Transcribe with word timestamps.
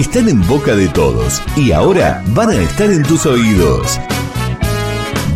están 0.00 0.28
en 0.28 0.46
boca 0.46 0.74
de 0.74 0.88
todos 0.88 1.40
y 1.56 1.72
ahora 1.72 2.22
van 2.28 2.50
a 2.50 2.54
estar 2.54 2.90
en 2.90 3.02
tus 3.02 3.24
oídos. 3.26 3.98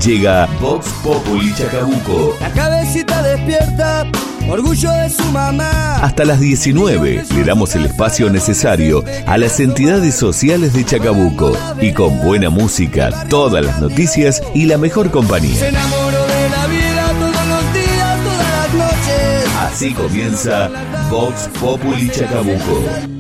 Llega 0.05 0.47
Vox 0.61 0.89
Populi 1.03 1.53
Chacabuco. 1.55 2.37
La 2.41 2.51
cabecita 2.51 3.23
despierta, 3.23 4.07
orgullo 4.49 4.91
de 4.93 5.11
su 5.11 5.25
mamá. 5.27 5.97
Hasta 5.97 6.25
las 6.25 6.41
19 6.41 7.25
le 7.35 7.45
damos 7.45 7.75
el 7.75 7.87
espacio 7.87 8.31
necesario 8.31 9.05
a 9.27 9.37
las 9.39 9.61
entidades 9.61 10.15
sociales 10.15 10.73
de 10.73 10.85
Chacabuco 10.85 11.53
y 11.81 11.93
con 11.93 12.21
buena 12.23 12.51
música, 12.51 13.11
todas 13.29 13.65
las 13.65 13.81
noticias 13.81 14.43
y 14.55 14.67
la 14.67 14.79
mejor 14.79 15.07
Se 15.07 15.13
compañía. 15.13 15.69
enamoró 15.69 16.27
de 16.27 16.51
la 16.51 16.67
vida 16.67 17.07
todos 17.19 17.47
los 17.49 17.73
días, 17.75 18.19
todas 18.25 18.53
las 18.55 18.75
noches. 18.75 19.51
Así 19.61 19.93
comienza 19.95 20.71
Vox 21.11 21.49
Populi 21.61 22.11
Chacabuco. 22.11 23.20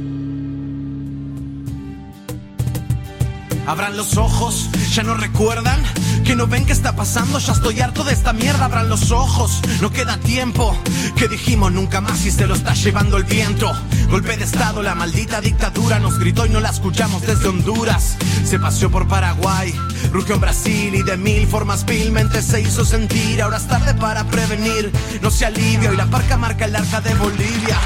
Abran 3.67 3.97
los 3.97 4.17
ojos, 4.17 4.69
ya 4.93 5.03
no 5.03 5.15
recuerdan 5.15 5.83
que 6.25 6.35
no 6.35 6.47
ven 6.47 6.67
qué 6.67 6.73
está 6.73 6.97
pasando, 6.97 7.39
ya 7.39 7.53
estoy 7.53 7.81
harto 7.81 8.05
de 8.05 8.13
esta 8.13 8.33
mierda. 8.33 8.65
Abran 8.65 8.89
los 8.89 9.11
ojos, 9.11 9.61
no 9.81 9.91
queda 9.91 10.17
tiempo. 10.19 10.77
Que 11.17 11.29
dijimos 11.29 11.73
nunca 11.73 12.01
más 12.01 12.25
y 12.25 12.31
se 12.31 12.47
lo 12.47 12.55
está 12.55 12.75
llevando 12.75 13.17
el 13.17 13.25
viento. 13.25 13.71
Golpe 14.11 14.37
de 14.37 14.45
estado, 14.45 14.83
la 14.83 14.95
maldita 14.95 15.41
dictadura 15.41 15.99
nos 15.99 16.19
gritó 16.19 16.47
y 16.47 16.51
no 16.51 16.61
la 16.61 16.71
escuchamos 16.71 17.23
desde 17.23 17.49
Honduras. 17.49 18.17
Se 18.45 18.59
paseó 18.59 18.91
por 18.91 19.07
Paraguay, 19.07 19.73
rugió 20.13 20.35
en 20.35 20.41
Brasil 20.41 20.95
y 20.95 21.03
de 21.03 21.17
mil 21.17 21.47
formas 21.47 21.85
vilmente 21.85 22.43
se 22.43 22.61
hizo 22.61 22.85
sentir. 22.85 23.41
Ahora 23.43 23.59
es 23.59 23.69
tarde 23.69 23.95
para 23.95 24.25
prevenir, 24.25 24.91
no 25.23 25.31
se 25.31 25.47
alivia. 25.47 25.91
Hoy 25.91 25.97
la 25.97 26.07
parca 26.07 26.37
marca 26.37 26.65
el 26.65 26.75
arca 26.75 27.01
de 27.01 27.15
Bolivia. 27.15 27.79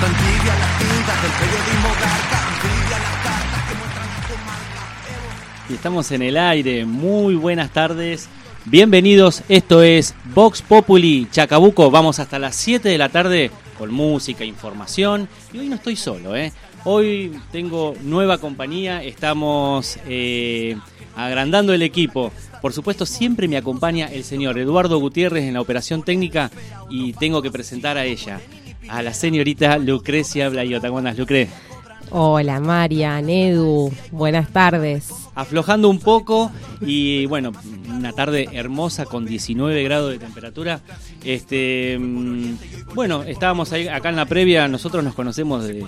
Tan 0.00 0.12
tibia 0.14 0.54
la 0.54 0.78
tinta 0.78 1.12
del 1.22 1.32
periodismo 1.32 1.88
garca, 2.00 2.40
Y 5.68 5.74
estamos 5.74 6.10
en 6.12 6.22
el 6.22 6.38
aire. 6.38 6.86
Muy 6.86 7.34
buenas 7.34 7.70
tardes. 7.70 8.28
Bienvenidos. 8.64 9.42
Esto 9.50 9.82
es 9.82 10.14
Vox 10.34 10.62
Populi 10.62 11.28
Chacabuco. 11.30 11.90
Vamos 11.90 12.18
hasta 12.18 12.38
las 12.38 12.56
7 12.56 12.88
de 12.88 12.96
la 12.96 13.10
tarde 13.10 13.50
con 13.76 13.92
música, 13.92 14.46
información. 14.46 15.28
Y 15.52 15.58
hoy 15.58 15.68
no 15.68 15.74
estoy 15.74 15.96
solo, 15.96 16.34
¿eh? 16.34 16.52
Hoy 16.84 17.38
tengo 17.52 17.94
nueva 18.02 18.38
compañía. 18.38 19.02
Estamos 19.04 19.98
eh, 20.06 20.78
agrandando 21.14 21.74
el 21.74 21.82
equipo. 21.82 22.32
Por 22.62 22.72
supuesto, 22.72 23.04
siempre 23.04 23.46
me 23.46 23.58
acompaña 23.58 24.06
el 24.06 24.24
señor 24.24 24.58
Eduardo 24.58 24.98
Gutiérrez 24.98 25.44
en 25.44 25.54
la 25.54 25.60
operación 25.60 26.02
técnica 26.02 26.50
y 26.88 27.12
tengo 27.12 27.42
que 27.42 27.50
presentar 27.50 27.98
a 27.98 28.06
ella, 28.06 28.40
a 28.88 29.02
la 29.02 29.12
señorita 29.12 29.76
Lucrecia 29.76 30.48
Blayota. 30.48 30.88
¿Cómo 30.88 30.98
andas, 31.00 31.18
Lucre? 31.18 31.48
Hola 32.10 32.58
Marian, 32.58 33.28
Edu, 33.28 33.92
buenas 34.10 34.50
tardes. 34.50 35.10
Aflojando 35.38 35.88
un 35.88 36.00
poco 36.00 36.50
y 36.80 37.24
bueno, 37.26 37.52
una 37.88 38.12
tarde 38.12 38.48
hermosa 38.52 39.04
con 39.04 39.24
19 39.24 39.84
grados 39.84 40.10
de 40.10 40.18
temperatura. 40.18 40.80
Este, 41.24 41.98
mm, 41.98 42.54
bueno, 42.94 43.22
estábamos 43.24 43.72
ahí 43.72 43.88
acá 43.88 44.08
en 44.08 44.16
la 44.16 44.26
previa, 44.26 44.68
nosotros 44.68 45.02
nos 45.04 45.14
conocemos 45.14 45.64
de, 45.64 45.84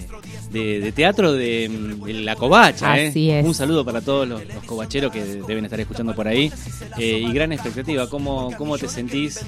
de- 0.50 0.81
de 0.81 0.92
teatro 0.92 1.33
de, 1.33 1.69
mm, 1.69 2.05
de 2.05 2.12
La 2.14 2.36
Covacha. 2.36 2.98
¿eh? 2.98 3.12
Es. 3.14 3.47
Un 3.47 3.55
saludo 3.55 3.84
para 3.84 4.01
todos 4.01 4.27
los, 4.28 4.42
los 4.47 4.64
covacheros 4.64 5.12
que 5.12 5.25
deben 5.47 5.64
estar 5.64 5.78
escuchando 5.81 6.14
por 6.14 6.27
ahí. 6.28 6.53
Eh, 6.98 7.25
y 7.27 7.33
gran 7.33 7.53
expectativa, 7.53 8.08
¿cómo, 8.11 8.51
cómo 8.58 8.77
te 8.77 8.89
sentís 8.89 9.41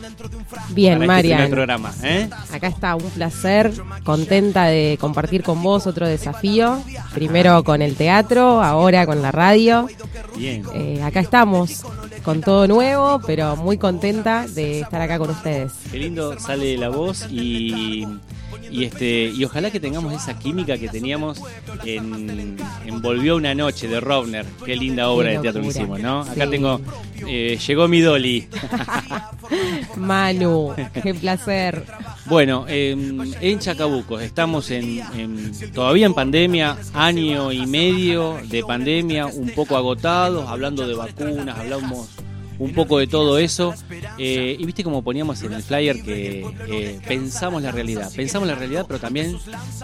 Bien, 0.70 0.98
para 1.00 1.20
este 1.20 1.48
programa? 1.50 1.92
¿eh? 2.02 2.28
Acá 2.52 2.68
está, 2.68 2.94
un 2.94 3.10
placer, 3.10 3.72
contenta 4.04 4.66
de 4.66 4.96
compartir 5.00 5.42
con 5.42 5.62
vos 5.62 5.86
otro 5.86 6.06
desafío. 6.06 6.80
Primero 7.14 7.62
con 7.64 7.82
el 7.82 7.96
teatro, 7.96 8.62
ahora 8.62 9.04
con 9.04 9.20
la 9.20 9.32
radio. 9.32 9.88
Bien. 10.36 10.62
Eh, 10.74 11.02
acá 11.02 11.20
estamos, 11.20 11.82
con 12.24 12.40
todo 12.40 12.66
nuevo, 12.66 13.20
pero 13.26 13.56
muy 13.56 13.78
contenta 13.78 14.46
de 14.46 14.80
estar 14.80 15.00
acá 15.00 15.18
con 15.18 15.30
ustedes. 15.30 15.72
Qué 15.90 15.98
lindo 15.98 16.38
sale 16.38 16.76
la 16.76 16.88
voz 16.88 17.26
y, 17.30 18.06
y 18.70 18.84
este 18.84 19.24
y 19.34 19.44
ojalá 19.44 19.70
que 19.70 19.80
tengamos 19.80 20.12
esa 20.14 20.38
química 20.38 20.78
que 20.78 20.88
teníamos 20.88 21.40
en, 21.84 22.56
en 22.86 23.02
Volvió 23.02 23.36
una 23.36 23.54
noche 23.54 23.88
de 23.88 24.00
Rovner. 24.00 24.46
Qué 24.64 24.76
linda 24.76 25.08
obra 25.08 25.30
Qué 25.30 25.36
de 25.36 25.42
teatro 25.42 25.62
que 25.62 25.68
hicimos, 25.68 26.00
¿no? 26.00 26.20
Acá 26.22 26.48
tengo 26.48 26.80
eh, 27.26 27.58
llegó 27.66 27.88
mi 27.88 28.00
Dolly. 28.00 28.48
Manu, 29.96 30.74
qué 31.02 31.14
placer. 31.14 31.84
Bueno, 32.26 32.64
eh, 32.68 32.92
en 33.40 33.58
Chacabuco 33.58 34.20
estamos 34.20 34.70
en, 34.70 35.00
en- 35.16 35.52
todavía 35.72 36.06
en 36.06 36.14
pandemia, 36.14 36.76
año 36.94 37.52
y 37.52 37.66
medio 37.66 38.38
de 38.48 38.62
pandemia, 38.62 39.26
un 39.26 39.50
poco 39.50 39.76
agotados, 39.76 40.48
hablando 40.48 40.86
de 40.86 40.94
vacunas, 40.94 41.58
hablamos 41.58 42.08
un 42.64 42.72
poco 42.74 42.98
de 42.98 43.06
todo 43.06 43.38
eso. 43.38 43.74
eh, 44.18 44.56
y 44.58 44.64
viste 44.64 44.84
como 44.84 45.02
poníamos 45.02 45.42
en 45.42 45.52
el 45.52 45.62
flyer 45.62 46.02
que 46.02 47.00
pensamos 47.06 47.62
la 47.62 47.72
realidad, 47.72 48.10
pensamos 48.14 48.46
la 48.48 48.54
realidad, 48.54 48.84
pero 48.86 49.00
también 49.00 49.36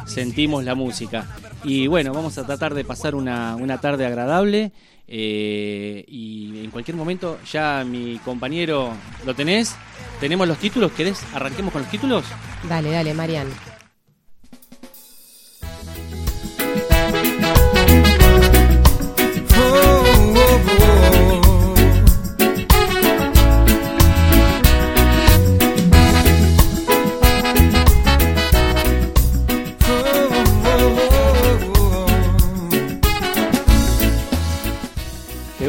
sentimos 0.07 0.65
la 0.65 0.75
música. 0.75 1.27
Y 1.65 1.87
bueno, 1.87 2.13
vamos 2.13 2.39
a 2.39 2.47
tratar 2.47 2.75
de 2.75 2.85
pasar 2.85 3.15
una, 3.15 3.57
una 3.57 3.81
tarde 3.81 4.07
agradable. 4.07 4.73
eh, 5.11 6.05
y 6.07 6.65
en 6.65 6.71
cualquier 6.71 6.97
momento, 6.97 7.39
ya 7.51 7.83
mi 7.85 8.19
compañero, 8.19 8.93
¿lo 9.25 9.35
tenés? 9.35 9.75
¿Tenemos 10.21 10.47
los 10.47 10.59
títulos? 10.59 10.93
¿Querés? 10.93 11.23
¿Arranquemos 11.33 11.73
con 11.73 11.83
los 11.83 11.91
títulos? 11.91 12.25
Dale, 12.69 12.91
dale, 12.91 13.15
Marian. 13.15 13.49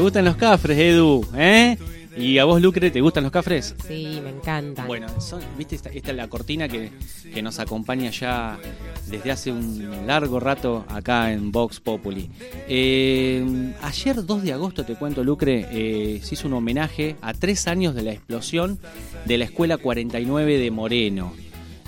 Gustan 0.10 0.26
los 0.26 0.38
cafres, 0.38 0.76
Edu? 0.78 1.24
¿Eh? 1.38 1.78
¿Y 2.18 2.40
a 2.40 2.46
vos, 2.46 2.60
Lucre, 2.60 2.90
te 2.90 3.00
gustan 3.00 3.22
los 3.24 3.32
cafres? 3.32 3.76
Sí, 3.88 4.20
me 4.24 4.32
encantan. 4.32 4.88
Bueno, 4.88 5.08
son- 5.22 5.44
viste, 5.56 5.76
esta, 5.76 5.90
esta 5.90 6.10
es 6.10 6.18
la 6.18 6.28
cortina 6.28 6.68
que, 6.68 6.90
que 7.32 7.42
nos 7.44 7.60
acompaña 7.60 8.10
ya 8.10 8.58
desde 9.08 9.30
hace 9.32 9.52
un 9.52 10.08
largo 10.08 10.40
rato 10.40 10.84
acá 10.90 11.32
en 11.32 11.52
Vox 11.52 11.80
Populi. 11.80 12.28
Eh, 12.68 13.72
ayer, 13.84 14.26
2 14.26 14.42
de 14.42 14.52
agosto, 14.54 14.84
te 14.84 14.96
cuento, 14.96 15.24
Lucre, 15.24 15.68
eh, 15.72 16.20
se 16.24 16.34
hizo 16.34 16.48
un 16.48 16.56
homenaje 16.56 17.16
a 17.22 17.36
tres 17.36 17.68
años 17.68 17.94
de 17.94 18.02
la 18.02 18.12
explosión 18.14 18.80
de 19.26 19.38
la 19.38 19.46
Escuela 19.46 19.78
49 19.78 20.58
de 20.58 20.72
Moreno. 20.72 21.34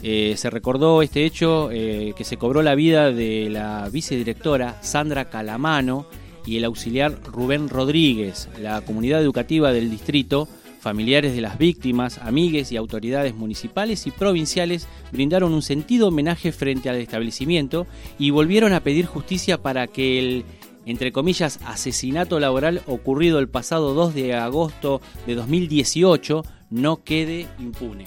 Eh, 0.03 0.35
se 0.37 0.49
recordó 0.51 1.01
este 1.01 1.25
hecho 1.25 1.69
que 1.69 2.23
se 2.23 2.37
cobró 2.37 2.61
la 2.61 2.75
vida 2.75 3.11
de 3.11 3.49
la 3.49 3.89
vicedirectora 3.91 4.77
Sandra 4.81 5.29
Calamano 5.29 6.05
y 6.45 6.57
el 6.57 6.65
auxiliar 6.65 7.21
Rubén 7.23 7.69
Rodríguez. 7.69 8.49
La 8.59 8.81
comunidad 8.81 9.21
educativa 9.21 9.71
del 9.71 9.89
distrito, 9.89 10.47
familiares 10.79 11.35
de 11.35 11.41
las 11.41 11.57
víctimas, 11.57 12.17
amigues 12.19 12.71
y 12.71 12.77
autoridades 12.77 13.35
municipales 13.35 14.07
y 14.07 14.11
provinciales 14.11 14.87
brindaron 15.11 15.53
un 15.53 15.61
sentido 15.61 16.07
homenaje 16.07 16.51
frente 16.51 16.89
al 16.89 16.95
establecimiento 16.95 17.87
y 18.17 18.31
volvieron 18.31 18.73
a 18.73 18.81
pedir 18.81 19.05
justicia 19.05 19.61
para 19.61 19.87
que 19.87 20.19
el 20.19 20.45
entre 20.85 21.11
comillas, 21.11 21.59
asesinato 21.65 22.39
laboral 22.39 22.81
ocurrido 22.87 23.39
el 23.39 23.47
pasado 23.47 23.93
2 23.93 24.15
de 24.15 24.35
agosto 24.35 25.01
de 25.27 25.35
2018 25.35 26.43
no 26.71 27.03
quede 27.03 27.47
impune. 27.59 28.05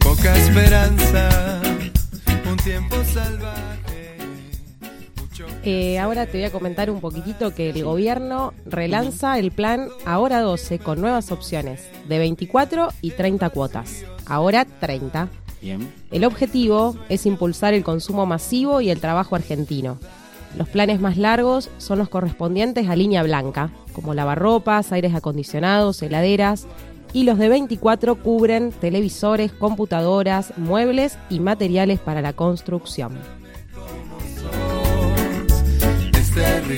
Poca 0.00 0.36
esperanza, 0.36 1.60
un 2.50 2.56
tiempo 2.56 2.96
salvaje. 3.04 3.77
Eh, 5.70 5.98
ahora 5.98 6.24
te 6.24 6.38
voy 6.38 6.46
a 6.46 6.50
comentar 6.50 6.90
un 6.90 7.02
poquitito 7.02 7.54
que 7.54 7.68
el 7.68 7.84
gobierno 7.84 8.54
relanza 8.64 9.38
el 9.38 9.50
plan 9.50 9.88
Ahora 10.06 10.40
12 10.40 10.78
con 10.78 10.98
nuevas 10.98 11.30
opciones 11.30 11.86
de 12.08 12.18
24 12.18 12.88
y 13.02 13.10
30 13.10 13.50
cuotas. 13.50 14.02
Ahora 14.24 14.64
30. 14.64 15.28
Bien. 15.60 15.92
El 16.10 16.24
objetivo 16.24 16.96
es 17.10 17.26
impulsar 17.26 17.74
el 17.74 17.84
consumo 17.84 18.24
masivo 18.24 18.80
y 18.80 18.88
el 18.88 18.98
trabajo 18.98 19.36
argentino. 19.36 19.98
Los 20.56 20.70
planes 20.70 21.02
más 21.02 21.18
largos 21.18 21.68
son 21.76 21.98
los 21.98 22.08
correspondientes 22.08 22.88
a 22.88 22.96
línea 22.96 23.22
blanca, 23.22 23.70
como 23.92 24.14
lavarropas, 24.14 24.90
aires 24.92 25.14
acondicionados, 25.14 26.00
heladeras, 26.00 26.66
y 27.12 27.24
los 27.24 27.36
de 27.36 27.50
24 27.50 28.22
cubren 28.22 28.72
televisores, 28.72 29.52
computadoras, 29.52 30.54
muebles 30.56 31.18
y 31.28 31.40
materiales 31.40 32.00
para 32.00 32.22
la 32.22 32.32
construcción. 32.32 33.37
Este. 36.38 36.76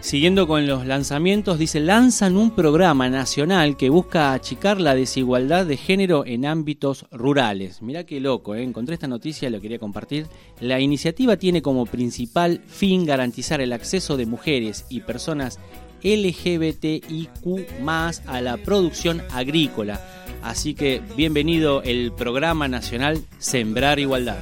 Siguiendo 0.00 0.48
con 0.48 0.66
los 0.66 0.86
lanzamientos, 0.86 1.58
dice, 1.58 1.78
lanzan 1.78 2.36
un 2.36 2.50
programa 2.50 3.08
nacional 3.08 3.76
que 3.76 3.90
busca 3.90 4.32
achicar 4.32 4.80
la 4.80 4.94
desigualdad 4.96 5.66
de 5.66 5.76
género 5.76 6.24
en 6.26 6.46
ámbitos 6.46 7.06
rurales. 7.12 7.80
Mirá 7.80 8.04
qué 8.04 8.18
loco, 8.18 8.56
¿eh? 8.56 8.62
encontré 8.62 8.94
esta 8.94 9.06
noticia, 9.06 9.50
lo 9.50 9.60
quería 9.60 9.78
compartir. 9.78 10.26
La 10.60 10.80
iniciativa 10.80 11.36
tiene 11.36 11.62
como 11.62 11.86
principal 11.86 12.60
fin 12.66 13.06
garantizar 13.06 13.60
el 13.60 13.72
acceso 13.72 14.16
de 14.16 14.26
mujeres 14.26 14.86
y 14.88 15.02
personas 15.02 15.60
LGBTIQ 16.02 17.86
a 18.26 18.40
la 18.40 18.56
producción 18.56 19.22
agrícola. 19.30 20.00
Así 20.42 20.74
que 20.74 21.02
bienvenido 21.16 21.82
el 21.82 22.10
programa 22.12 22.66
nacional 22.66 23.22
Sembrar 23.38 24.00
Igualdad. 24.00 24.38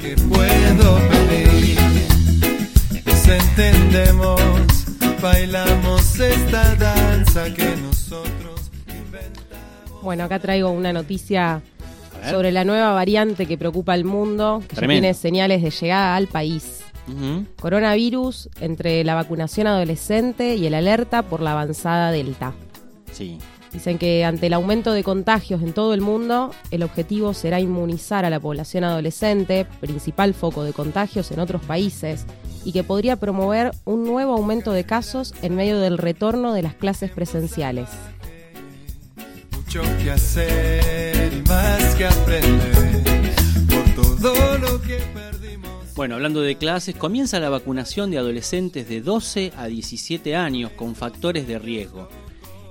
Que 0.00 0.16
puedo 0.16 0.98
pedir. 1.28 1.78
Entendemos, 3.28 4.40
bailamos 5.20 6.18
esta 6.18 6.74
danza 6.76 7.52
que 7.52 7.76
nosotros 7.76 8.70
Bueno, 10.02 10.24
acá 10.24 10.38
traigo 10.38 10.70
una 10.70 10.94
noticia 10.94 11.60
sobre 12.30 12.52
la 12.52 12.64
nueva 12.64 12.92
variante 12.92 13.44
que 13.44 13.58
preocupa 13.58 13.92
al 13.92 14.04
mundo, 14.04 14.62
que 14.66 14.76
ya 14.76 14.86
tiene 14.86 15.12
señales 15.12 15.62
de 15.62 15.70
llegada 15.70 16.16
al 16.16 16.26
país. 16.28 16.80
Coronavirus 17.60 18.48
entre 18.60 19.04
la 19.04 19.14
vacunación 19.14 19.66
adolescente 19.66 20.56
y 20.56 20.66
el 20.66 20.74
alerta 20.74 21.22
por 21.22 21.42
la 21.42 21.52
avanzada 21.52 22.10
Delta. 22.10 22.54
Sí. 23.12 23.38
Dicen 23.72 23.98
que 23.98 24.24
ante 24.24 24.46
el 24.46 24.54
aumento 24.54 24.92
de 24.92 25.04
contagios 25.04 25.62
en 25.62 25.72
todo 25.72 25.92
el 25.92 26.00
mundo, 26.00 26.52
el 26.70 26.82
objetivo 26.82 27.34
será 27.34 27.60
inmunizar 27.60 28.24
a 28.24 28.30
la 28.30 28.40
población 28.40 28.84
adolescente, 28.84 29.66
principal 29.80 30.32
foco 30.32 30.64
de 30.64 30.72
contagios 30.72 31.30
en 31.30 31.40
otros 31.40 31.62
países, 31.62 32.24
y 32.64 32.72
que 32.72 32.82
podría 32.82 33.16
promover 33.16 33.72
un 33.84 34.04
nuevo 34.04 34.32
aumento 34.34 34.72
de 34.72 34.84
casos 34.84 35.34
en 35.42 35.54
medio 35.54 35.78
del 35.80 35.98
retorno 35.98 36.54
de 36.54 36.62
las 36.62 36.74
clases 36.74 37.10
presenciales. 37.10 37.88
mucho 39.52 39.82
que 40.02 40.10
hacer 40.10 41.32
y 41.34 41.48
más 41.48 41.94
que 41.94 42.06
aprender 42.06 43.04
por 43.68 44.04
todo 44.04 44.58
lo 44.58 44.80
que 44.80 44.96
perdimos. 45.12 45.94
Bueno, 45.94 46.14
hablando 46.14 46.40
de 46.40 46.56
clases, 46.56 46.96
comienza 46.96 47.38
la 47.38 47.50
vacunación 47.50 48.10
de 48.10 48.18
adolescentes 48.18 48.88
de 48.88 49.02
12 49.02 49.52
a 49.56 49.66
17 49.66 50.36
años 50.36 50.70
con 50.72 50.94
factores 50.94 51.46
de 51.46 51.58
riesgo. 51.58 52.08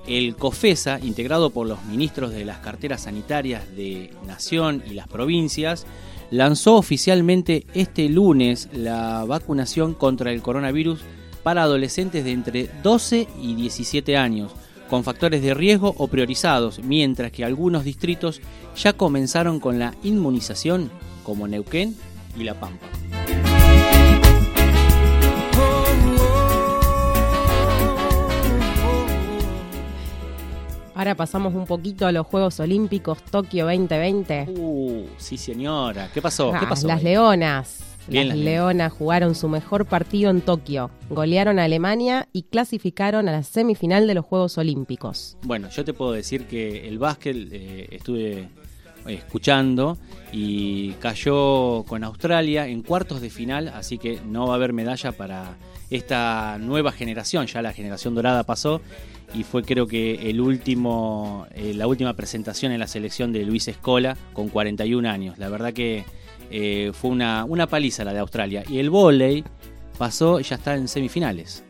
El 0.08 0.36
COFESA, 0.36 1.00
integrado 1.00 1.50
por 1.50 1.66
los 1.66 1.84
ministros 1.84 2.32
de 2.32 2.46
las 2.46 2.58
carteras 2.58 3.02
sanitarias 3.02 3.76
de 3.76 4.10
Nación 4.26 4.82
y 4.90 4.94
las 4.94 5.06
provincias, 5.06 5.86
lanzó 6.30 6.76
oficialmente 6.76 7.66
este 7.74 8.08
lunes 8.08 8.68
la 8.72 9.24
vacunación 9.26 9.92
contra 9.92 10.32
el 10.32 10.40
coronavirus 10.40 11.00
para 11.42 11.62
adolescentes 11.62 12.24
de 12.24 12.32
entre 12.32 12.70
12 12.82 13.28
y 13.40 13.54
17 13.54 14.16
años, 14.16 14.52
con 14.88 15.04
factores 15.04 15.42
de 15.42 15.52
riesgo 15.52 15.94
o 15.98 16.08
priorizados, 16.08 16.80
mientras 16.82 17.30
que 17.30 17.44
algunos 17.44 17.84
distritos 17.84 18.40
ya 18.76 18.94
comenzaron 18.94 19.60
con 19.60 19.78
la 19.78 19.94
inmunización, 20.02 20.90
como 21.22 21.46
Neuquén 21.46 21.94
y 22.38 22.44
La 22.44 22.58
Pampa. 22.58 22.86
Ahora 30.98 31.14
pasamos 31.14 31.54
un 31.54 31.64
poquito 31.64 32.08
a 32.08 32.12
los 32.12 32.26
Juegos 32.26 32.58
Olímpicos 32.58 33.22
Tokio 33.22 33.66
2020. 33.66 34.48
Uh, 34.48 35.06
sí 35.16 35.38
señora. 35.38 36.10
¿Qué 36.12 36.20
pasó? 36.20 36.52
Ah, 36.52 36.58
¿Qué 36.58 36.66
pasó? 36.66 36.88
las 36.88 37.04
Leonas. 37.04 37.84
Bien, 38.08 38.26
las 38.26 38.36
las 38.36 38.44
Leonas 38.44 38.92
jugaron 38.92 39.36
su 39.36 39.48
mejor 39.48 39.86
partido 39.86 40.28
en 40.28 40.40
Tokio. 40.40 40.90
Golearon 41.08 41.60
a 41.60 41.64
Alemania 41.64 42.26
y 42.32 42.42
clasificaron 42.42 43.28
a 43.28 43.32
la 43.32 43.44
semifinal 43.44 44.08
de 44.08 44.14
los 44.14 44.24
Juegos 44.24 44.58
Olímpicos. 44.58 45.36
Bueno, 45.42 45.68
yo 45.68 45.84
te 45.84 45.92
puedo 45.92 46.10
decir 46.10 46.46
que 46.48 46.88
el 46.88 46.98
básquet 46.98 47.36
eh, 47.52 47.86
estuve 47.92 48.48
escuchando 49.08 49.98
y 50.32 50.92
cayó 50.94 51.84
con 51.84 52.04
Australia 52.04 52.66
en 52.66 52.82
cuartos 52.82 53.20
de 53.20 53.30
final, 53.30 53.68
así 53.68 53.98
que 53.98 54.20
no 54.26 54.46
va 54.46 54.54
a 54.54 54.56
haber 54.56 54.72
medalla 54.72 55.12
para 55.12 55.56
esta 55.90 56.58
nueva 56.58 56.92
generación. 56.92 57.46
Ya 57.46 57.62
la 57.62 57.72
generación 57.72 58.14
dorada 58.14 58.44
pasó 58.44 58.80
y 59.34 59.44
fue 59.44 59.62
creo 59.62 59.86
que 59.86 60.30
el 60.30 60.40
último, 60.40 61.46
eh, 61.54 61.74
la 61.74 61.86
última 61.86 62.14
presentación 62.14 62.72
en 62.72 62.80
la 62.80 62.86
selección 62.86 63.32
de 63.32 63.44
Luis 63.44 63.68
Escola 63.68 64.16
con 64.32 64.48
41 64.48 65.08
años. 65.08 65.38
La 65.38 65.48
verdad 65.48 65.72
que 65.72 66.04
eh, 66.50 66.92
fue 66.94 67.10
una, 67.10 67.44
una 67.44 67.66
paliza 67.66 68.04
la 68.04 68.12
de 68.12 68.20
Australia. 68.20 68.64
Y 68.68 68.78
el 68.78 68.90
vóley 68.90 69.44
pasó, 69.98 70.40
ya 70.40 70.56
está 70.56 70.74
en 70.74 70.88
semifinales. 70.88 71.64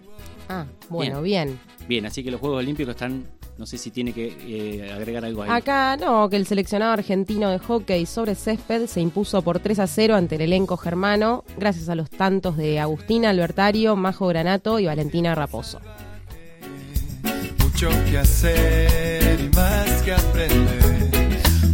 Ah, 0.48 0.66
bueno, 0.88 1.20
bien. 1.22 1.58
Bien, 1.88 2.06
así 2.06 2.22
que 2.22 2.30
los 2.30 2.40
Juegos 2.40 2.58
Olímpicos 2.58 2.92
están, 2.92 3.24
no 3.58 3.66
sé 3.66 3.76
si 3.76 3.90
tiene 3.90 4.12
que 4.12 4.36
eh, 4.46 4.92
agregar 4.92 5.24
algo 5.24 5.42
ahí. 5.42 5.50
Acá 5.50 5.96
no, 5.96 6.30
que 6.30 6.36
el 6.36 6.46
seleccionado 6.46 6.92
argentino 6.92 7.50
de 7.50 7.58
hockey 7.58 8.06
sobre 8.06 8.36
césped 8.36 8.86
se 8.86 9.00
impuso 9.00 9.42
por 9.42 9.58
3 9.58 9.80
a 9.80 9.86
0 9.88 10.14
ante 10.14 10.36
el 10.36 10.42
elenco 10.42 10.76
germano, 10.76 11.44
gracias 11.58 11.88
a 11.88 11.96
los 11.96 12.08
tantos 12.08 12.56
de 12.56 12.78
Agustina 12.78 13.30
Albertario, 13.30 13.96
Majo 13.96 14.28
Granato 14.28 14.78
y 14.78 14.86
Valentina 14.86 15.34
Raposo. 15.34 15.80
Mucho 17.58 17.88
que 18.08 18.18
hacer 18.18 19.40
y 19.40 19.56
más 19.56 20.02
que 20.02 20.12
aprender 20.12 21.10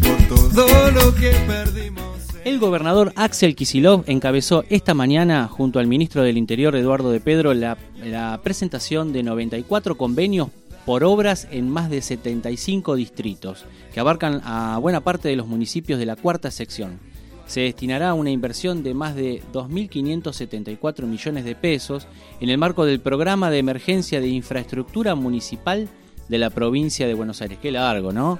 por 0.03 0.55
todo 0.55 0.91
lo 0.91 1.15
que 1.15 1.33
perdimos. 1.47 2.05
El 2.47 2.59
gobernador 2.59 3.13
Axel 3.17 3.55
Kisilov 3.55 4.05
encabezó 4.07 4.65
esta 4.71 4.95
mañana, 4.95 5.49
junto 5.49 5.79
al 5.79 5.87
ministro 5.87 6.23
del 6.23 6.39
Interior 6.39 6.77
Eduardo 6.77 7.11
de 7.11 7.21
Pedro, 7.21 7.53
la, 7.53 7.77
la 8.03 8.41
presentación 8.43 9.13
de 9.13 9.23
94 9.23 9.97
convenios 9.97 10.49
por 10.85 11.05
obras 11.05 11.49
en 11.51 11.71
más 11.71 11.91
de 11.91 12.03
75 12.03 12.95
distritos, 12.95 13.65
que 13.93 14.01
abarcan 14.01 14.41
a 14.45 14.79
buena 14.79 15.01
parte 15.01 15.29
de 15.29 15.37
los 15.37 15.47
municipios 15.47 15.99
de 15.99 16.07
la 16.07 16.17
cuarta 16.17 16.51
sección. 16.51 16.99
Se 17.47 17.61
destinará 17.61 18.15
una 18.15 18.31
inversión 18.31 18.83
de 18.83 18.95
más 18.95 19.15
de 19.15 19.43
2.574 19.53 21.07
millones 21.07 21.45
de 21.45 21.55
pesos 21.55 22.07
en 22.41 22.49
el 22.49 22.59
marco 22.59 22.87
del 22.87 23.01
programa 23.01 23.51
de 23.51 23.59
emergencia 23.59 24.21
de 24.21 24.29
infraestructura 24.29 25.15
municipal 25.15 25.89
de 26.29 26.39
la 26.39 26.51
provincia 26.51 27.07
de 27.07 27.15
Buenos 27.15 27.43
Aires. 27.43 27.59
Qué 27.61 27.71
largo, 27.71 28.13
¿no? 28.13 28.39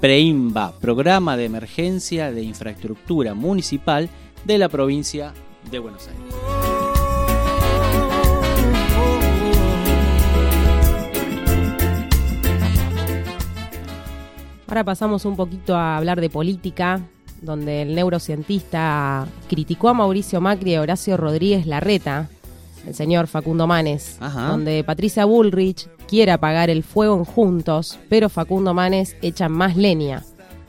PREIMBA, 0.00 0.78
Programa 0.80 1.36
de 1.36 1.46
Emergencia 1.46 2.30
de 2.30 2.42
Infraestructura 2.42 3.34
Municipal 3.34 4.08
de 4.44 4.58
la 4.58 4.68
provincia 4.68 5.32
de 5.70 5.78
Buenos 5.78 6.06
Aires. 6.08 6.73
Ahora 14.74 14.82
pasamos 14.86 15.24
un 15.24 15.36
poquito 15.36 15.76
a 15.76 15.96
hablar 15.96 16.20
de 16.20 16.28
política, 16.28 17.00
donde 17.42 17.82
el 17.82 17.94
neurocientista 17.94 19.24
criticó 19.48 19.88
a 19.88 19.94
Mauricio 19.94 20.40
Macri 20.40 20.72
y 20.72 20.74
a 20.74 20.80
Horacio 20.80 21.16
Rodríguez 21.16 21.64
Larreta, 21.64 22.28
el 22.84 22.92
señor 22.92 23.28
Facundo 23.28 23.68
Manes, 23.68 24.16
Ajá. 24.18 24.48
donde 24.48 24.82
Patricia 24.82 25.26
Bullrich 25.26 25.86
quiere 26.08 26.32
apagar 26.32 26.70
el 26.70 26.82
fuego 26.82 27.16
en 27.16 27.24
Juntos, 27.24 28.00
pero 28.08 28.28
Facundo 28.28 28.74
Manes 28.74 29.14
echa 29.22 29.48
más 29.48 29.76
leña, 29.76 30.24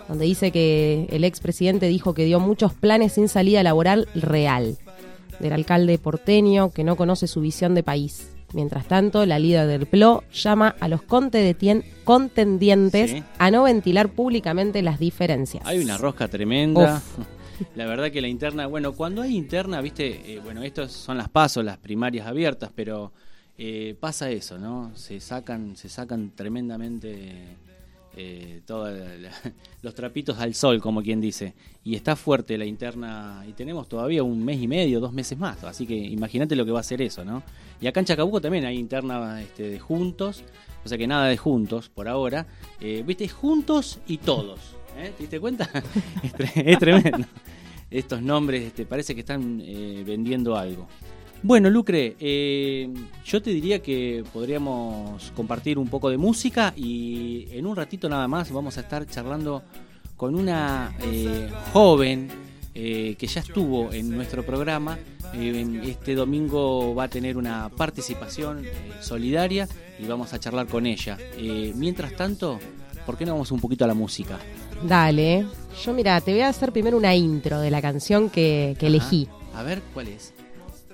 donde 0.08 0.26
dice 0.26 0.52
que 0.52 1.08
el 1.10 1.24
expresidente 1.24 1.88
dijo 1.88 2.14
que 2.14 2.26
dio 2.26 2.40
muchos 2.40 2.76
planes 2.76 3.14
sin 3.14 3.28
salida 3.28 3.64
laboral 3.64 4.08
real, 4.14 4.78
del 5.40 5.52
alcalde 5.52 5.98
porteño 5.98 6.70
que 6.70 6.84
no 6.84 6.96
conoce 6.96 7.26
su 7.26 7.42
visión 7.42 7.74
de 7.74 7.82
país. 7.82 8.35
Mientras 8.56 8.88
tanto, 8.88 9.26
la 9.26 9.38
líder 9.38 9.68
del 9.68 9.86
PLO 9.86 10.24
llama 10.34 10.76
a 10.80 10.88
los 10.88 11.02
contendien- 11.04 11.84
contendientes 12.06 13.12
Sí. 13.12 13.24
a 13.38 13.52
no 13.52 13.64
ventilar 13.64 14.10
públicamente 14.10 14.82
las 14.82 14.98
diferencias. 14.98 15.64
Hay 15.66 15.80
una 15.80 15.98
rosca 15.98 16.28
tremenda. 16.28 17.02
La 17.76 17.86
verdad 17.86 18.12
que 18.12 18.20
la 18.22 18.28
interna, 18.28 18.68
bueno, 18.68 18.92
cuando 18.94 19.22
hay 19.22 19.36
interna, 19.36 19.80
viste, 19.80 20.34
eh, 20.34 20.42
bueno, 20.44 20.62
estos 20.64 20.92
son 20.92 21.18
las 21.18 21.30
pasos, 21.30 21.64
las 21.64 21.78
primarias 21.78 22.28
abiertas, 22.28 22.70
pero 22.76 23.14
eh, 23.58 23.96
pasa 23.98 24.30
eso, 24.30 24.58
¿no? 24.58 24.92
Se 24.96 25.22
sacan, 25.22 25.78
se 25.78 25.88
sacan 25.88 26.32
tremendamente 26.36 27.56
eh, 28.16 28.62
todos 28.66 28.98
los 29.82 29.94
trapitos 29.96 30.38
al 30.40 30.54
sol, 30.56 30.80
como 30.82 31.02
quien 31.04 31.20
dice. 31.22 31.54
Y 31.84 31.96
está 31.96 32.16
fuerte 32.16 32.58
la 32.58 32.66
interna, 32.66 33.44
y 33.48 33.54
tenemos 33.54 33.88
todavía 33.90 34.24
un 34.24 34.44
mes 34.44 34.62
y 34.62 34.68
medio, 34.68 35.00
dos 35.00 35.14
meses 35.14 35.38
más, 35.38 35.64
así 35.64 35.86
que 35.86 35.96
imagínate 35.96 36.56
lo 36.56 36.66
que 36.66 36.72
va 36.72 36.80
a 36.80 36.84
ser 36.84 37.02
eso, 37.02 37.24
¿no? 37.26 37.44
Y 37.82 37.88
acá 37.88 38.00
en 38.00 38.06
Chacabuco 38.08 38.42
también 38.42 38.66
hay 38.66 38.78
interna 38.78 39.42
este, 39.42 39.64
de 39.70 39.80
juntos, 39.80 40.44
o 40.84 40.88
sea 40.90 40.98
que 40.98 41.08
nada 41.08 41.28
de 41.28 41.38
juntos 41.38 41.90
por 41.90 42.08
ahora. 42.08 42.46
Eh, 42.80 43.04
Viste, 43.06 43.28
juntos 43.28 44.00
y 44.08 44.18
todos. 44.18 44.60
¿eh? 44.98 45.12
¿Te 45.16 45.24
diste 45.24 45.40
cuenta? 45.40 45.70
es, 46.24 46.34
tre- 46.34 46.64
es 46.66 46.80
tremendo. 46.80 47.28
Estos 47.92 48.22
nombres 48.22 48.64
este, 48.64 48.86
parece 48.86 49.14
que 49.14 49.22
están 49.22 49.58
vendiendo 50.06 50.58
algo. 50.58 50.88
Bueno, 51.44 51.70
Lucre, 51.70 52.15
eh, 52.20 52.89
yo 53.24 53.42
te 53.42 53.51
diría 53.51 53.82
que 53.82 54.24
podríamos 54.34 55.32
compartir 55.36 55.77
un 55.77 55.88
poco 55.88 56.10
de 56.10 56.18
música 56.18 56.74
y 56.75 57.48
en 57.51 57.68
un 57.68 57.75
ratito 57.75 58.10
nada 58.10 58.27
más 58.27 58.51
vamos 58.51 58.77
a 58.77 58.82
estar 58.82 59.06
charlando 59.06 59.63
con 60.18 60.34
una 60.34 60.96
eh, 61.01 61.50
joven 61.72 62.30
eh, 62.77 63.15
que 63.18 63.25
ya 63.25 63.39
estuvo 63.39 63.94
en 63.94 64.10
nuestro 64.10 64.46
programa. 64.46 65.00
Eh, 65.34 65.82
este 65.86 66.13
domingo 66.13 66.94
va 66.94 67.06
a 67.06 67.08
tener 67.08 67.38
una 67.38 67.70
participación 67.70 68.65
eh, 68.65 68.72
solidaria 69.00 69.65
y 69.98 70.06
vamos 70.06 70.34
a 70.34 70.39
charlar 70.42 70.68
con 70.68 70.86
ella. 70.86 71.18
Mientras 71.74 72.13
tanto, 72.18 72.60
¿por 73.06 73.18
qué 73.18 73.25
no 73.25 73.32
vamos 73.32 73.54
un 73.54 73.62
poquito 73.62 73.86
a 73.86 73.88
la 73.88 73.94
música? 73.94 74.39
Dale. 74.84 75.48
Yo, 75.86 75.94
mira, 75.94 76.20
te 76.20 76.32
voy 76.32 76.42
a 76.42 76.50
hacer 76.50 76.74
primero 76.74 76.98
una 76.98 77.15
intro 77.15 77.62
de 77.62 77.72
la 77.72 77.82
canción 77.82 78.30
que, 78.30 78.75
elegí. 78.82 79.30
A 79.54 79.63
ver, 79.63 79.82
¿cuál 79.94 80.10
es? 80.10 80.34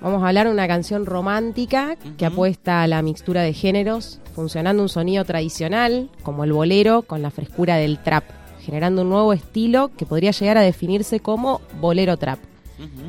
Vamos 0.02 0.24
a 0.24 0.28
hablar 0.28 0.48
de 0.48 0.52
una 0.52 0.66
canción 0.66 1.06
romántica 1.06 1.96
que 2.18 2.26
apuesta 2.26 2.82
a 2.82 2.88
la 2.88 3.02
mixtura 3.02 3.42
de 3.42 3.52
géneros, 3.52 4.18
funcionando 4.34 4.82
un 4.82 4.88
sonido 4.88 5.24
tradicional, 5.24 6.10
como 6.24 6.42
el 6.42 6.52
bolero, 6.52 7.02
con 7.02 7.22
la 7.22 7.30
frescura 7.30 7.76
del 7.76 7.98
trap, 8.02 8.24
generando 8.60 9.02
un 9.02 9.10
nuevo 9.10 9.32
estilo 9.32 9.92
que 9.96 10.04
podría 10.04 10.32
llegar 10.32 10.58
a 10.58 10.62
definirse 10.62 11.20
como 11.20 11.60
bolero 11.80 12.16
trap. 12.16 12.40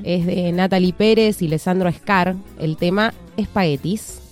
Es 0.03 0.27
de 0.27 0.51
Natalie 0.51 0.93
Pérez 0.93 1.41
y 1.41 1.47
Lesandro 1.47 1.91
Scar, 1.91 2.35
el 2.59 2.77
tema 2.77 3.11
Espaguetis. 3.37 4.22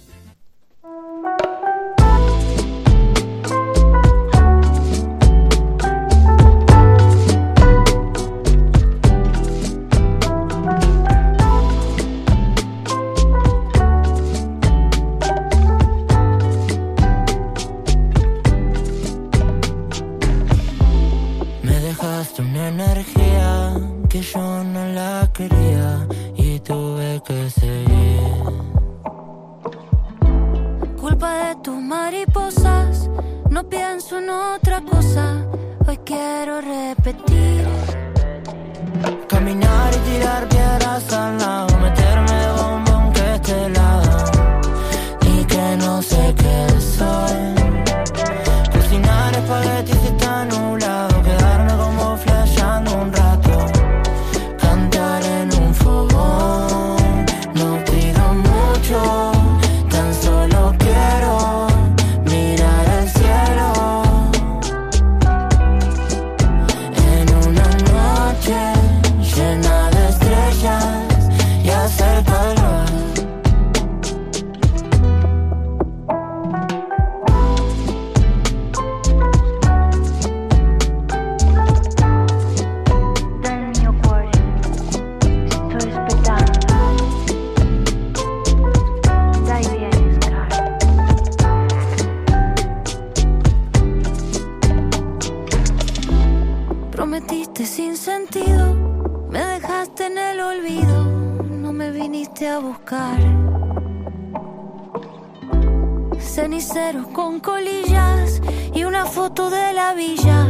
Ceniceros 106.34 107.08
con 107.08 107.42
colillas 107.42 108.42
y 108.74 108.86
una 108.86 109.06
foto 109.06 109.50
de 109.50 109.74
la 109.74 109.94
villa 109.94 110.48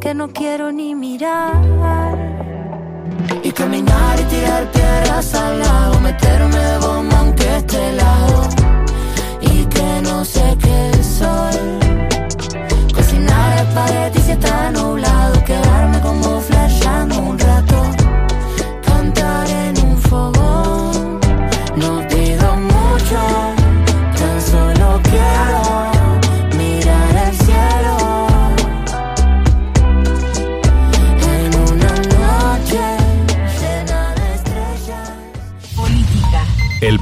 que 0.00 0.14
no 0.14 0.28
quiero 0.28 0.70
ni 0.70 0.94
mirar. 0.94 1.52
Y 3.42 3.50
caminar 3.50 4.20
y 4.20 4.24
tirar 4.24 4.70
piedras 4.70 5.34
al 5.34 5.58
lago, 5.58 5.98
meterme 5.98 6.56
de 6.56 6.78
bomba 6.78 7.18
aunque 7.18 7.56
esté 7.56 7.88
helado 7.88 8.48
y 9.40 9.64
que 9.64 10.00
no 10.04 10.24
sé 10.24 10.56
qué 10.60 11.02
soy. 11.02 11.58
Cocinar 12.94 13.58
espaguetis 13.58 14.22
si 14.22 14.30
está 14.30 14.70
nublado, 14.70 15.44
quedarme 15.44 16.00
como 16.02 16.40
flasheando 16.40 17.18
un 17.18 17.36
rato, 17.36 17.75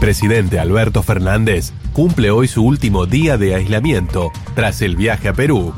El 0.04 0.08
presidente 0.08 0.58
Alberto 0.58 1.02
Fernández 1.02 1.73
cumple 1.94 2.30
hoy 2.30 2.46
su 2.46 2.62
último 2.62 3.06
día 3.06 3.38
de 3.38 3.54
aislamiento 3.54 4.32
tras 4.54 4.82
el 4.82 4.96
viaje 4.96 5.30
a 5.30 5.32
Perú. 5.32 5.73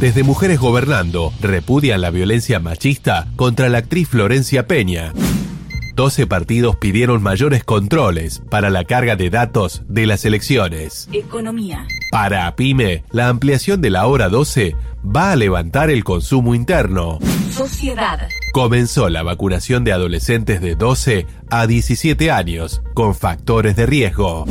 Desde 0.00 0.22
Mujeres 0.22 0.58
Gobernando 0.58 1.30
repudian 1.42 2.00
la 2.00 2.08
violencia 2.08 2.58
machista 2.58 3.28
contra 3.36 3.68
la 3.68 3.76
actriz 3.76 4.08
Florencia 4.08 4.66
Peña. 4.66 5.12
12 5.94 6.26
partidos 6.26 6.74
pidieron 6.76 7.22
mayores 7.22 7.62
controles 7.62 8.42
para 8.50 8.68
la 8.68 8.84
carga 8.84 9.14
de 9.14 9.30
datos 9.30 9.82
de 9.86 10.06
las 10.06 10.24
elecciones. 10.24 11.08
Economía. 11.12 11.86
Para 12.10 12.54
PYME, 12.56 13.04
la 13.12 13.28
ampliación 13.28 13.80
de 13.80 13.90
la 13.90 14.06
hora 14.06 14.28
12 14.28 14.74
va 15.04 15.30
a 15.30 15.36
levantar 15.36 15.90
el 15.90 16.02
consumo 16.02 16.54
interno. 16.54 17.20
Sociedad. 17.50 18.26
Comenzó 18.52 19.08
la 19.08 19.22
vacunación 19.22 19.84
de 19.84 19.92
adolescentes 19.92 20.60
de 20.60 20.74
12 20.74 21.26
a 21.48 21.66
17 21.68 22.30
años 22.30 22.82
con 22.94 23.14
factores 23.14 23.76
de 23.76 23.86
riesgo. 23.86 24.46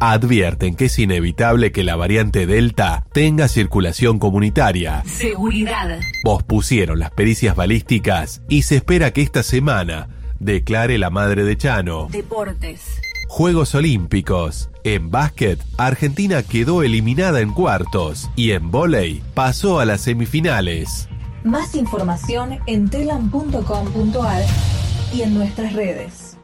Advierten 0.00 0.76
que 0.76 0.86
es 0.86 0.98
inevitable 0.98 1.72
que 1.72 1.84
la 1.84 1.96
variante 1.96 2.46
Delta 2.46 3.04
tenga 3.12 3.48
circulación 3.48 4.18
comunitaria. 4.20 5.02
Seguridad. 5.04 5.98
Pospusieron 6.22 7.00
las 7.00 7.10
pericias 7.10 7.56
balísticas 7.56 8.42
y 8.48 8.62
se 8.62 8.76
espera 8.76 9.12
que 9.12 9.22
esta 9.22 9.42
semana 9.42 10.08
declare 10.40 10.98
la 10.98 11.10
madre 11.10 11.44
de 11.44 11.56
Chano. 11.56 12.08
Deportes. 12.10 13.00
Juegos 13.28 13.74
Olímpicos. 13.76 14.70
En 14.82 15.10
básquet, 15.10 15.60
Argentina 15.76 16.42
quedó 16.42 16.82
eliminada 16.82 17.40
en 17.40 17.52
cuartos 17.52 18.28
y 18.34 18.50
en 18.52 18.70
vóley 18.70 19.22
pasó 19.34 19.78
a 19.78 19.84
las 19.84 20.00
semifinales. 20.00 21.08
Más 21.44 21.74
información 21.74 22.58
en 22.66 22.88
telam.com.ar 22.90 24.42
y 25.14 25.22
en 25.22 25.34
nuestras 25.34 25.72
redes. 25.74 26.36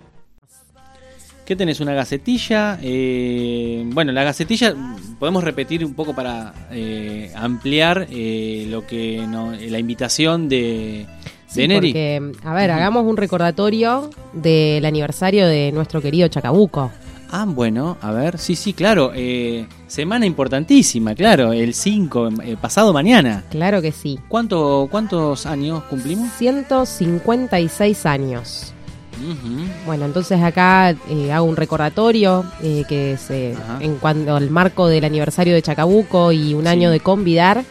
¿Qué 1.45 1.55
tenés? 1.57 1.81
¿Una 1.81 1.95
gacetilla? 1.95 2.79
Eh, 2.83 3.85
bueno, 3.93 4.11
la 4.12 4.25
gacetilla 4.25 4.75
podemos 5.19 5.45
repetir 5.45 5.85
un 5.85 5.95
poco 5.95 6.15
para 6.15 6.53
eh, 6.73 7.31
ampliar 7.37 8.07
eh, 8.11 8.67
lo 8.69 8.85
que 8.87 9.25
no- 9.29 9.53
la 9.53 9.79
invitación 9.79 10.49
de, 10.49 11.07
Sí, 11.47 11.67
porque, 11.69 12.33
a 12.45 12.55
ver, 12.55 12.71
hagamos 12.71 13.05
un 13.07 13.17
recordatorio 13.17 14.11
del 14.33 14.85
aniversario 14.85 15.47
de 15.47 15.71
nuestro 15.73 16.03
querido 16.03 16.29
Chacabuco. 16.29 16.91
Ah, 17.31 17.45
bueno, 17.47 17.97
a 18.03 18.12
ver, 18.12 18.38
sí, 18.38 18.55
sí, 18.55 18.73
claro. 18.73 19.11
eh, 19.15 19.67
semana 19.88 20.26
importantísima, 20.26 21.15
claro, 21.15 21.53
el 21.53 21.75
5, 21.75 22.29
eh, 22.45 22.57
pasado 22.61 22.93
mañana. 22.93 23.43
Claro 23.50 23.83
que 23.83 23.91
sí. 23.91 24.19
¿Cuánto, 24.29 24.87
¿Cuántos 24.91 25.45
años 25.47 25.83
cumplimos? 25.91 26.31
156 26.38 28.07
años. 28.07 28.73
Ujú. 29.19 29.65
Bueno, 29.87 30.05
entonces 30.05 30.41
acá 30.43 30.95
eh, 31.09 31.33
hago 31.33 31.47
un 31.47 31.57
recordatorio 31.57 32.45
eh, 32.62 32.85
que 32.88 33.17
se, 33.17 33.55
Ajá. 33.55 33.79
en 33.81 33.97
cuanto 33.97 34.37
al 34.37 34.50
marco 34.50 34.88
del 34.88 35.05
aniversario 35.05 35.55
de 35.55 35.62
Chacabuco 35.62 36.33
y 36.33 36.53
un 36.55 36.62
Sí. 36.65 36.69
año 36.69 36.91
de 36.91 37.00
convidar, 37.00 37.65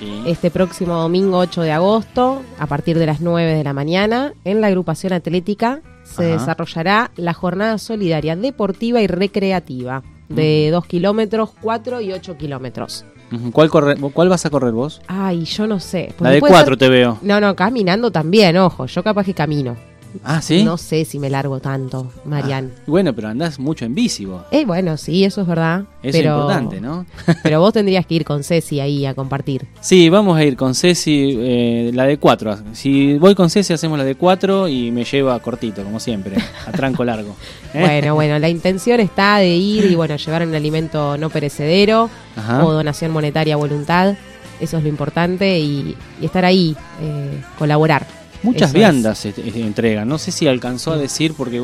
Sí. 0.00 0.22
este 0.26 0.50
próximo 0.50 0.94
domingo 0.94 1.38
8 1.38 1.60
de 1.62 1.70
agosto, 1.72 2.42
a 2.58 2.66
partir 2.66 2.98
de 2.98 3.06
las 3.06 3.20
9 3.20 3.54
de 3.54 3.62
la 3.62 3.72
mañana, 3.74 4.32
en 4.44 4.60
la 4.60 4.66
agrupación 4.68 5.12
atlética 5.12 5.80
se 6.04 6.32
Ajá. 6.32 6.40
desarrollará 6.40 7.10
la 7.16 7.34
jornada 7.34 7.78
solidaria 7.78 8.34
deportiva 8.34 9.00
y 9.02 9.06
recreativa 9.06 10.02
de 10.30 10.70
2 10.72 10.86
kilómetros, 10.86 11.50
4 11.60 12.00
y 12.00 12.12
8 12.12 12.36
kilómetros. 12.38 13.04
¿Cuál, 13.52 13.70
corre, 13.70 13.96
¿Cuál 13.96 14.28
vas 14.28 14.44
a 14.46 14.50
correr 14.50 14.72
vos? 14.72 15.00
Ay, 15.06 15.44
yo 15.44 15.66
no 15.68 15.78
sé. 15.78 16.12
La 16.18 16.30
de 16.30 16.40
puede 16.40 16.52
cuatro 16.52 16.72
ser- 16.72 16.78
te 16.78 16.88
veo. 16.88 17.18
No, 17.22 17.40
no, 17.40 17.54
caminando 17.54 18.10
también, 18.10 18.56
ojo. 18.56 18.86
Yo 18.86 19.04
capaz 19.04 19.24
que 19.24 19.34
camino. 19.34 19.76
Ah, 20.24 20.42
¿sí? 20.42 20.64
No 20.64 20.76
sé 20.76 21.04
si 21.04 21.18
me 21.18 21.30
largo 21.30 21.60
tanto, 21.60 22.12
Marian. 22.24 22.72
Bueno, 22.86 23.14
pero 23.14 23.28
andás 23.28 23.58
mucho 23.58 23.84
en 23.84 23.94
bici 23.94 24.24
vos. 24.24 24.42
Eh, 24.50 24.64
bueno, 24.64 24.96
sí, 24.96 25.24
eso 25.24 25.42
es 25.42 25.46
verdad. 25.46 25.84
Eso 26.02 26.18
pero, 26.18 26.30
es 26.30 26.40
importante, 26.40 26.80
¿no? 26.80 27.06
pero 27.42 27.60
vos 27.60 27.72
tendrías 27.72 28.06
que 28.06 28.14
ir 28.14 28.24
con 28.24 28.44
Ceci 28.44 28.80
ahí 28.80 29.06
a 29.06 29.14
compartir. 29.14 29.66
Sí, 29.80 30.08
vamos 30.08 30.36
a 30.36 30.44
ir 30.44 30.56
con 30.56 30.74
Ceci, 30.74 31.36
eh, 31.38 31.90
la 31.94 32.04
de 32.04 32.18
cuatro. 32.18 32.56
Si 32.72 33.18
voy 33.18 33.34
con 33.34 33.50
Ceci, 33.50 33.72
hacemos 33.72 33.98
la 33.98 34.04
de 34.04 34.14
cuatro 34.14 34.68
y 34.68 34.90
me 34.90 35.04
lleva 35.04 35.38
cortito, 35.40 35.82
como 35.84 36.00
siempre, 36.00 36.36
a 36.66 36.72
tranco 36.72 37.04
largo. 37.04 37.36
¿Eh? 37.74 37.80
Bueno, 37.80 38.14
bueno, 38.14 38.38
la 38.38 38.48
intención 38.48 39.00
está 39.00 39.38
de 39.38 39.56
ir 39.56 39.84
y 39.84 39.94
bueno, 39.94 40.16
llevar 40.16 40.46
un 40.46 40.54
alimento 40.54 41.16
no 41.16 41.30
perecedero 41.30 42.10
Ajá. 42.36 42.64
o 42.64 42.72
donación 42.72 43.10
monetaria 43.12 43.54
a 43.54 43.56
voluntad. 43.56 44.16
Eso 44.60 44.76
es 44.76 44.82
lo 44.82 44.88
importante 44.90 45.58
y, 45.58 45.96
y 46.20 46.26
estar 46.26 46.44
ahí, 46.44 46.76
eh, 47.00 47.42
colaborar. 47.58 48.19
Muchas 48.42 48.70
Eso 48.70 48.78
viandas 48.78 49.18
se 49.18 49.34
entregan. 49.60 50.08
No 50.08 50.18
sé 50.18 50.32
si 50.32 50.46
alcanzó 50.46 50.92
a 50.92 50.96
decir 50.96 51.34
porque 51.36 51.58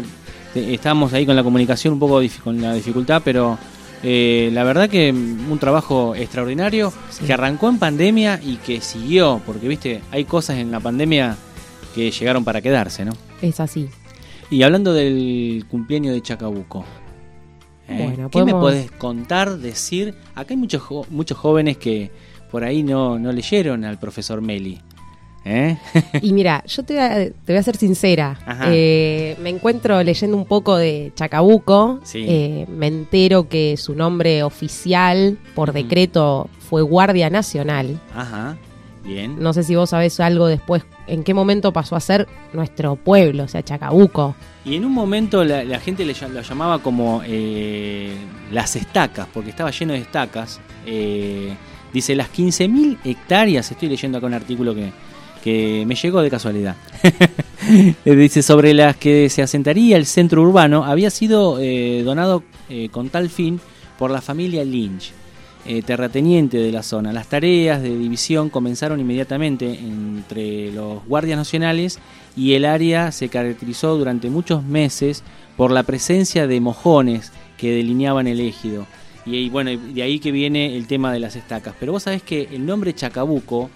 eh, 0.54 0.75
estábamos 0.75 1.12
ahí 1.12 1.26
con 1.26 1.37
la 1.37 1.42
comunicación 1.42 1.95
un 1.95 2.00
poco 2.00 2.21
con 2.42 2.61
la 2.61 2.75
dificultad, 2.75 3.23
pero 3.25 3.59
eh, 4.02 4.50
la 4.52 4.64
verdad 4.64 4.88
que 4.88 5.12
mm, 5.12 5.50
un 5.50 5.59
trabajo 5.59 6.14
extraordinario 6.14 6.92
que 7.26 7.33
arrancó 7.33 7.68
en 7.68 7.78
pandemia 7.78 8.40
y 8.42 8.56
que 8.56 8.80
siguió, 8.80 9.40
porque 9.45 9.68
viste, 9.68 10.00
hay 10.11 10.25
cosas 10.25 10.56
en 10.59 10.71
la 10.71 10.80
pandemia 10.80 11.37
que 11.95 12.11
llegaron 12.11 12.45
para 12.45 12.61
quedarse, 12.61 13.04
¿no? 13.04 13.12
Es, 13.40 13.54
es 13.54 13.61
así. 13.61 13.88
Y 14.50 14.62
hablando 14.62 14.95
del 14.95 15.64
cumpleaños 15.68 16.14
de 16.14 16.23
Chacabuco. 16.23 16.85
¿eh? 17.88 18.04
Bueno, 18.04 18.30
¿Qué 18.30 18.45
me 18.45 18.52
podés 18.52 18.90
contar, 18.92 19.59
decir? 19.59 20.14
Acá 20.35 20.54
hay 20.54 20.56
muchos, 20.56 20.83
muchos 21.11 21.37
jóvenes 21.37 21.76
que 21.78 22.11
por 22.50 22.64
ahí 22.64 22.83
no, 22.83 23.18
no 23.18 23.33
leyeron 23.33 23.85
al 23.85 23.99
profesor 23.99 24.40
Meli. 24.40 24.80
¿Eh? 25.47 25.79
Y 26.23 26.33
mira, 26.33 26.62
yo 26.67 26.83
te 26.83 26.95
voy 26.95 27.03
a, 27.03 27.15
te 27.15 27.53
voy 27.53 27.57
a 27.57 27.62
ser 27.62 27.76
sincera. 27.76 28.38
Eh, 28.67 29.37
me 29.41 29.50
encuentro 29.50 30.03
leyendo 30.03 30.37
un 30.37 30.45
poco 30.45 30.76
de 30.76 31.12
Chacabuco. 31.15 32.00
Sí. 32.03 32.25
Eh, 32.29 32.67
me 32.69 32.88
entero 32.88 33.49
que 33.49 33.76
su 33.76 33.95
nombre 33.95 34.43
oficial, 34.43 35.38
por 35.55 35.73
decreto, 35.73 36.50
fue 36.69 36.83
Guardia 36.83 37.31
Nacional. 37.31 38.00
Ajá, 38.15 38.57
bien. 39.05 39.37
No 39.41 39.53
sé 39.53 39.62
si 39.62 39.76
vos 39.76 39.91
sabés 39.91 40.19
algo 40.21 40.47
después, 40.47 40.85
en 41.07 41.23
qué 41.23 41.33
momento 41.33 41.73
pasó 41.73 41.95
a 41.95 42.00
ser 42.00 42.26
nuestro 42.53 42.97
pueblo, 42.97 43.45
o 43.45 43.49
sea, 43.49 43.62
Chacabuco. 43.62 44.35
Y 44.65 44.75
en 44.75 44.85
un 44.85 44.93
momento 44.93 45.45
la, 45.45 45.62
la 45.62 45.79
gente 45.79 46.05
le, 46.05 46.15
lo 46.33 46.43
llamaba 46.43 46.81
como 46.81 47.23
eh, 47.25 48.17
las 48.50 48.75
estacas, 48.75 49.29
porque 49.33 49.50
estaba 49.50 49.71
lleno 49.71 49.93
de 49.93 50.00
estacas. 50.00 50.61
Dice, 51.93 52.15
las 52.15 52.31
15.000 52.31 52.99
hectáreas, 53.05 53.71
estoy 53.71 53.88
leyendo 53.88 54.19
acá 54.19 54.26
un 54.26 54.35
artículo 54.35 54.75
que, 54.75 54.93
que 55.47 55.85
me 55.87 55.95
llegó 55.95 56.23
de 56.23 56.29
casualidad. 56.29 56.75
Dice, 58.05 58.43
sobre 58.43 58.75
las 58.75 58.97
que 58.97 59.31
se 59.31 59.43
asentaría 59.43 59.97
el 59.97 60.05
centro 60.05 60.43
urbano, 60.43 60.85
había 60.85 61.09
sido 61.09 61.61
eh, 61.61 62.03
donado 62.05 62.43
eh, 62.69 62.88
con 62.88 63.11
tal 63.11 63.31
fin 63.31 63.61
por 63.97 64.11
la 64.11 64.21
familia 64.21 64.65
Lynch, 64.65 65.12
eh, 65.65 65.83
terrateniente 65.83 66.59
de 66.59 66.73
la 66.73 66.83
zona. 66.83 67.12
Las 67.12 67.29
tareas 67.29 67.81
de 67.81 67.97
división 67.97 68.50
comenzaron 68.50 68.99
inmediatamente 68.99 69.71
entre 69.71 70.73
los 70.73 71.07
guardias 71.07 71.38
nacionales 71.38 72.00
y 72.37 72.55
el 72.55 72.65
área 72.65 73.12
se 73.12 73.29
caracterizó 73.29 73.97
durante 73.97 74.31
muchos 74.31 74.65
meses 74.65 75.23
por 75.57 75.71
la 75.71 75.85
presencia 75.85 76.49
de 76.49 76.61
mojones 76.61 77.31
que 77.57 77.71
delineaban 77.71 78.26
el 78.26 78.41
ejido. 78.41 78.88
Y, 79.25 79.37
y 79.37 79.49
bueno, 79.49 79.71
de 79.71 80.03
ahí 80.03 80.19
que 80.19 80.33
viene 80.33 80.76
el 80.76 80.88
tema 80.88 81.12
de 81.12 81.21
las 81.21 81.37
estacas. 81.37 81.76
Pero 81.79 81.93
vos 81.93 82.03
sabés 82.03 82.25
que 82.25 82.49
el 82.50 82.67
nombre 82.67 82.97
Chacabuco 82.97 83.71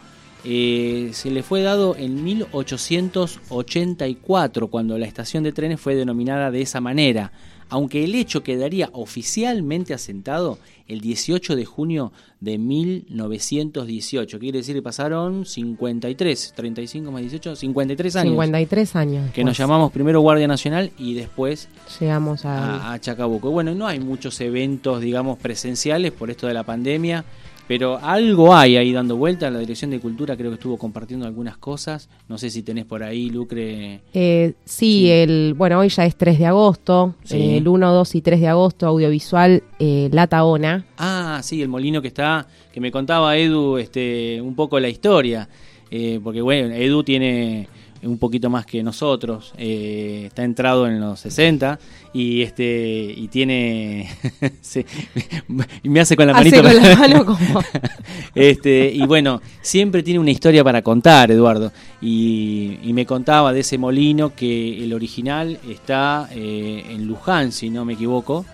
eh, 0.44 1.10
se 1.12 1.30
le 1.30 1.42
fue 1.42 1.62
dado 1.62 1.96
en 1.96 2.22
1884, 2.24 4.68
cuando 4.68 4.98
la 4.98 5.06
estación 5.06 5.44
de 5.44 5.52
trenes 5.52 5.80
fue 5.80 5.94
denominada 5.94 6.50
de 6.50 6.62
esa 6.62 6.80
manera, 6.80 7.32
aunque 7.68 8.04
el 8.04 8.14
hecho 8.14 8.42
quedaría 8.42 8.88
oficialmente 8.92 9.92
asentado 9.94 10.58
el 10.88 11.00
18 11.00 11.54
de 11.54 11.64
junio 11.64 12.12
de 12.40 12.58
1918. 12.58 14.40
Quiere 14.40 14.58
decir 14.58 14.74
que 14.74 14.82
pasaron 14.82 15.46
53, 15.46 16.52
35 16.56 17.12
más 17.12 17.22
18, 17.22 17.54
53 17.54 18.16
años. 18.16 18.32
53 18.32 18.96
años. 18.96 19.30
Que 19.32 19.44
nos 19.44 19.56
llamamos 19.56 19.92
primero 19.92 20.20
Guardia 20.20 20.48
Nacional 20.48 20.90
y 20.98 21.14
después 21.14 21.68
Llegamos 22.00 22.44
a... 22.44 22.88
a, 22.88 22.94
a 22.94 23.00
Chacabuco. 23.00 23.52
Bueno, 23.52 23.72
no 23.74 23.86
hay 23.86 24.00
muchos 24.00 24.40
eventos, 24.40 25.00
digamos, 25.00 25.38
presenciales 25.38 26.10
por 26.10 26.30
esto 26.30 26.48
de 26.48 26.54
la 26.54 26.64
pandemia, 26.64 27.24
pero 27.70 28.00
algo 28.02 28.52
hay 28.52 28.76
ahí 28.76 28.92
dando 28.92 29.14
vuelta. 29.14 29.48
La 29.48 29.60
Dirección 29.60 29.92
de 29.92 30.00
Cultura 30.00 30.36
creo 30.36 30.50
que 30.50 30.56
estuvo 30.56 30.76
compartiendo 30.76 31.24
algunas 31.24 31.56
cosas. 31.56 32.08
No 32.28 32.36
sé 32.36 32.50
si 32.50 32.64
tenés 32.64 32.84
por 32.84 33.04
ahí, 33.04 33.30
Lucre. 33.30 34.00
Eh, 34.12 34.54
sí, 34.64 35.08
el 35.08 35.54
bueno, 35.56 35.78
hoy 35.78 35.88
ya 35.88 36.04
es 36.04 36.16
3 36.16 36.40
de 36.40 36.46
agosto, 36.46 37.14
Sí. 37.22 37.36
eh, 37.36 37.56
el 37.58 37.68
1, 37.68 37.92
2 37.92 38.14
y 38.16 38.22
3 38.22 38.40
de 38.40 38.48
agosto, 38.48 38.88
audiovisual 38.88 39.62
eh, 39.78 40.08
La 40.10 40.26
Taona. 40.26 40.84
Ah, 40.98 41.38
sí, 41.44 41.62
el 41.62 41.68
molino 41.68 42.02
que 42.02 42.08
está, 42.08 42.48
que 42.72 42.80
me 42.80 42.90
contaba 42.90 43.36
Edu 43.36 43.78
este, 43.78 44.40
un 44.42 44.56
poco 44.56 44.80
la 44.80 44.88
historia. 44.88 45.48
Eh, 45.92 46.18
porque 46.24 46.40
bueno, 46.42 46.74
Edu 46.74 47.04
tiene 47.04 47.68
un 48.02 48.18
poquito 48.18 48.48
más 48.50 48.64
que 48.66 48.82
nosotros, 48.82 49.52
eh, 49.58 50.24
está 50.26 50.42
entrado 50.44 50.86
en 50.86 51.00
los 51.00 51.20
60 51.20 51.78
y 52.14 52.42
este 52.42 53.12
y 53.16 53.28
tiene 53.28 54.08
y 55.82 55.88
me 55.88 56.00
hace 56.00 56.16
con 56.16 56.26
la 56.26 56.32
manito 56.32 56.62
con 56.62 56.74
la 56.76 56.96
mano 56.96 57.24
como- 57.26 57.62
este 58.34 58.90
y 58.94 59.00
bueno 59.06 59.40
siempre 59.60 60.02
tiene 60.02 60.18
una 60.20 60.30
historia 60.30 60.64
para 60.64 60.82
contar 60.82 61.30
Eduardo 61.30 61.72
y, 62.00 62.78
y 62.82 62.92
me 62.92 63.06
contaba 63.06 63.52
de 63.52 63.60
ese 63.60 63.78
molino 63.78 64.34
que 64.34 64.82
el 64.82 64.92
original 64.92 65.58
está 65.68 66.28
eh, 66.32 66.84
en 66.90 67.06
Luján 67.06 67.52
si 67.52 67.70
no 67.70 67.84
me 67.84 67.92
equivoco 67.94 68.44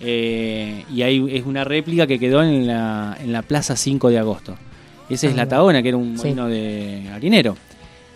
eh, 0.00 0.84
y 0.94 1.02
ahí 1.02 1.24
es 1.30 1.46
una 1.46 1.64
réplica 1.64 2.06
que 2.06 2.18
quedó 2.18 2.42
en 2.42 2.66
la, 2.66 3.16
en 3.20 3.32
la 3.32 3.42
Plaza 3.42 3.76
5 3.76 4.10
de 4.10 4.18
agosto 4.18 4.56
esa 5.08 5.26
es 5.28 5.32
Ah, 5.34 5.36
la. 5.36 5.48
Taona 5.48 5.82
que 5.82 5.88
era 5.88 5.96
un 5.96 6.16
Sí. 6.18 6.24
molino 6.24 6.48
de 6.48 7.08
harinero 7.14 7.56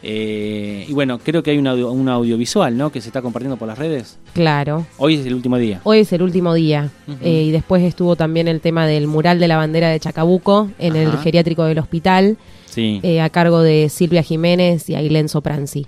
Eh, 0.02 0.86
y 0.88 0.92
bueno 0.94 1.18
creo 1.18 1.42
que 1.42 1.50
hay 1.50 1.58
un, 1.58 1.66
audio- 1.66 1.90
un 1.92 2.08
audiovisual 2.08 2.74
¿no? 2.76 2.90
que 2.90 3.02
se 3.02 3.08
está 3.10 3.20
compartiendo 3.20 3.58
por 3.58 3.68
las 3.68 3.78
redes 3.78 4.18
Claro. 4.32 4.86
hoy 4.96 5.16
es 5.16 5.26
el 5.26 5.34
último 5.34 5.58
día 5.58 5.80
Hoy 5.84 5.98
es 5.98 6.12
el 6.14 6.22
último 6.22 6.54
día. 6.54 6.88
Eh, 7.20 7.44
y 7.48 7.50
después 7.50 7.82
estuvo 7.82 8.16
también 8.16 8.48
el 8.48 8.60
tema 8.62 8.86
del 8.86 9.06
mural 9.06 9.38
de 9.38 9.48
la 9.48 9.58
bandera 9.58 9.90
de 9.90 10.00
Chacabuco 10.00 10.70
en 10.78 10.96
el 10.96 11.12
geriátrico 11.18 11.64
del 11.64 11.78
hospital, 11.78 12.38
sí 12.64 13.00
eh, 13.02 13.20
a 13.20 13.28
cargo 13.28 13.60
de 13.60 13.88
Silvia 13.90 14.22
Jiménez 14.22 14.88
y 14.88 14.94
Ailén 14.94 15.28
Sopranzi. 15.28 15.86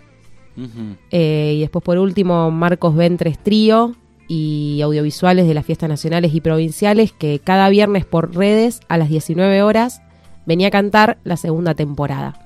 Y 1.11 1.61
después, 1.61 1.83
por 1.83 1.97
último, 1.99 2.51
Marcos 2.51 2.95
Ventres 2.95 3.39
Trío 3.43 3.95
y 4.29 4.81
audiovisuales 4.83 5.47
de 5.47 5.55
las 5.55 5.65
fiestas 5.65 5.89
nacionales 5.89 6.35
y 6.35 6.41
provinciales 6.43 7.13
que 7.13 7.39
cada 7.43 7.69
viernes 7.71 8.05
por 8.05 8.35
redes 8.37 8.81
a 8.89 8.99
las 8.99 9.09
19 9.09 9.63
horas 9.63 10.03
venía 10.47 10.69
a 10.69 10.71
cantar 10.71 11.19
la 11.25 11.37
segunda 11.39 11.75
temporada. 11.75 12.39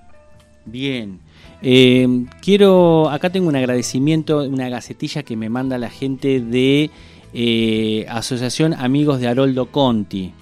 Bien. 0.64 1.20
Eh, 1.62 2.26
quiero, 2.42 3.08
acá 3.10 3.30
tengo 3.30 3.48
un 3.48 3.56
agradecimiento, 3.56 4.42
una 4.42 4.68
gacetilla 4.68 5.22
que 5.22 5.36
me 5.36 5.48
manda 5.48 5.78
la 5.78 5.90
gente 5.90 6.40
de 6.40 6.90
eh, 7.32 8.06
Asociación 8.08 8.74
Amigos 8.74 9.20
de 9.20 9.28
Haroldo 9.28 9.66
Conti. 9.66 10.32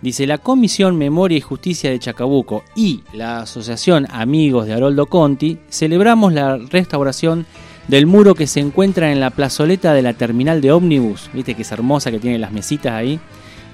Dice, 0.00 0.26
la 0.26 0.38
Comisión 0.38 0.96
Memoria 0.96 1.38
y 1.38 1.40
Justicia 1.40 1.90
de 1.90 1.98
Chacabuco 1.98 2.62
y 2.76 3.00
la 3.12 3.40
Asociación 3.40 4.06
Amigos 4.10 4.66
de 4.66 4.74
Haroldo 4.74 5.06
Conti 5.06 5.58
celebramos 5.68 6.32
la 6.32 6.56
restauración 6.56 7.46
del 7.88 8.06
muro 8.06 8.34
que 8.34 8.46
se 8.46 8.60
encuentra 8.60 9.10
en 9.10 9.18
la 9.18 9.30
plazoleta 9.30 9.94
de 9.94 10.02
la 10.02 10.12
terminal 10.12 10.60
de 10.60 10.70
ómnibus, 10.70 11.30
viste 11.32 11.54
que 11.54 11.62
es 11.62 11.72
hermosa, 11.72 12.10
que 12.10 12.20
tiene 12.20 12.38
las 12.38 12.52
mesitas 12.52 12.92
ahí, 12.92 13.18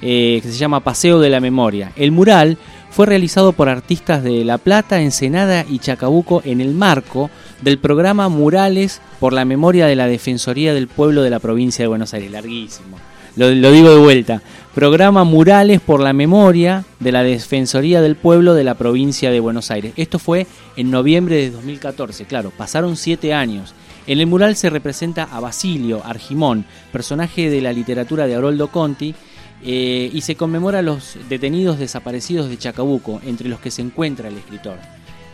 eh, 0.00 0.40
que 0.42 0.48
se 0.48 0.56
llama 0.56 0.80
Paseo 0.80 1.20
de 1.20 1.28
la 1.28 1.40
Memoria. 1.40 1.92
El 1.96 2.12
mural 2.12 2.56
fue 2.94 3.06
realizado 3.06 3.52
por 3.52 3.68
artistas 3.68 4.22
de 4.22 4.44
La 4.44 4.56
Plata, 4.56 5.00
Ensenada 5.00 5.66
y 5.68 5.80
Chacabuco 5.80 6.42
en 6.44 6.60
el 6.60 6.74
marco 6.74 7.28
del 7.60 7.78
programa 7.78 8.28
Murales 8.28 9.00
por 9.18 9.32
la 9.32 9.44
Memoria 9.44 9.86
de 9.86 9.96
la 9.96 10.06
Defensoría 10.06 10.72
del 10.72 10.86
Pueblo 10.86 11.22
de 11.22 11.30
la 11.30 11.40
Provincia 11.40 11.82
de 11.82 11.88
Buenos 11.88 12.14
Aires. 12.14 12.30
Larguísimo. 12.30 12.96
Lo, 13.34 13.48
digo 13.50 13.90
de 13.90 13.98
vuelta. 13.98 14.42
Programa 14.76 15.24
Murales 15.24 15.80
por 15.80 15.98
la 15.98 16.12
Memoria 16.12 16.84
de 17.00 17.10
la 17.10 17.24
Defensoría 17.24 18.00
del 18.00 18.14
Pueblo 18.14 18.54
de 18.54 18.62
la 18.62 18.74
Provincia 18.74 19.32
de 19.32 19.40
Buenos 19.40 19.72
Aires. 19.72 19.92
Esto 19.96 20.20
fue 20.20 20.46
en 20.76 20.92
noviembre 20.92 21.34
de 21.34 21.50
2014. 21.50 22.26
Claro, 22.26 22.52
pasaron 22.56 22.96
siete 22.96 23.34
años. 23.34 23.74
En 24.06 24.20
el 24.20 24.28
mural 24.28 24.54
se 24.54 24.70
representa 24.70 25.24
a 25.24 25.40
Basilio 25.40 26.00
Argimón, 26.04 26.64
personaje 26.92 27.50
de 27.50 27.60
la 27.60 27.72
literatura 27.72 28.28
de 28.28 28.36
Haroldo 28.36 28.68
Conti, 28.68 29.16
eh, 29.66 30.10
y 30.12 30.20
se 30.20 30.34
conmemora 30.34 30.80
a 30.80 30.82
los 30.82 31.16
detenidos 31.30 31.78
desaparecidos 31.78 32.50
de 32.50 32.58
Chacabuco, 32.58 33.22
entre 33.24 33.48
los 33.48 33.60
que 33.60 33.70
se 33.70 33.80
encuentra 33.80 34.28
el 34.28 34.36
escritor. 34.36 34.76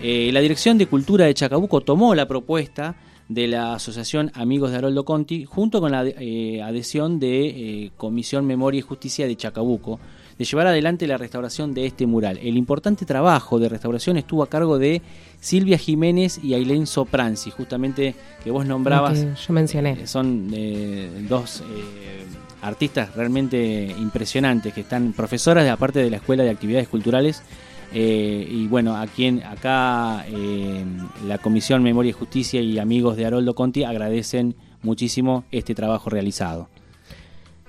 Eh, 0.00 0.30
la 0.32 0.38
Dirección 0.38 0.78
de 0.78 0.86
Cultura 0.86 1.24
de 1.24 1.34
Chacabuco 1.34 1.80
tomó 1.80 2.14
la 2.14 2.28
propuesta 2.28 2.94
de 3.28 3.48
la 3.48 3.74
Asociación 3.74 4.30
Amigos 4.34 4.70
de 4.70 4.78
Haroldo 4.78 5.04
Conti, 5.04 5.44
junto 5.44 5.80
con 5.80 5.90
la 5.90 6.04
eh, 6.06 6.62
adhesión 6.62 7.18
de 7.18 7.90
Comisión 7.96 8.46
Memoria 8.46 8.78
y 8.78 8.82
Justicia 8.82 9.26
de 9.26 9.34
Chacabuco, 9.34 9.98
de 10.38 10.44
llevar 10.44 10.68
adelante 10.68 11.08
la 11.08 11.18
restauración 11.18 11.74
de 11.74 11.86
este 11.86 12.06
mural. 12.06 12.38
El 12.38 12.56
importante 12.56 13.04
trabajo 13.04 13.58
de 13.58 13.68
restauración 13.68 14.16
estuvo 14.16 14.44
a 14.44 14.48
cargo 14.48 14.78
de 14.78 15.02
Silvia 15.40 15.76
Jiménez 15.76 16.38
y 16.42 16.54
Ailén 16.54 16.86
Sopranzi, 16.86 17.50
justamente 17.50 18.14
que 18.44 18.52
vos 18.52 18.64
nombrabas. 18.64 19.18
Que 19.18 19.34
yo 19.34 19.52
mencioné. 19.52 20.06
Son 20.06 20.48
dos 21.28 21.64
artistas 22.62 23.14
realmente 23.14 23.94
impresionantes 23.99 24.73
que 24.73 24.83
están 24.83 25.12
profesoras 25.12 25.64
de 25.64 25.70
aparte 25.70 26.01
de 26.01 26.11
la 26.11 26.16
Escuela 26.16 26.42
de 26.42 26.51
Actividades 26.51 26.88
Culturales. 26.88 27.42
eh, 27.92 28.46
y 28.49 28.66
bueno, 28.68 28.96
aquí 28.96 29.27
en, 29.27 29.42
acá 29.42 30.25
eh, 30.29 30.85
la 31.27 31.38
Comisión 31.38 31.83
Memoria 31.83 32.11
y 32.11 32.12
Justicia 32.12 32.61
y 32.61 32.79
amigos 32.79 33.16
de 33.16 33.27
Haroldo 33.27 33.55
Conti 33.55 33.85
agradecen 33.85 34.55
muchísimo 34.83 35.44
este 35.51 35.75
trabajo 35.75 36.11
realizado. 36.11 36.68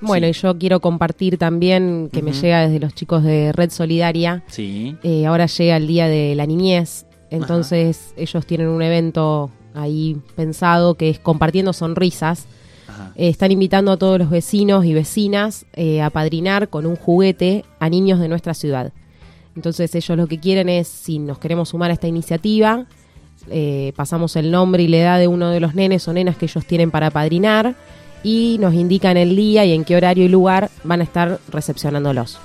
Bueno, 0.02 0.28
y 0.28 0.34
yo 0.34 0.58
quiero 0.58 0.80
compartir 0.80 1.38
también 1.38 2.10
que 2.12 2.24
me 2.24 2.34
llega 2.34 2.62
desde 2.62 2.80
los 2.80 2.96
chicos 2.96 3.24
de 3.24 3.52
Red 3.52 3.70
Solidaria. 3.70 4.44
Sí. 4.48 4.96
Eh, 5.04 5.28
ahora 5.28 5.46
llega 5.46 5.78
el 5.78 5.86
Día 5.86 6.08
de 6.08 6.34
la 6.36 6.48
Niñez, 6.48 7.06
entonces 7.30 8.14
ellos 8.18 8.46
tienen 8.46 8.68
un 8.68 8.82
evento 8.82 9.52
ahí 9.76 10.18
pensado 10.36 10.96
que 10.96 11.10
es 11.10 11.20
Compartiendo 11.20 11.72
Sonrisas. 11.72 12.48
Eh, 13.16 13.30
están 13.30 13.52
invitando 13.52 13.92
a 13.92 13.98
todos 13.98 14.20
los 14.20 14.30
vecinos 14.30 14.86
y 14.86 14.94
vecinas 14.94 15.66
eh, 15.74 16.02
a 16.02 16.10
padrinar 16.10 16.70
con 16.70 16.86
un 16.86 16.96
juguete 16.96 17.66
a 17.80 17.90
niños 17.90 18.20
de 18.20 18.28
nuestra 18.28 18.54
ciudad. 18.54 18.92
Entonces 19.56 19.94
ellos 19.96 20.18
lo 20.18 20.28
que 20.28 20.40
quieren 20.40 20.70
es, 20.70 20.88
si 20.88 21.20
nos 21.20 21.38
queremos 21.38 21.70
sumar 21.70 21.92
a 21.92 21.94
esta 21.94 22.08
iniciativa, 22.08 22.86
eh, 23.50 23.94
pasamos 23.96 24.36
el 24.36 24.52
nombre 24.52 24.84
y 24.84 24.88
la 24.88 24.98
edad 24.98 25.20
de 25.20 25.28
uno 25.28 25.50
de 25.50 25.60
los 25.60 25.76
nenes 25.76 26.08
o 26.08 26.14
nenas 26.14 26.38
que 26.38 26.46
ellos 26.46 26.66
tienen 26.66 26.92
para 26.92 27.10
padrinar 27.10 27.76
y 28.24 28.58
nos 28.60 28.74
indican 28.74 29.18
el 29.18 29.36
día 29.36 29.66
y 29.66 29.74
en 29.74 29.84
qué 29.84 29.96
horario 29.96 30.26
y 30.26 30.30
lugar 30.30 30.70
van 30.84 31.02
a 31.02 31.04
estar 31.04 31.40
recepcionándolos. 31.50 32.40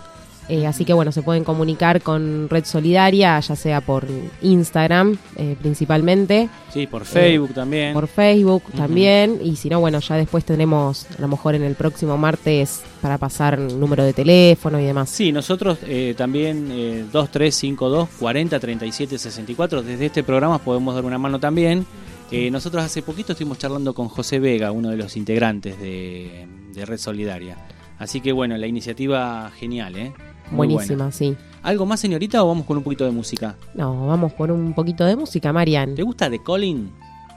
Eh, 0.49 0.67
así 0.67 0.85
que 0.85 0.93
bueno, 0.93 1.11
se 1.13 1.23
pueden 1.23 1.43
comunicar 1.45 2.01
con 2.03 2.49
Red 2.49 2.65
Solidaria, 2.67 3.39
ya 3.41 3.57
sea 3.57 3.81
por 3.81 4.07
Instagram 4.43 5.19
eh, 5.37 5.57
principalmente, 5.61 6.49
Sí, 6.73 6.87
por 6.87 7.05
Facebook 7.05 7.53
también. 7.55 7.93
por 7.95 8.07
Facebook 8.07 8.63
también, 8.77 9.41
y 9.43 9.57
si 9.57 9.69
no, 9.69 9.81
bueno, 9.81 9.99
ya 10.01 10.17
después 10.17 10.45
tendremos 10.45 11.07
a 11.19 11.21
lo 11.23 11.29
mejor 11.29 11.55
en 11.55 11.63
el 11.63 11.75
próximo 11.75 12.17
martes 12.17 12.83
para 13.03 13.19
pasar 13.19 13.59
número 13.59 14.05
de 14.05 14.13
teléfono 14.13 14.79
y 14.81 14.85
demás. 14.85 15.11
Sí, 15.11 15.33
nosotros 15.33 15.79
eh, 15.87 16.15
también 16.17 16.69
eh, 16.71 17.05
2352 17.13 18.09
40 18.19 18.61
37 18.61 19.19
64 19.19 19.83
desde 19.83 20.07
este 20.07 20.23
programa 20.23 20.59
podemos 20.59 20.95
dar 20.95 21.05
una 21.05 21.19
mano 21.19 21.41
también. 21.41 21.87
Eh, 22.31 22.51
nosotros 22.51 22.83
hace 22.85 23.03
poquito 23.03 23.33
estuvimos 23.33 23.59
charlando 23.59 23.95
con 23.95 24.09
José 24.09 24.39
Vega, 24.41 24.73
uno 24.73 24.91
de 24.91 24.97
los 24.97 25.17
integrantes 25.17 25.79
de, 25.81 26.47
de 26.75 26.85
Red 26.85 26.99
Solidaria. 26.99 27.57
Así 27.99 28.21
que 28.21 28.33
bueno, 28.33 28.57
la 28.59 28.67
iniciativa 28.67 29.51
genial, 29.57 29.97
¿eh? 29.97 30.13
Muy 30.51 30.57
Buenísima, 30.69 30.97
buena. 31.05 31.13
sí. 31.13 31.37
¿Algo 31.63 31.85
más, 31.87 31.99
señorita, 31.99 32.43
o 32.45 32.49
vamos 32.49 32.65
con 32.67 32.77
un 32.77 32.85
poquito 32.85 33.05
de 33.05 33.11
música? 33.11 33.57
No, 33.75 34.07
vamos 34.07 34.33
por 34.33 34.53
un 34.53 34.73
poquito 34.73 35.05
de 35.05 35.17
música, 35.17 35.53
Marian. 35.53 35.95
¿Te 35.97 36.03
gusta 36.03 36.31
The 36.31 36.39
Colin? 36.41 36.93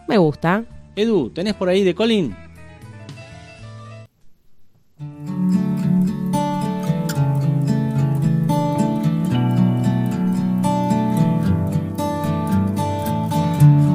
Me 0.08 0.18
gusta. 0.18 0.64
Edu, 0.96 1.30
¿tenés 1.32 1.56
por 1.56 1.70
ahí 1.70 1.84
The 1.84 1.96
Colin? 1.96 2.36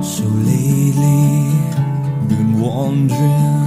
So 0.02 0.24
lately, 0.24 1.50
been 2.28 2.60
wondering 2.60 3.63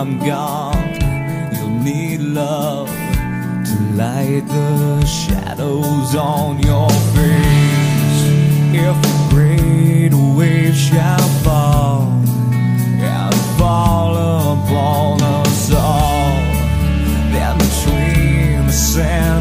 I'm 0.00 0.18
gone. 0.18 0.94
You'll 1.52 1.68
need 1.68 2.20
love 2.20 2.88
to 2.88 3.76
light 3.92 4.44
the 4.48 5.04
shadows 5.04 6.14
on 6.14 6.58
your 6.60 6.88
face. 7.12 8.22
If 8.72 8.96
a 8.96 9.28
great 9.28 10.14
wave 10.14 10.74
shall 10.74 11.28
fall 11.44 12.04
and 12.98 13.34
fall 13.58 14.14
upon 14.54 15.22
us 15.22 15.70
all, 15.74 16.32
then 17.34 17.58
between 17.58 18.66
the 18.68 18.72
sand 18.72 19.39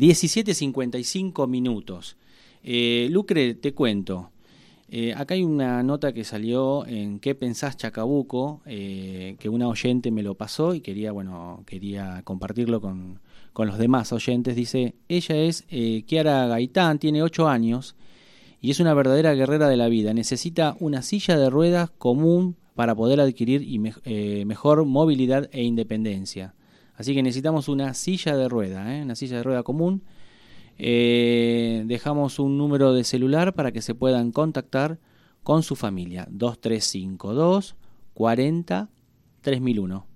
17.55 0.00 1.46
minutos. 1.46 2.16
Eh, 2.62 3.08
Lucre, 3.10 3.54
te 3.54 3.74
cuento. 3.74 4.30
Eh, 4.88 5.14
acá 5.14 5.34
hay 5.34 5.42
una 5.44 5.82
nota 5.82 6.12
que 6.12 6.24
salió 6.24 6.84
en 6.86 7.20
¿Qué 7.20 7.34
pensás 7.34 7.76
Chacabuco? 7.76 8.60
eh, 8.66 9.36
que 9.38 9.48
una 9.48 9.68
oyente 9.68 10.10
me 10.10 10.22
lo 10.22 10.34
pasó 10.34 10.74
y 10.74 10.80
quería, 10.80 11.12
bueno, 11.12 11.62
quería 11.66 12.22
compartirlo 12.24 12.80
con, 12.80 13.20
con 13.52 13.68
los 13.68 13.78
demás 13.78 14.12
oyentes. 14.12 14.56
Dice, 14.56 14.94
ella 15.08 15.36
es 15.36 15.64
eh, 15.70 16.02
Kiara 16.06 16.46
Gaitán, 16.48 16.98
tiene 16.98 17.22
8 17.22 17.46
años 17.48 17.94
y 18.60 18.70
es 18.70 18.80
una 18.80 18.94
verdadera 18.94 19.34
guerrera 19.34 19.68
de 19.68 19.76
la 19.76 19.88
vida. 19.88 20.12
Necesita 20.12 20.76
una 20.80 21.02
silla 21.02 21.36
de 21.36 21.50
ruedas 21.50 21.90
común 21.90 22.56
para 22.74 22.94
poder 22.94 23.20
adquirir 23.20 23.62
y 23.62 23.78
me- 23.78 23.94
mejor 24.44 24.84
movilidad 24.86 25.48
e 25.52 25.62
independencia. 25.62 26.54
Así 27.00 27.14
que 27.14 27.22
necesitamos 27.22 27.68
una 27.68 27.94
silla 27.94 28.36
de 28.36 28.46
rueda, 28.46 28.94
¿eh? 28.94 29.00
una 29.00 29.14
silla 29.14 29.38
de 29.38 29.42
rueda 29.42 29.62
común. 29.62 30.02
Eh, 30.76 31.82
dejamos 31.86 32.38
un 32.38 32.58
número 32.58 32.92
de 32.92 33.04
celular 33.04 33.54
para 33.54 33.72
que 33.72 33.80
se 33.80 33.94
puedan 33.94 34.32
contactar 34.32 34.98
con 35.42 35.62
su 35.62 35.76
familia. 35.76 36.28
2352 36.30 37.74
40 38.12 38.90
3001 39.40 40.06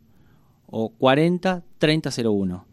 o 0.67 0.89
40 0.91 1.65
3001. 1.79 2.67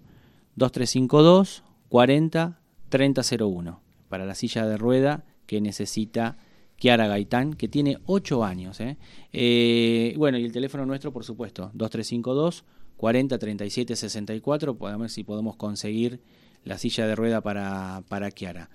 2352 0.57 1.63
40 1.87 2.59
3001 2.89 3.81
para 4.09 4.25
la 4.25 4.35
silla 4.35 4.65
de 4.65 4.75
rueda 4.75 5.23
que 5.45 5.61
necesita 5.61 6.35
Kiara 6.75 7.07
Gaitán, 7.07 7.53
que 7.53 7.69
tiene 7.69 7.97
8 8.07 8.43
años. 8.43 8.81
¿eh? 8.81 8.97
Eh, 9.31 10.13
bueno, 10.17 10.37
y 10.37 10.43
el 10.43 10.51
teléfono 10.51 10.85
nuestro, 10.85 11.13
por 11.13 11.23
supuesto, 11.23 11.71
2352 11.75 12.65
40 13.01 13.39
37 13.39 13.95
64, 13.95 14.77
para 14.77 14.95
ver 14.95 15.09
si 15.09 15.23
podemos 15.23 15.55
conseguir 15.55 16.19
la 16.63 16.77
silla 16.77 17.07
de 17.07 17.15
rueda 17.15 17.41
para, 17.41 18.03
para 18.07 18.29
Kiara. 18.29 18.69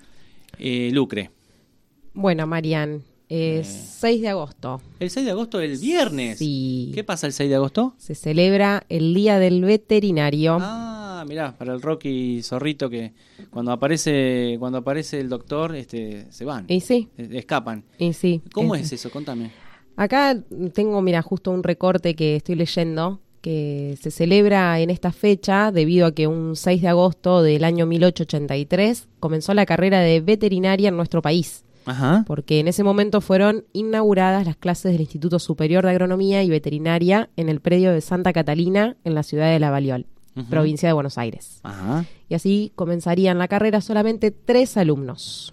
Eh, 0.59 0.91
Lucre, 0.93 1.31
Bueno, 2.13 2.45
Marian, 2.49 3.05
Es 3.29 3.69
6 4.01 4.23
de 4.23 4.29
agosto. 4.29 4.81
El 4.99 5.11
6 5.11 5.27
de 5.27 5.31
agosto, 5.33 5.61
el 5.61 5.79
viernes. 5.79 6.39
Sí. 6.39 6.91
¿Qué 6.93 7.05
pasa 7.05 7.29
el 7.29 7.33
6 7.35 7.49
de 7.51 7.55
agosto? 7.57 7.95
Se 7.99 8.17
celebra 8.17 8.85
el 8.89 9.15
Día 9.15 9.39
del 9.39 9.63
Veterinario. 9.65 10.59
Ah, 10.61 11.25
mirá, 11.29 11.57
para 11.57 11.73
el 11.75 11.81
Rocky 11.81 12.43
Zorrito 12.43 12.91
que 12.91 13.13
cuando 13.51 13.71
aparece 13.71 14.57
cuando 14.59 14.79
aparece 14.79 15.21
el 15.21 15.29
doctor, 15.29 15.77
este, 15.77 16.27
se 16.33 16.45
van. 16.45 16.65
Y 16.69 16.81
sí, 16.81 17.11
Eh, 17.17 17.29
Escapan. 17.35 17.85
y 17.99 18.13
sí. 18.13 18.43
¿Cómo 18.53 18.75
Es- 18.75 18.87
es 18.87 18.95
eso? 18.95 19.11
Contame. 19.11 19.53
Acá 19.97 20.37
tengo, 20.75 21.01
mira, 21.01 21.23
justo 21.23 21.53
un 21.53 21.63
recorte 21.63 22.15
que 22.17 22.37
estoy 22.37 22.55
leyendo 22.57 23.21
que 23.41 23.97
se 24.01 24.11
celebra 24.11 24.79
en 24.81 24.91
esta 24.91 25.13
fecha 25.13 25.71
debido 25.73 26.07
a 26.07 26.13
que 26.13 26.27
un 26.27 26.57
6 26.57 26.83
de 26.83 26.89
agosto 26.89 27.43
del 27.43 27.65
año 27.65 27.87
1883 27.87 29.09
comenzó 29.21 29.55
la 29.55 29.67
carrera 29.67 30.01
de 30.01 30.21
veterinaria 30.21 30.89
en 30.89 30.97
nuestro 30.97 31.23
país, 31.23 31.65
Ajá. 31.85 32.25
porque 32.27 32.61
en 32.61 32.69
ese 32.69 32.83
momento 32.83 33.21
fueron 33.21 33.65
inauguradas 33.73 34.47
las 34.47 34.57
clases 34.57 34.93
del 34.93 35.03
Instituto 35.03 35.39
Superior 35.39 35.85
de 35.85 35.91
Agronomía 35.91 36.43
y 36.43 36.51
Veterinaria 36.51 37.31
en 37.37 37.49
el 37.49 37.61
predio 37.61 37.93
de 37.93 38.01
Santa 38.01 38.33
Catalina 38.33 38.97
en 39.05 39.15
la 39.15 39.23
ciudad 39.23 39.51
de 39.51 39.61
La 39.61 39.71
Valiol, 39.71 40.07
provincia 40.51 40.89
de 40.89 40.93
Buenos 40.93 41.19
Aires. 41.19 41.61
Ajá. 41.63 42.05
Y 42.29 42.35
así 42.35 42.73
comenzarían 42.75 43.39
la 43.39 43.49
carrera 43.49 43.81
solamente 43.81 44.31
tres 44.33 44.77
alumnos. 44.77 45.53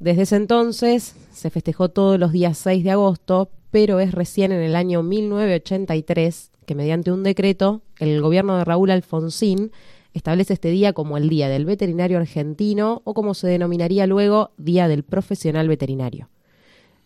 Desde 0.00 0.22
ese 0.22 0.36
entonces 0.36 1.14
se 1.30 1.50
festejó 1.50 1.90
todos 1.90 2.18
los 2.18 2.32
días 2.32 2.56
6 2.58 2.82
de 2.84 2.90
agosto, 2.90 3.50
pero 3.70 4.00
es 4.00 4.12
recién 4.12 4.50
en 4.50 4.62
el 4.62 4.74
año 4.74 5.02
1983 5.02 6.49
que 6.70 6.76
mediante 6.76 7.10
un 7.10 7.24
decreto 7.24 7.82
el 7.98 8.22
gobierno 8.22 8.56
de 8.56 8.64
Raúl 8.64 8.92
Alfonsín 8.92 9.72
establece 10.14 10.52
este 10.52 10.70
día 10.70 10.92
como 10.92 11.16
el 11.16 11.28
Día 11.28 11.48
del 11.48 11.64
Veterinario 11.64 12.16
Argentino 12.16 13.02
o 13.02 13.12
como 13.12 13.34
se 13.34 13.48
denominaría 13.48 14.06
luego 14.06 14.52
Día 14.56 14.86
del 14.86 15.02
Profesional 15.02 15.66
Veterinario. 15.66 16.28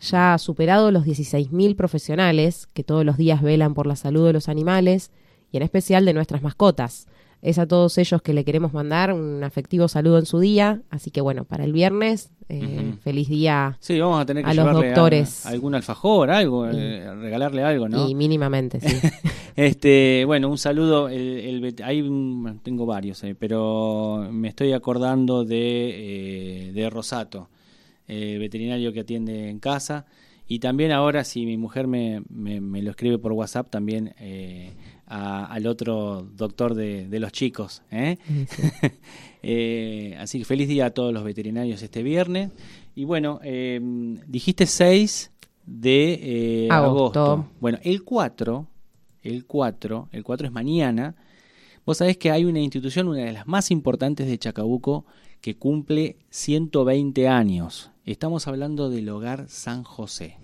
Ya 0.02 0.34
ha 0.34 0.38
superado 0.38 0.90
los 0.90 1.06
16.000 1.06 1.76
profesionales 1.76 2.68
que 2.74 2.84
todos 2.84 3.06
los 3.06 3.16
días 3.16 3.40
velan 3.40 3.72
por 3.72 3.86
la 3.86 3.96
salud 3.96 4.26
de 4.26 4.34
los 4.34 4.50
animales 4.50 5.10
y 5.50 5.56
en 5.56 5.62
especial 5.62 6.04
de 6.04 6.12
nuestras 6.12 6.42
mascotas. 6.42 7.06
Es 7.44 7.58
a 7.58 7.66
todos 7.68 7.98
ellos 7.98 8.22
que 8.22 8.32
le 8.32 8.42
queremos 8.42 8.72
mandar 8.72 9.12
un 9.12 9.44
afectivo 9.44 9.86
saludo 9.86 10.18
en 10.18 10.24
su 10.24 10.40
día. 10.40 10.80
Así 10.88 11.10
que 11.10 11.20
bueno, 11.20 11.44
para 11.44 11.64
el 11.64 11.74
viernes, 11.74 12.30
eh, 12.48 12.88
Ujú. 12.92 12.98
feliz 13.02 13.28
día 13.28 13.76
Sí, 13.80 14.00
vamos 14.00 14.18
a 14.18 14.24
tener 14.24 14.44
que 14.44 14.50
A 14.50 14.54
los 14.54 14.66
a- 14.66 14.72
doctores. 14.72 15.44
a 15.44 15.50
algún 15.50 15.74
alfajor, 15.74 16.30
algo, 16.30 16.66
eh, 16.66 17.14
regalarle 17.16 17.62
algo, 17.62 17.86
¿no? 17.88 18.08
y 18.08 18.14
mínimamente, 18.14 18.80
sí. 18.80 18.96
Este, 19.56 20.24
bueno, 20.26 20.48
un 20.48 20.56
saludo. 20.58 21.08
El, 21.10 21.62
el 21.62 21.74
hay 21.84 22.02
tengo 22.62 22.86
varios, 22.86 23.22
eh, 23.24 23.36
pero 23.38 24.26
me 24.32 24.48
estoy 24.48 24.72
acordando 24.72 25.44
de, 25.44 26.68
eh, 26.68 26.72
de 26.72 26.90
Rosato, 26.90 27.50
eh, 28.08 28.36
veterinario 28.40 28.92
que 28.92 29.00
atiende 29.00 29.50
en 29.50 29.58
casa. 29.60 30.06
Y 30.46 30.58
también 30.58 30.92
ahora, 30.92 31.24
si 31.24 31.46
mi 31.46 31.56
mujer 31.56 31.86
me, 31.86 32.22
me- 32.28 32.60
me 32.60 32.82
lo 32.82 32.90
escribe 32.90 33.18
por 33.18 33.32
WhatsApp, 33.32 33.70
también 33.70 34.14
eh, 34.18 34.72
a- 35.06 35.46
al 35.46 35.66
otro 35.66 36.28
doctor 36.34 36.74
de, 36.74 37.08
de 37.08 37.18
los 37.20 37.32
chicos. 37.32 37.82
¿eh? 37.90 38.18
Eh, 39.46 40.16
así 40.18 40.38
que 40.38 40.44
feliz 40.46 40.68
día 40.68 40.86
a 40.86 40.90
todos 40.90 41.12
los 41.12 41.22
veterinarios 41.22 41.82
este 41.82 42.02
viernes. 42.02 42.50
Y 42.94 43.04
bueno, 43.04 43.40
eh, 43.42 43.78
dijiste 44.26 44.64
6 44.66 45.32
de 45.66 46.64
eh, 46.66 46.68
Agosto. 46.70 47.20
agosto. 47.24 47.50
Bueno, 47.60 47.78
el 47.82 48.04
4, 48.04 48.66
el 49.22 49.44
4, 49.44 50.08
el 50.12 50.24
4 50.24 50.46
es 50.46 50.52
mañana. 50.52 51.14
Vos 51.84 51.98
sabés 51.98 52.16
que 52.16 52.30
hay 52.30 52.46
una 52.46 52.60
institución, 52.60 53.06
una 53.08 53.24
de 53.24 53.32
las 53.32 53.46
más 53.46 53.70
importantes 53.70 54.26
de 54.26 54.38
Chacabuco, 54.38 55.04
que 55.42 55.56
cumple 55.56 56.16
120 56.30 57.28
años. 57.28 57.90
Estamos 58.04 58.46
hablando 58.48 58.90
del 58.90 59.08
Hogar 59.08 59.46
San 59.48 59.82
José. 59.82 60.36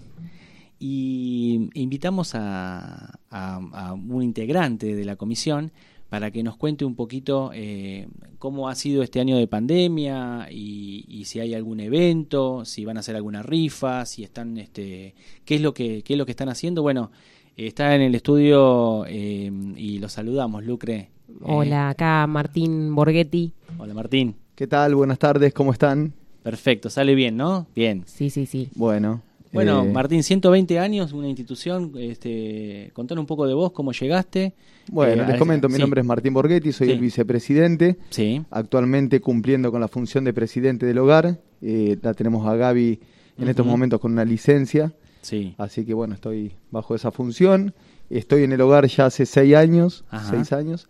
Y 0.79 1.69
invitamos 1.75 2.35
a, 2.35 3.19
a- 3.31 3.61
a 3.73 3.93
un 3.93 4.23
integrante 4.23 4.95
de 4.95 5.05
la 5.05 5.17
comisión 5.17 5.73
para 6.09 6.31
que 6.31 6.43
nos 6.43 6.57
cuente 6.57 6.85
un 6.87 6.97
poquito 6.97 7.51
eh, 7.55 8.09
cómo 8.39 8.69
ha 8.69 8.75
sido 8.75 9.03
este 9.03 9.21
año 9.21 9.37
de 9.37 9.47
pandemia 9.47 10.49
y, 10.51 11.05
y 11.07 11.27
si 11.27 11.39
hay 11.39 11.55
algún 11.55 11.81
evento, 11.81 12.65
si 12.65 12.85
van 12.85 12.97
a 12.97 13.01
hacer 13.01 13.15
alguna 13.15 13.43
rifa, 13.43 14.07
si 14.07 14.25
están, 14.25 14.57
este, 14.57 15.15
qué 15.45 15.57
es 15.57 15.61
lo 15.61 15.73
que, 15.75 16.03
qué 16.03 16.15
es 16.15 16.19
lo 16.19 16.25
que 16.25 16.33
están 16.33 16.49
haciendo. 16.49 16.83
Bueno, 16.83 17.11
eh, 17.57 17.67
está 17.67 17.95
en 17.95 18.01
el 18.01 18.15
estudio 18.15 19.05
eh, 19.07 19.53
y 19.77 19.99
lo 19.99 20.09
saludamos, 20.09 20.65
Lucre. 20.65 20.97
Eh, 21.29 21.33
Hola, 21.43 21.91
acá 21.91 22.27
Martín 22.27 22.93
Borghetti. 22.95 23.53
hola 23.79 23.93
Martín. 23.95 24.35
¿Qué 24.57 24.67
tal? 24.67 24.95
Buenas 24.95 25.19
tardes, 25.19 25.53
¿cómo 25.55 25.73
están? 25.73 26.15
Perfecto, 26.43 26.89
sale 26.91 27.15
bien, 27.15 27.37
¿no? 27.37 27.67
Bien. 27.75 28.05
Sí, 28.07 28.31
sí, 28.31 28.47
sí. 28.47 28.69
Bueno. 28.75 29.23
Bueno, 29.53 29.85
eh, 29.85 29.89
Martín, 29.93 30.23
120 30.23 30.79
años, 30.79 31.13
una 31.13 31.27
institución, 31.29 31.93
este, 31.99 32.91
contanos 32.93 33.23
un 33.23 33.27
poco 33.27 33.49
de 33.49 33.55
vos, 33.55 33.73
cómo 33.73 33.91
llegaste. 33.91 34.55
Bueno, 34.93 35.25
Eh, 35.25 35.27
les 35.27 35.35
a- 35.35 35.39
comento, 35.39 35.69
mi 35.69 35.75
sí. 35.75 35.81
nombre 35.81 36.01
es 36.03 36.07
Martín 36.07 36.33
Borghetti, 36.35 36.71
soy 36.71 36.87
Sí. 36.87 36.93
el 36.93 37.01
vicepresidente, 37.01 37.99
Sí, 38.11 38.43
actualmente 38.51 39.21
cumpliendo 39.21 39.73
con 39.73 39.81
la 39.81 39.89
función 39.89 40.23
de 40.23 40.33
presidente 40.33 40.87
del 40.87 40.99
hogar. 40.99 41.41
Eh, 41.63 41.99
la 42.01 42.15
tenemos 42.15 42.47
a 42.47 42.55
Gaby 42.55 43.01
en 43.39 43.49
estos 43.49 43.67
momentos 43.67 43.99
con 43.99 44.13
una 44.13 44.25
licencia, 44.25 44.93
sí. 45.21 45.55
así 45.59 45.85
que 45.85 45.95
bueno, 45.95 46.15
estoy 46.15 46.53
bajo 46.71 46.95
esa 46.95 47.11
función. 47.11 47.75
Estoy 48.09 48.45
en 48.45 48.53
el 48.53 48.61
hogar 48.61 48.87
ya 48.87 49.07
hace 49.07 49.27
seis 49.27 49.55
años, 49.57 50.05
Ajá. 50.11 50.31
seis 50.31 50.53
años. 50.53 50.89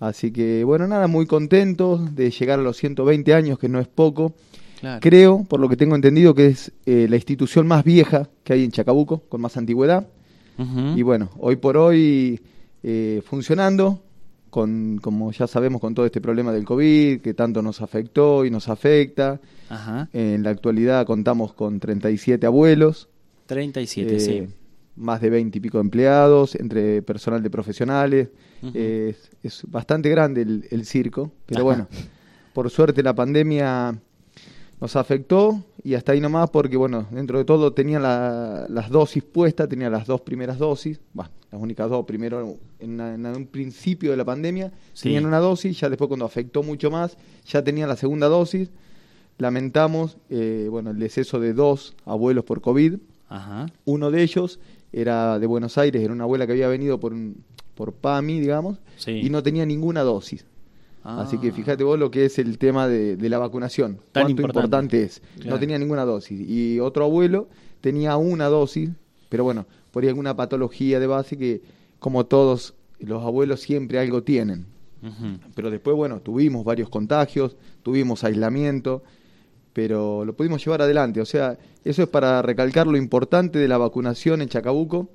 Así 0.00 0.30
que 0.32 0.64
bueno, 0.64 0.86
nada, 0.88 1.08
muy 1.08 1.26
contento 1.26 1.98
de 1.98 2.30
llegar 2.30 2.58
a 2.58 2.62
los 2.62 2.78
120 2.78 3.34
años, 3.34 3.58
que 3.58 3.68
no 3.68 3.80
es 3.80 3.88
poco. 3.88 4.32
Claro. 4.80 5.00
Creo, 5.00 5.44
por 5.44 5.60
lo 5.60 5.68
que 5.68 5.76
tengo 5.76 5.94
entendido, 5.94 6.34
que 6.34 6.46
es 6.46 6.72
eh, 6.86 7.06
la 7.08 7.16
institución 7.16 7.66
más 7.66 7.84
vieja 7.84 8.28
que 8.44 8.52
hay 8.52 8.64
en 8.64 8.70
Chacabuco, 8.70 9.20
con 9.28 9.40
más 9.40 9.56
antigüedad. 9.56 10.06
Y 10.96 11.02
bueno, 11.02 11.30
hoy 11.38 11.54
por 11.54 11.76
hoy 11.76 12.40
eh, 12.82 13.22
funcionando, 13.24 14.02
con, 14.50 14.98
como 15.00 15.30
ya 15.30 15.46
sabemos, 15.46 15.80
con 15.80 15.94
todo 15.94 16.04
este 16.04 16.20
problema 16.20 16.52
del 16.52 16.64
COVID, 16.64 17.20
que 17.20 17.32
tanto 17.32 17.62
nos 17.62 17.80
afectó 17.80 18.44
y 18.44 18.50
nos 18.50 18.68
afecta. 18.68 19.40
Ajá. 19.68 20.08
En 20.12 20.42
la 20.42 20.50
actualidad 20.50 21.06
contamos 21.06 21.54
con 21.54 21.78
37 21.78 22.44
abuelos, 22.44 23.08
37, 23.46 24.16
eh, 24.16 24.20
sí. 24.20 24.48
más 24.96 25.20
de 25.20 25.30
20 25.30 25.58
y 25.58 25.60
pico 25.60 25.78
empleados, 25.78 26.56
entre 26.56 27.02
personal 27.02 27.40
de 27.40 27.50
profesionales. 27.50 28.28
Eh, 28.74 29.14
es, 29.14 29.30
es 29.42 29.70
bastante 29.70 30.08
grande 30.08 30.42
el, 30.42 30.66
el 30.72 30.84
circo, 30.84 31.30
pero 31.46 31.60
Ajá. 31.60 31.64
bueno, 31.64 31.88
por 32.52 32.68
suerte 32.70 33.02
la 33.04 33.14
pandemia 33.14 33.96
nos 34.80 34.94
afectó 34.96 35.62
y 35.82 35.94
hasta 35.94 36.12
ahí 36.12 36.20
nomás 36.20 36.50
porque, 36.50 36.76
bueno, 36.76 37.06
dentro 37.10 37.38
de 37.38 37.44
todo 37.44 37.72
tenía 37.72 37.98
la- 37.98 38.66
las 38.68 38.90
dosis 38.90 39.22
puestas, 39.24 39.68
tenía 39.68 39.90
las 39.90 40.06
dos 40.06 40.20
primeras 40.20 40.58
dosis, 40.58 41.00
bueno, 41.12 41.30
las 41.50 41.60
únicas 41.60 41.88
dos, 41.90 42.04
primero 42.06 42.56
en, 42.78 43.00
en 43.00 43.26
un 43.26 43.46
principio 43.46 44.10
de 44.12 44.16
la 44.16 44.24
pandemia, 44.24 44.72
Sí. 44.92 45.04
tenían 45.04 45.26
una 45.26 45.38
dosis, 45.38 45.80
ya 45.80 45.88
después 45.88 46.08
cuando 46.08 46.26
afectó 46.26 46.62
mucho 46.62 46.90
más, 46.90 47.16
ya 47.46 47.62
tenían 47.64 47.88
la 47.88 47.96
segunda 47.96 48.28
dosis. 48.28 48.70
Lamentamos, 49.38 50.16
eh, 50.30 50.66
bueno, 50.70 50.90
el 50.90 50.98
deceso 50.98 51.38
de 51.38 51.52
dos 51.52 51.94
abuelos 52.04 52.44
por 52.44 52.60
COVID. 52.60 52.96
Ajá. 53.28 53.66
Uno 53.84 54.10
de 54.10 54.22
ellos 54.22 54.58
era 54.92 55.38
de 55.38 55.46
Buenos 55.46 55.78
Aires, 55.78 56.02
era 56.02 56.12
una 56.12 56.24
abuela 56.24 56.46
que 56.46 56.52
había 56.52 56.66
venido 56.68 56.98
por, 56.98 57.14
por 57.74 57.92
PAMI, 57.92 58.40
digamos, 58.40 58.78
Sí. 58.96 59.12
y 59.12 59.30
no 59.30 59.42
tenía 59.42 59.64
ninguna 59.64 60.02
dosis. 60.02 60.44
Ah. 61.02 61.22
Así 61.22 61.38
que 61.38 61.52
fíjate 61.52 61.84
vos 61.84 61.98
lo 61.98 62.10
que 62.10 62.24
es 62.24 62.38
el 62.38 62.58
tema 62.58 62.88
de, 62.88 63.16
de 63.16 63.28
la 63.28 63.38
vacunación. 63.38 63.98
Tan 64.12 64.24
cuánto 64.24 64.30
importante. 64.30 64.58
importante, 64.66 65.02
es. 65.02 65.22
Claro. 65.36 65.50
No 65.50 65.60
tenía 65.60 65.78
ninguna 65.78 66.04
dosis. 66.04 66.40
Y 66.48 66.80
otro 66.80 67.04
abuelo 67.04 67.48
tenía 67.80 68.16
una 68.16 68.46
dosis, 68.46 68.90
pero 69.28 69.44
bueno, 69.44 69.66
por 69.90 70.02
ahí 70.02 70.08
alguna 70.08 70.36
patología 70.36 71.00
de 71.00 71.06
base 71.06 71.38
que, 71.38 71.62
como 71.98 72.26
todos 72.26 72.74
los 72.98 73.22
abuelos, 73.24 73.60
siempre 73.60 73.98
algo 73.98 74.22
tienen. 74.22 74.66
Pero 75.54 75.70
después, 75.70 75.96
bueno, 75.96 76.20
tuvimos 76.20 76.64
varios 76.64 76.88
contagios, 76.88 77.56
tuvimos 77.84 78.24
aislamiento, 78.24 79.04
pero 79.72 80.24
lo 80.24 80.34
pudimos 80.34 80.64
llevar 80.64 80.82
adelante. 80.82 81.20
O 81.20 81.24
sea, 81.24 81.56
eso 81.84 82.02
es 82.02 82.08
para 82.08 82.42
recalcar 82.42 82.88
lo 82.88 82.96
importante 82.96 83.60
de 83.60 83.68
la 83.68 83.78
vacunación 83.78 84.42
en 84.42 84.48
Chacabuco 84.48 85.08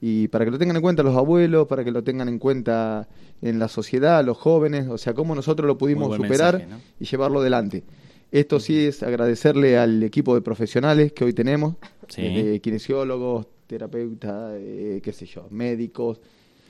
y 0.00 0.26
para 0.28 0.44
que 0.44 0.50
lo 0.50 0.58
tengan 0.58 0.76
en 0.76 0.82
cuenta 0.82 1.04
los 1.04 1.16
abuelos, 1.16 1.68
para 1.68 1.84
que 1.84 1.92
lo 1.92 2.02
tengan 2.02 2.28
en 2.28 2.40
cuenta 2.40 3.06
en 3.42 3.58
la 3.58 3.68
sociedad, 3.68 4.24
los 4.24 4.36
jóvenes, 4.36 4.88
o 4.88 4.98
sea, 4.98 5.14
cómo 5.14 5.34
nosotros 5.34 5.66
lo 5.66 5.78
pudimos 5.78 6.14
superar 6.16 6.58
mensaje, 6.58 6.66
¿no? 6.74 6.80
y 7.00 7.04
llevarlo 7.04 7.40
adelante. 7.40 7.84
Esto 8.30 8.60
sí 8.60 8.86
es 8.86 9.02
agradecerle 9.02 9.78
al 9.78 10.02
equipo 10.02 10.34
de 10.34 10.42
profesionales 10.42 11.12
que 11.12 11.24
hoy 11.24 11.32
tenemos, 11.32 11.74
Sí. 12.08 12.22
desde 12.22 12.60
kinesiólogos, 12.60 13.46
terapeutas, 13.66 14.52
eh, 14.58 15.00
qué 15.02 15.12
sé 15.12 15.26
yo, 15.26 15.46
médicos, 15.50 16.20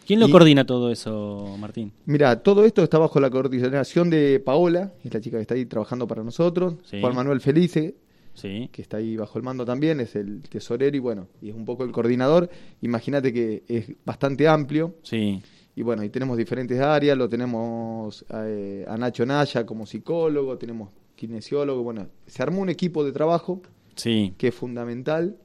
¿Quién 0.07 0.21
lo 0.21 0.29
Y- 0.29 0.31
coordina 0.33 0.65
todo 0.65 0.91
eso, 0.91 1.55
Martín? 1.61 1.93
Mira, 2.07 2.43
todo 2.43 2.65
esto 2.65 2.83
está 2.83 2.97
bajo 2.97 3.21
la 3.21 3.29
coordinación 3.29 4.09
de 4.09 4.41
Paola, 4.41 4.91
que 5.03 5.09
es 5.09 5.13
la 5.15 5.21
chica 5.21 5.37
que 5.37 5.43
está 5.43 5.53
ahí 5.55 5.67
trabajando 5.67 6.07
para 6.07 6.25
nosotros. 6.25 6.77
Sí. 6.85 6.99
Juan 7.03 7.15
Manuel 7.15 7.43
Felice, 7.43 7.95
Sí. 8.33 8.71
que 8.73 8.81
está 8.81 8.97
ahí 8.97 9.19
bajo 9.19 9.37
el 9.39 9.45
mando 9.45 9.67
también, 9.67 10.01
es 10.01 10.17
el 10.17 10.41
tesorero 10.49 10.97
y 10.97 11.01
bueno, 11.01 11.27
y 11.43 11.51
es 11.51 11.55
un 11.55 11.67
poco 11.67 11.85
el 11.85 11.93
coordinador. 11.93 12.49
Imagínate 12.81 13.35
que 13.35 13.65
es 13.69 13.93
bastante 14.07 14.49
amplio 14.49 14.95
Sí. 15.03 15.43
Y 15.79 15.83
bueno, 15.85 16.03
ahí 16.03 16.09
tenemos 16.11 16.37
diferentes 16.37 16.81
áreas, 16.81 17.17
lo 17.17 17.29
tenemos 17.29 18.25
eh, 18.35 18.85
a 18.89 18.97
Nacho 18.97 19.25
Naya 19.25 19.65
como 19.65 19.87
psicólogo, 19.87 20.59
tenemos 20.59 20.91
kinesiólogo, 21.15 21.85
bueno, 21.85 22.09
se 22.27 22.43
armó 22.43 22.63
un 22.63 22.69
equipo 22.69 23.05
de 23.05 23.13
trabajo 23.13 23.63
Sí. 23.95 24.35
que 24.37 24.49
es 24.49 24.55
fundamental. 24.57 25.37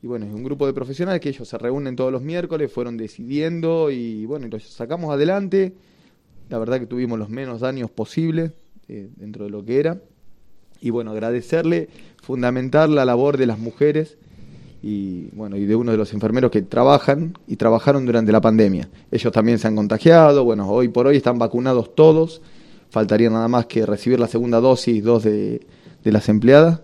Y 0.00 0.06
bueno, 0.06 0.26
es 0.26 0.32
un 0.32 0.44
grupo 0.44 0.64
de 0.68 0.72
profesionales 0.74 1.20
que 1.20 1.30
ellos 1.30 1.48
se 1.48 1.58
reúnen 1.58 1.96
todos 1.96 2.12
los 2.12 2.22
miércoles, 2.22 2.72
fueron 2.72 2.96
decidiendo 2.96 3.90
y 3.90 4.26
bueno, 4.26 4.46
y 4.46 4.50
lo 4.50 4.60
sacamos 4.60 5.12
adelante. 5.12 5.72
La 6.50 6.58
verdad 6.58 6.78
que 6.78 6.86
tuvimos 6.86 7.18
los 7.18 7.28
menos 7.28 7.58
daños 7.60 7.90
posibles 7.90 8.52
eh, 8.86 9.08
dentro 9.16 9.44
de 9.44 9.50
lo 9.50 9.64
que 9.64 9.80
era. 9.80 10.00
Y 10.80 10.90
bueno, 10.90 11.10
agradecerle, 11.10 11.88
fundamentar 12.22 12.88
la 12.88 13.04
labor 13.04 13.38
de 13.38 13.46
las 13.46 13.58
mujeres 13.58 14.18
y 14.82 15.28
bueno, 15.32 15.56
y 15.56 15.66
de 15.66 15.76
uno 15.76 15.92
de 15.92 15.98
los 15.98 16.12
enfermeros 16.14 16.50
que 16.50 16.62
trabajan 16.62 17.36
y 17.46 17.56
trabajaron 17.56 18.06
durante 18.06 18.32
la 18.32 18.40
pandemia. 18.40 18.88
Ellos 19.10 19.32
también 19.32 19.58
se 19.58 19.68
han 19.68 19.76
contagiado, 19.76 20.44
bueno, 20.44 20.68
hoy 20.68 20.88
por 20.88 21.06
hoy 21.06 21.16
están 21.16 21.38
vacunados 21.38 21.94
todos, 21.94 22.40
faltaría 22.90 23.28
nada 23.30 23.48
más 23.48 23.66
que 23.66 23.84
recibir 23.84 24.18
la 24.18 24.26
segunda 24.26 24.60
dosis, 24.60 25.02
dos 25.04 25.24
de, 25.24 25.60
de 26.02 26.12
las 26.12 26.28
empleadas. 26.28 26.80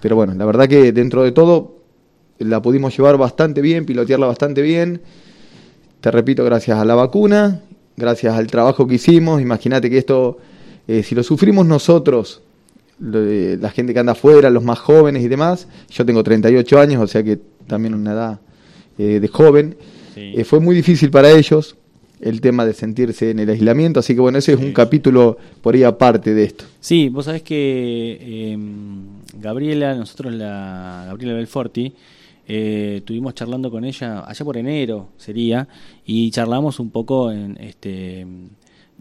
Pero 0.00 0.16
bueno, 0.16 0.34
la 0.34 0.44
verdad 0.44 0.68
que 0.68 0.92
dentro 0.92 1.22
de 1.22 1.32
todo 1.32 1.76
la 2.38 2.62
pudimos 2.62 2.96
llevar 2.96 3.16
bastante 3.16 3.60
bien, 3.60 3.84
pilotearla 3.84 4.26
bastante 4.26 4.62
bien. 4.62 5.02
Te 6.00 6.10
repito, 6.10 6.44
gracias 6.44 6.78
a 6.78 6.84
la 6.84 6.94
vacuna, 6.94 7.60
gracias 7.96 8.34
al 8.34 8.46
trabajo 8.46 8.86
que 8.86 8.96
hicimos. 8.96 9.40
Imagínate 9.40 9.90
que 9.90 9.98
esto, 9.98 10.38
eh, 10.88 11.02
si 11.02 11.14
lo 11.14 11.22
sufrimos 11.22 11.66
nosotros, 11.66 12.42
la 13.02 13.70
gente 13.70 13.92
que 13.92 13.98
anda 14.00 14.12
afuera, 14.12 14.48
los 14.50 14.62
más 14.62 14.78
jóvenes 14.78 15.22
y 15.24 15.28
demás, 15.28 15.66
yo 15.90 16.06
tengo 16.06 16.22
38 16.22 16.78
años, 16.78 17.02
o 17.02 17.06
sea 17.06 17.22
que 17.22 17.38
también 17.66 17.94
una 17.94 18.12
edad 18.12 18.40
eh, 18.98 19.18
de 19.20 19.28
joven, 19.28 19.76
Sí. 20.14 20.32
eh, 20.36 20.44
fue 20.44 20.60
muy 20.60 20.74
difícil 20.76 21.10
para 21.10 21.30
ellos 21.30 21.74
el 22.20 22.40
tema 22.40 22.64
de 22.66 22.74
sentirse 22.74 23.30
en 23.30 23.38
el 23.40 23.48
aislamiento, 23.50 23.98
así 24.00 24.14
que 24.14 24.20
bueno, 24.20 24.38
ese 24.38 24.52
es 24.52 24.58
un 24.60 24.72
capítulo 24.72 25.38
por 25.62 25.74
ahí 25.74 25.82
aparte 25.82 26.34
de 26.34 26.44
esto. 26.44 26.64
Sí, 26.78 27.08
vos 27.08 27.24
sabés 27.24 27.42
que 27.42 28.18
eh, 28.20 28.58
Gabriela, 29.40 29.94
nosotros 29.96 30.32
la 30.34 31.04
Gabriela 31.08 31.34
Belforti, 31.34 31.92
eh, 32.46 32.96
estuvimos 32.98 33.34
charlando 33.34 33.70
con 33.70 33.84
ella 33.84 34.24
allá 34.26 34.44
por 34.44 34.56
enero 34.56 35.08
sería 35.16 35.66
y 36.04 36.30
charlamos 36.30 36.78
un 36.80 36.90
poco 36.90 37.30
en 37.32 37.56
este 37.58 38.26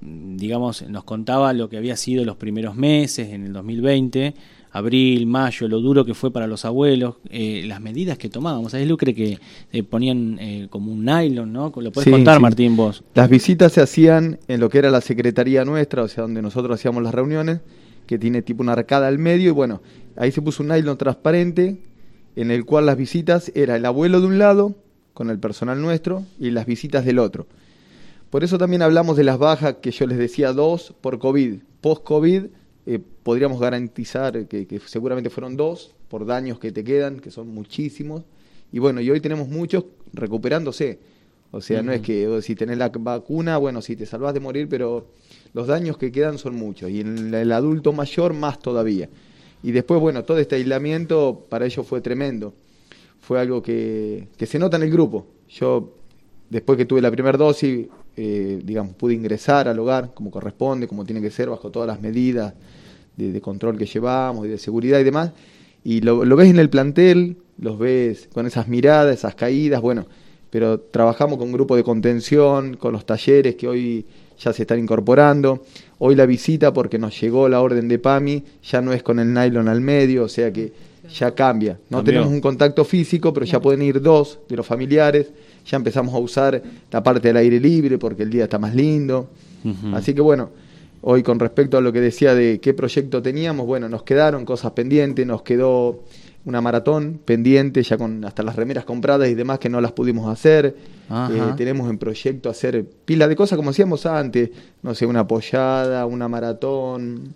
digamos 0.02 0.88
nos 0.90 1.04
contaba 1.04 1.54
lo 1.54 1.70
que 1.70 1.78
había 1.78 1.96
sido 1.96 2.26
los 2.26 2.36
primeros 2.36 2.76
meses 2.76 3.30
en 3.30 3.46
el 3.46 3.54
2020 3.54 4.34
abril 4.72 5.28
mayo 5.28 5.68
lo 5.68 5.80
duro 5.80 6.06
que 6.06 6.14
fue 6.14 6.32
para 6.32 6.48
los 6.48 6.66
abuelos 6.66 7.16
eh, 7.30 7.64
las 7.68 7.82
medidas 7.82 8.18
que 8.18 8.30
tomábamos 8.30 8.72
sabés 8.72 8.88
Lucre 8.88 9.14
que 9.14 9.38
eh, 9.72 9.84
ponían 9.84 10.38
eh, 10.40 10.68
como 10.70 10.92
un 10.92 11.06
nylon 11.06 11.52
no 11.52 11.72
lo 11.76 11.92
puedes 11.92 12.06
Sí, 12.06 12.12
contar 12.12 12.38
sí. 12.38 12.42
Martín 12.42 12.76
vos 12.76 13.04
Las 13.14 13.30
visitas 13.30 13.74
se 13.74 13.82
hacían 13.82 14.40
en 14.48 14.60
lo 14.60 14.70
que 14.70 14.80
era 14.80 14.90
la 14.90 15.02
secretaría 15.02 15.66
nuestra, 15.66 16.04
o 16.04 16.08
sea, 16.08 16.24
donde 16.24 16.42
nosotros 16.42 16.80
hacíamos 16.80 17.04
las 17.04 17.14
reuniones, 17.14 17.60
que 18.08 18.18
tiene 18.18 18.42
tipo 18.42 18.64
una 18.64 18.74
arcada 18.74 19.08
al 19.08 19.18
medio, 19.20 19.50
y 19.50 19.52
bueno, 19.54 19.82
ahí 20.18 20.32
se 20.32 20.42
puso 20.42 20.64
un 20.64 20.70
nylon 20.70 20.98
transparente, 20.98 21.78
en 22.36 22.52
el 22.52 22.66
cual 22.66 22.86
las 22.86 22.98
visitas 22.98 23.52
era 23.56 23.76
el 23.76 23.86
abuelo 23.86 24.22
de 24.22 24.28
un 24.28 24.38
lado, 24.40 24.76
con 25.14 25.30
el 25.30 25.40
personal 25.40 25.82
nuestro, 25.82 26.24
y 26.40 26.52
las 26.52 26.66
visitas 26.66 27.06
del 27.06 27.20
otro. 27.20 27.46
Por 28.32 28.46
eso 28.46 28.58
también 28.58 28.82
hablamos 28.82 29.17
de 29.17 29.26
las 29.26 29.38
bajas 29.38 29.76
que 29.82 29.91
yo 29.91 30.08
les 30.08 30.17
decía, 30.17 30.54
dos 30.54 30.96
por 31.02 31.20
COVID. 31.20 31.60
Post-COVID 31.82 32.46
eh, 32.86 33.00
podríamos 33.24 33.60
garantizar 33.60 34.48
que, 34.48 34.65
que 34.65 34.80
seguramente 34.80 35.30
fueron 35.30 35.58
dos 35.58 35.94
por 36.08 36.26
daños 36.26 36.58
que 36.58 36.72
te 36.72 36.86
quedan, 36.86 37.20
que 37.20 37.30
son 37.30 37.50
muchísimos. 37.50 38.24
Y 38.72 38.80
bueno, 38.80 39.02
y 39.02 39.12
hoy 39.12 39.20
tenemos 39.20 39.50
muchos 39.50 39.84
recuperándose. 40.13 41.00
O 41.52 41.60
sea, 41.60 41.84
no 41.84 41.91
es 41.91 42.00
que 42.00 42.26
oh, 42.30 42.41
si 42.41 42.56
tenés 42.56 42.78
la 42.78 42.88
vacuna, 42.88 43.58
bueno, 43.58 43.82
si 43.82 43.98
te 43.98 44.06
salvás 44.06 44.34
de 44.34 44.39
morir, 44.39 44.70
pero 44.70 45.08
los 45.54 45.67
daños 45.67 45.98
que 45.98 46.10
quedan 46.10 46.38
son 46.38 46.56
muchos. 46.56 46.89
Y 46.89 47.02
en 47.02 47.34
el 47.34 47.52
adulto 47.52 47.91
mayor 47.91 48.34
más 48.34 48.60
todavía. 48.60 49.10
Y 49.62 49.74
después, 49.74 50.00
bueno, 50.00 50.24
todo 50.24 50.38
este 50.38 50.56
aislamiento 50.56 51.48
para 51.50 51.65
ellos 51.65 51.86
fue 51.86 52.00
tremendo. 52.00 52.54
Fue 53.20 53.41
algo 53.41 53.62
que, 53.62 54.30
que 54.38 54.46
se 54.46 54.58
nota 54.58 54.78
en 54.78 54.84
el 54.84 54.91
grupo. 54.91 55.28
Yo, 55.50 55.98
después 56.50 56.78
que 56.78 56.86
tuve 56.86 57.02
la 57.02 57.12
primera 57.12 57.38
dosis, 57.38 57.88
eh, 58.24 58.62
digamos, 58.64 58.94
pude 58.96 59.16
ingresar 59.16 59.68
al 59.68 59.80
hogar 59.80 60.14
como 60.14 60.30
corresponde, 60.30 60.88
como 60.88 61.06
tiene 61.06 61.22
que 61.22 61.32
ser, 61.32 61.50
bajo 61.50 61.72
todas 61.72 61.88
las 61.88 62.00
medidas 62.00 62.54
de, 63.18 63.32
de 63.32 63.42
control 63.42 63.78
que 63.80 63.88
llevamos 63.88 64.46
y 64.46 64.50
de 64.50 64.60
seguridad 64.60 65.00
y 65.00 65.04
demás. 65.04 65.32
Y 65.84 66.02
lo, 66.02 66.24
lo 66.24 66.36
ves 66.36 66.50
en 66.50 66.60
el 66.60 66.70
plantel, 66.70 67.38
los 67.58 67.80
ves 67.80 68.30
con 68.32 68.46
esas 68.46 68.68
miradas, 68.68 69.16
esas 69.16 69.34
caídas, 69.34 69.82
bueno, 69.82 70.06
pero 70.52 70.80
trabajamos 70.80 71.40
con 71.40 71.52
grupo 71.52 71.76
de 71.76 71.84
contención, 71.84 72.76
con 72.76 72.94
los 72.94 73.06
talleres 73.06 73.56
que 73.56 73.68
hoy 73.68 74.06
ya 74.38 74.54
se 74.54 74.64
están 74.64 74.78
incorporando. 74.78 75.64
Hoy 75.98 76.14
la 76.14 76.28
visita, 76.28 76.74
porque 76.74 77.00
nos 77.00 77.20
llegó 77.20 77.50
la 77.50 77.62
orden 77.62 77.88
de 77.88 77.98
PAMI, 77.98 78.44
ya 78.64 78.82
no 78.82 78.94
es 78.94 79.02
con 79.02 79.20
el 79.20 79.34
nylon 79.34 79.68
al 79.68 79.82
medio, 79.82 80.26
o 80.26 80.30
sea 80.30 80.54
que 80.54 80.72
ya 81.12 81.34
cambia. 81.34 81.80
No 81.90 81.98
Cambió. 81.98 82.14
tenemos 82.14 82.32
un 82.32 82.42
contacto 82.42 82.86
físico, 82.86 83.34
pero 83.34 83.46
ya 83.46 83.60
pueden 83.60 83.82
ir 83.82 84.02
dos 84.02 84.40
de 84.48 84.58
los 84.58 84.66
familiares. 84.66 85.32
Ya 85.65 85.78
empezamos 85.78 86.13
a 86.13 86.17
usar 86.17 86.62
la 86.91 87.04
parte 87.04 87.28
del 87.28 87.38
aire 87.38 87.60
libre 87.60 87.97
porque 87.97 88.24
el 88.24 88.30
día 88.30 88.43
está 88.43 88.60
más 88.60 88.76
lindo. 88.76 89.30
Así 89.93 90.13
que 90.13 90.21
bueno, 90.21 90.50
hoy 91.02 91.24
con 91.24 91.39
respecto 91.39 91.78
a 91.78 91.82
lo 91.82 91.93
que 91.93 92.02
decía 92.02 92.34
de 92.34 92.60
qué 92.60 92.74
proyecto 92.74 93.21
teníamos, 93.21 93.65
bueno, 93.65 93.89
nos 93.89 94.04
quedaron 94.04 94.45
cosas 94.45 94.71
pendientes, 94.71 95.26
nos 95.26 95.43
quedó 95.43 96.04
una 96.45 96.62
maratón 96.62 97.19
pendiente, 97.24 97.84
ya 97.84 97.97
con 97.97 98.26
hasta 98.26 98.41
las 98.43 98.56
remeras 98.56 98.86
compradas 98.86 99.30
y 99.30 99.36
demás 99.36 99.60
que 99.60 99.69
no 99.69 99.80
las 99.80 99.91
pudimos 99.91 100.28
hacer. 100.28 100.76
Eh, 101.10 101.41
tenemos 101.58 101.89
en 101.89 101.97
proyecto 101.97 102.50
hacer 102.50 102.86
pila 103.06 103.28
de 103.28 103.36
cosas 103.36 103.58
como 103.58 103.69
hacíamos 103.71 104.06
antes, 104.06 104.50
no 104.82 104.95
sé, 104.95 105.06
una 105.06 105.21
apoyada, 105.21 106.06
una 106.06 106.28
maratón, 106.28 107.36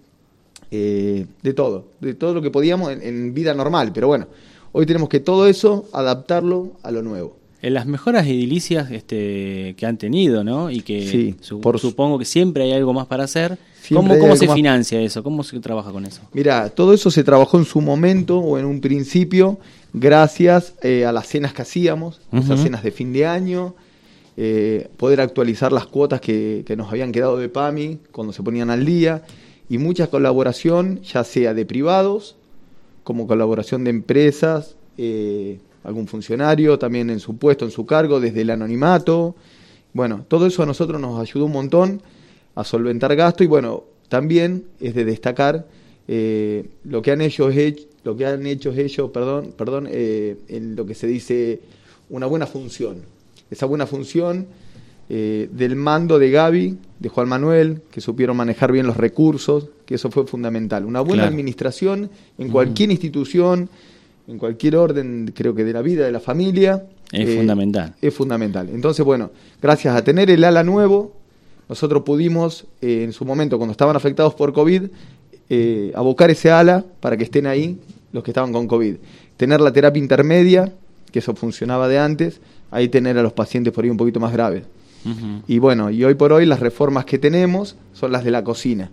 eh, 0.71 1.25
de 1.43 1.53
todo, 1.53 1.85
de 1.99 2.15
todo 2.15 2.33
lo 2.33 2.41
que 2.41 2.49
podíamos 2.49 2.91
en, 2.91 3.01
en 3.03 3.33
vida 3.33 3.53
normal, 3.53 3.91
pero 3.93 4.07
bueno, 4.07 4.27
hoy 4.71 4.85
tenemos 4.85 5.09
que 5.09 5.19
todo 5.19 5.47
eso 5.47 5.85
adaptarlo 5.93 6.71
a 6.81 6.91
lo 6.91 7.01
nuevo. 7.03 7.44
En 7.65 7.73
las 7.73 7.85
mejoras 7.87 8.27
edilicias 8.27 8.91
este, 8.91 9.73
que 9.77 9.85
han 9.85 9.97
tenido, 9.97 10.43
¿no? 10.43 10.69
Y 10.69 10.81
que 10.81 11.07
Sí, 11.09 11.35
su- 11.41 11.61
por 11.61 11.79
su- 11.79 11.89
supongo 11.89 12.19
que 12.19 12.25
siempre 12.25 12.63
hay 12.63 12.73
algo 12.73 12.93
más 12.93 13.07
para 13.07 13.23
hacer. 13.23 13.57
¿Cómo, 13.93 14.15
se 14.35 14.47
más- 14.47 14.55
financia 14.55 14.99
eso? 15.01 15.23
¿Cómo 15.23 15.43
se 15.43 15.59
trabaja 15.59 15.91
con 15.91 16.05
eso? 16.05 16.21
Mira, 16.33 16.69
todo 16.69 16.93
eso 16.93 17.09
se 17.11 17.23
trabajó 17.23 17.57
en 17.57 17.65
su 17.65 17.81
momento 17.81 18.39
o 18.39 18.57
en 18.59 18.65
un 18.65 18.81
principio 18.81 19.57
gracias 19.93 20.73
eh, 20.83 21.05
a 21.05 21.11
las 21.11 21.27
cenas 21.27 21.53
que 21.53 21.61
hacíamos, 21.61 22.19
esas 22.31 22.59
cenas 22.61 22.83
de 22.83 22.91
fin 22.91 23.13
de 23.13 23.25
año, 23.25 23.75
eh, 24.37 24.89
poder 24.97 25.21
actualizar 25.21 25.71
las 25.71 25.85
cuotas 25.87 26.19
que, 26.21 26.63
que 26.65 26.75
nos 26.75 26.89
habían 26.91 27.11
quedado 27.11 27.37
de 27.37 27.47
PAMI 27.49 27.99
cuando 28.11 28.33
se 28.33 28.43
ponían 28.43 28.69
al 28.69 28.85
día 28.85 29.23
y 29.69 29.77
mucha 29.77 30.07
colaboración, 30.07 31.01
ya 31.01 31.23
sea 31.23 31.53
de 31.53 31.65
privados, 31.65 32.35
como 33.03 33.25
colaboración 33.27 33.83
de 33.85 33.91
empresas, 33.91 34.75
eh, 34.97 35.59
algún 35.85 36.07
funcionario 36.07 36.77
también 36.79 37.09
en 37.09 37.19
su 37.19 37.37
puesto, 37.37 37.63
en 37.65 37.71
su 37.71 37.85
cargo, 37.85 38.19
desde 38.19 38.41
el 38.41 38.49
anonimato. 38.49 39.35
Bueno, 39.93 40.25
todo 40.27 40.47
eso 40.47 40.63
a 40.63 40.65
nosotros 40.65 40.99
nos 40.99 41.19
ayudó 41.19 41.45
un 41.45 41.53
montón 41.53 42.01
a 42.55 42.63
solventar 42.63 43.15
gasto 43.15 43.43
y 43.43 43.47
bueno, 43.47 43.83
también 44.09 44.65
es 44.79 44.95
de 44.95 45.05
destacar 45.05 45.67
eh, 46.07 46.65
lo 46.83 47.01
que 47.01 47.11
han 47.11 47.21
hecho 47.21 47.49
lo 48.03 48.15
que 48.15 48.25
han 48.25 48.45
hecho 48.45 48.71
ellos, 48.71 49.09
perdón, 49.11 49.53
perdón, 49.57 49.87
eh, 49.89 50.37
en 50.47 50.75
lo 50.75 50.85
que 50.85 50.93
se 50.93 51.07
dice 51.07 51.59
una 52.09 52.27
buena 52.27 52.45
función. 52.45 52.97
Esa 53.49 53.65
buena 53.65 53.87
función 53.87 54.47
eh, 55.09 55.49
del 55.51 55.75
mando 55.75 56.19
de 56.19 56.31
Gaby, 56.31 56.77
de 56.99 57.09
Juan 57.09 57.29
Manuel, 57.29 57.81
que 57.91 58.01
supieron 58.01 58.37
manejar 58.37 58.71
bien 58.71 58.87
los 58.87 58.97
recursos, 58.97 59.69
que 59.85 59.95
eso 59.95 60.09
fue 60.11 60.25
fundamental. 60.25 60.85
Una 60.85 61.01
buena 61.01 61.23
Claro. 61.23 61.29
administración 61.29 62.09
en 62.37 62.49
cualquier 62.49 62.91
institución, 62.91 63.69
en 64.27 64.37
cualquier 64.37 64.75
orden, 64.75 65.31
creo 65.35 65.53
que 65.53 65.63
de 65.63 65.73
la 65.73 65.81
vida, 65.81 66.05
de 66.05 66.11
la 66.11 66.19
familia. 66.19 66.85
Es 67.11 67.29
eh, 67.29 67.37
fundamental. 67.37 67.95
es 68.01 68.13
fundamental. 68.13 68.69
Entonces, 68.73 69.05
bueno, 69.05 69.31
gracias 69.61 69.95
a 69.95 70.03
tener 70.03 70.29
el 70.29 70.43
ala 70.43 70.63
nuevo, 70.63 71.13
nosotros 71.69 72.03
pudimos, 72.03 72.65
eh, 72.81 73.03
en 73.03 73.13
su 73.13 73.25
momento, 73.25 73.57
cuando 73.57 73.71
estaban 73.71 73.95
afectados 73.95 74.33
por 74.33 74.53
COVID, 74.53 74.83
eh, 75.49 75.91
abocar 75.95 76.31
ese 76.31 76.51
ala 76.51 76.83
para 76.99 77.17
que 77.17 77.23
estén 77.23 77.45
ahí 77.47 77.77
los 78.11 78.23
que 78.23 78.31
estaban 78.31 78.51
con 78.51 78.67
COVID. 78.67 78.95
Tener 79.37 79.61
la 79.61 79.71
terapia 79.71 80.01
intermedia, 80.01 80.71
que 81.11 81.19
eso 81.19 81.35
funcionaba 81.35 81.87
de 81.87 81.99
antes, 81.99 82.39
ahí 82.71 82.89
tener 82.89 83.17
a 83.17 83.23
los 83.23 83.33
pacientes 83.33 83.73
por 83.73 83.83
ahí 83.83 83.89
un 83.89 83.97
poquito 83.97 84.19
más 84.19 84.33
graves. 84.33 84.63
Y 85.47 85.59
bueno, 85.59 85.91
y 85.91 86.03
hoy 86.03 86.15
por 86.15 86.33
hoy 86.33 86.47
las 86.47 86.59
reformas 86.59 87.05
que 87.05 87.19
tenemos 87.19 87.75
son 87.93 88.11
las 88.11 88.23
de 88.23 88.31
la 88.31 88.43
cocina. 88.43 88.89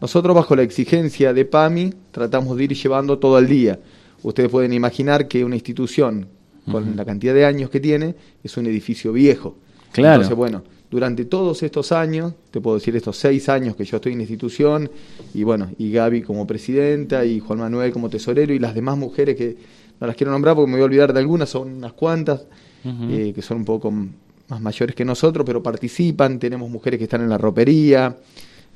Nosotros 0.00 0.36
bajo 0.36 0.54
la 0.54 0.62
exigencia 0.62 1.32
de 1.32 1.44
PAMI 1.44 1.92
tratamos 2.12 2.56
de 2.56 2.64
ir 2.64 2.74
llevando 2.74 3.18
todo 3.18 3.36
el 3.36 3.48
día. 3.48 3.80
Ustedes 4.22 4.50
pueden 4.50 4.72
imaginar 4.72 5.28
que 5.28 5.44
una 5.44 5.56
institución 5.56 6.26
con 6.70 6.96
la 6.96 7.04
cantidad 7.04 7.34
de 7.34 7.44
años 7.44 7.70
que 7.70 7.80
tiene 7.80 8.14
es 8.44 8.56
un 8.56 8.66
edificio 8.66 9.12
viejo. 9.12 9.56
Claro. 9.92 10.22
Entonces, 10.22 10.36
bueno, 10.36 10.62
durante 10.90 11.24
todos 11.24 11.62
estos 11.62 11.92
años, 11.92 12.34
te 12.50 12.60
puedo 12.60 12.76
decir 12.76 12.94
estos 12.96 13.16
seis 13.16 13.48
años 13.48 13.76
que 13.76 13.84
yo 13.84 13.96
estoy 13.96 14.12
en 14.12 14.18
la 14.18 14.22
institución, 14.22 14.90
y 15.34 15.44
bueno, 15.44 15.70
y 15.78 15.92
Gaby 15.92 16.22
como 16.22 16.46
presidenta, 16.46 17.24
y 17.24 17.40
Juan 17.40 17.60
Manuel 17.60 17.92
como 17.92 18.10
tesorero, 18.10 18.52
y 18.52 18.58
las 18.58 18.74
demás 18.74 18.98
mujeres 18.98 19.36
que 19.36 19.56
no 20.00 20.06
las 20.06 20.16
quiero 20.16 20.32
nombrar 20.32 20.56
porque 20.56 20.68
me 20.70 20.76
voy 20.76 20.82
a 20.82 20.86
olvidar 20.86 21.12
de 21.12 21.20
algunas, 21.20 21.48
son 21.48 21.74
unas 21.74 21.92
cuantas, 21.92 22.44
eh, 22.84 23.32
que 23.34 23.42
son 23.42 23.58
un 23.58 23.64
poco 23.64 23.90
más 23.90 24.60
mayores 24.60 24.96
que 24.96 25.04
nosotros, 25.04 25.44
pero 25.46 25.62
participan, 25.62 26.38
tenemos 26.38 26.68
mujeres 26.68 26.98
que 26.98 27.04
están 27.04 27.20
en 27.20 27.28
la 27.28 27.38
ropería, 27.38 28.16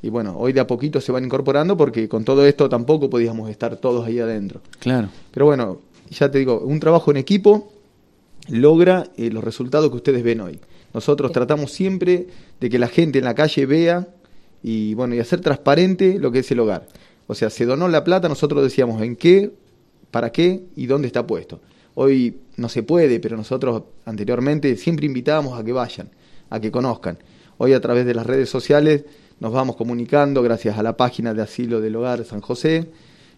y 0.05 0.11
bueno, 0.11 0.37
hoy 0.37 0.53
de 0.53 0.61
a 0.61 0.67
poquito 0.67 1.01
se 1.01 1.13
van 1.13 1.25
incorporando 1.25 1.79
porque 1.79 2.11
con 2.11 2.27
todo 2.27 2.45
esto 2.45 2.69
tampoco 2.69 3.09
podíamos 3.09 3.49
estar 3.49 3.79
todos 3.79 4.07
ahí 4.07 4.19
adentro. 4.19 4.61
Claro. 4.79 5.09
Pero 5.31 5.47
bueno, 5.47 5.81
ya 6.11 6.31
te 6.31 6.39
digo, 6.41 6.61
un 6.61 6.79
trabajo 6.79 7.11
en 7.11 7.17
equipo 7.17 7.73
logra 8.51 9.07
eh, 9.17 9.31
los 9.31 9.43
resultados 9.43 9.89
que 9.89 9.97
ustedes 9.97 10.23
ven 10.23 10.43
hoy. 10.43 10.61
Nosotros 10.93 11.33
tratamos 11.33 11.73
siempre 11.73 12.27
de 12.61 12.69
que 12.69 12.79
la 12.79 12.89
gente 12.89 13.19
en 13.19 13.25
la 13.25 13.35
calle 13.35 13.65
vea 13.65 14.07
y 14.63 14.93
bueno, 14.93 15.15
y 15.15 15.21
hacer 15.21 15.41
transparente 15.41 16.19
lo 16.19 16.31
que 16.31 16.41
es 16.41 16.51
el 16.51 16.61
hogar. 16.61 16.87
O 17.27 17.35
sea, 17.35 17.49
se 17.49 17.65
donó 17.65 17.89
la 17.89 18.05
plata, 18.05 18.29
nosotros 18.29 18.63
decíamos 18.63 19.01
en 19.01 19.17
qué, 19.17 19.53
para 20.11 20.33
qué 20.33 20.67
y 20.77 20.85
dónde 20.85 21.07
está 21.07 21.27
puesto. 21.27 21.63
Hoy 21.95 22.41
no 22.59 22.69
se 22.69 22.83
puede, 22.83 23.21
pero 23.21 23.39
nosotros 23.39 23.85
anteriormente 24.05 24.77
siempre 24.77 25.07
invitábamos 25.07 25.59
a 25.59 25.65
que 25.65 25.73
vayan, 25.73 26.11
a 26.51 26.61
que 26.61 26.71
conozcan. 26.71 27.17
Hoy 27.57 27.73
a 27.73 27.81
través 27.81 28.05
de 28.05 28.15
las 28.15 28.27
redes 28.27 28.51
sociales 28.51 29.05
nos 29.41 29.53
vamos 29.53 29.77
comunicando 29.77 30.43
gracias 30.43 30.79
a 30.79 30.83
la 30.83 30.97
página 30.97 31.35
de 31.35 31.43
asilo 31.43 31.81
del 31.81 31.97
hogar 31.97 32.25
San 32.25 32.41
José. 32.41 32.87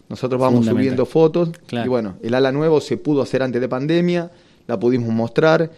Nosotros 0.09 0.39
vamos 0.39 0.65
subiendo 0.65 1.05
fotos 1.05 1.49
Claro. 1.65 1.85
y 1.85 1.89
bueno, 1.89 2.15
el 2.21 2.33
ala 2.33 2.51
nuevo 2.51 2.79
se 2.79 2.95
pudo 2.97 3.21
hacer 3.21 3.43
antes 3.43 3.59
de 3.59 3.67
pandemia, 3.67 4.31
la 4.65 4.79
pudimos 4.79 5.09
mostrar, 5.09 5.69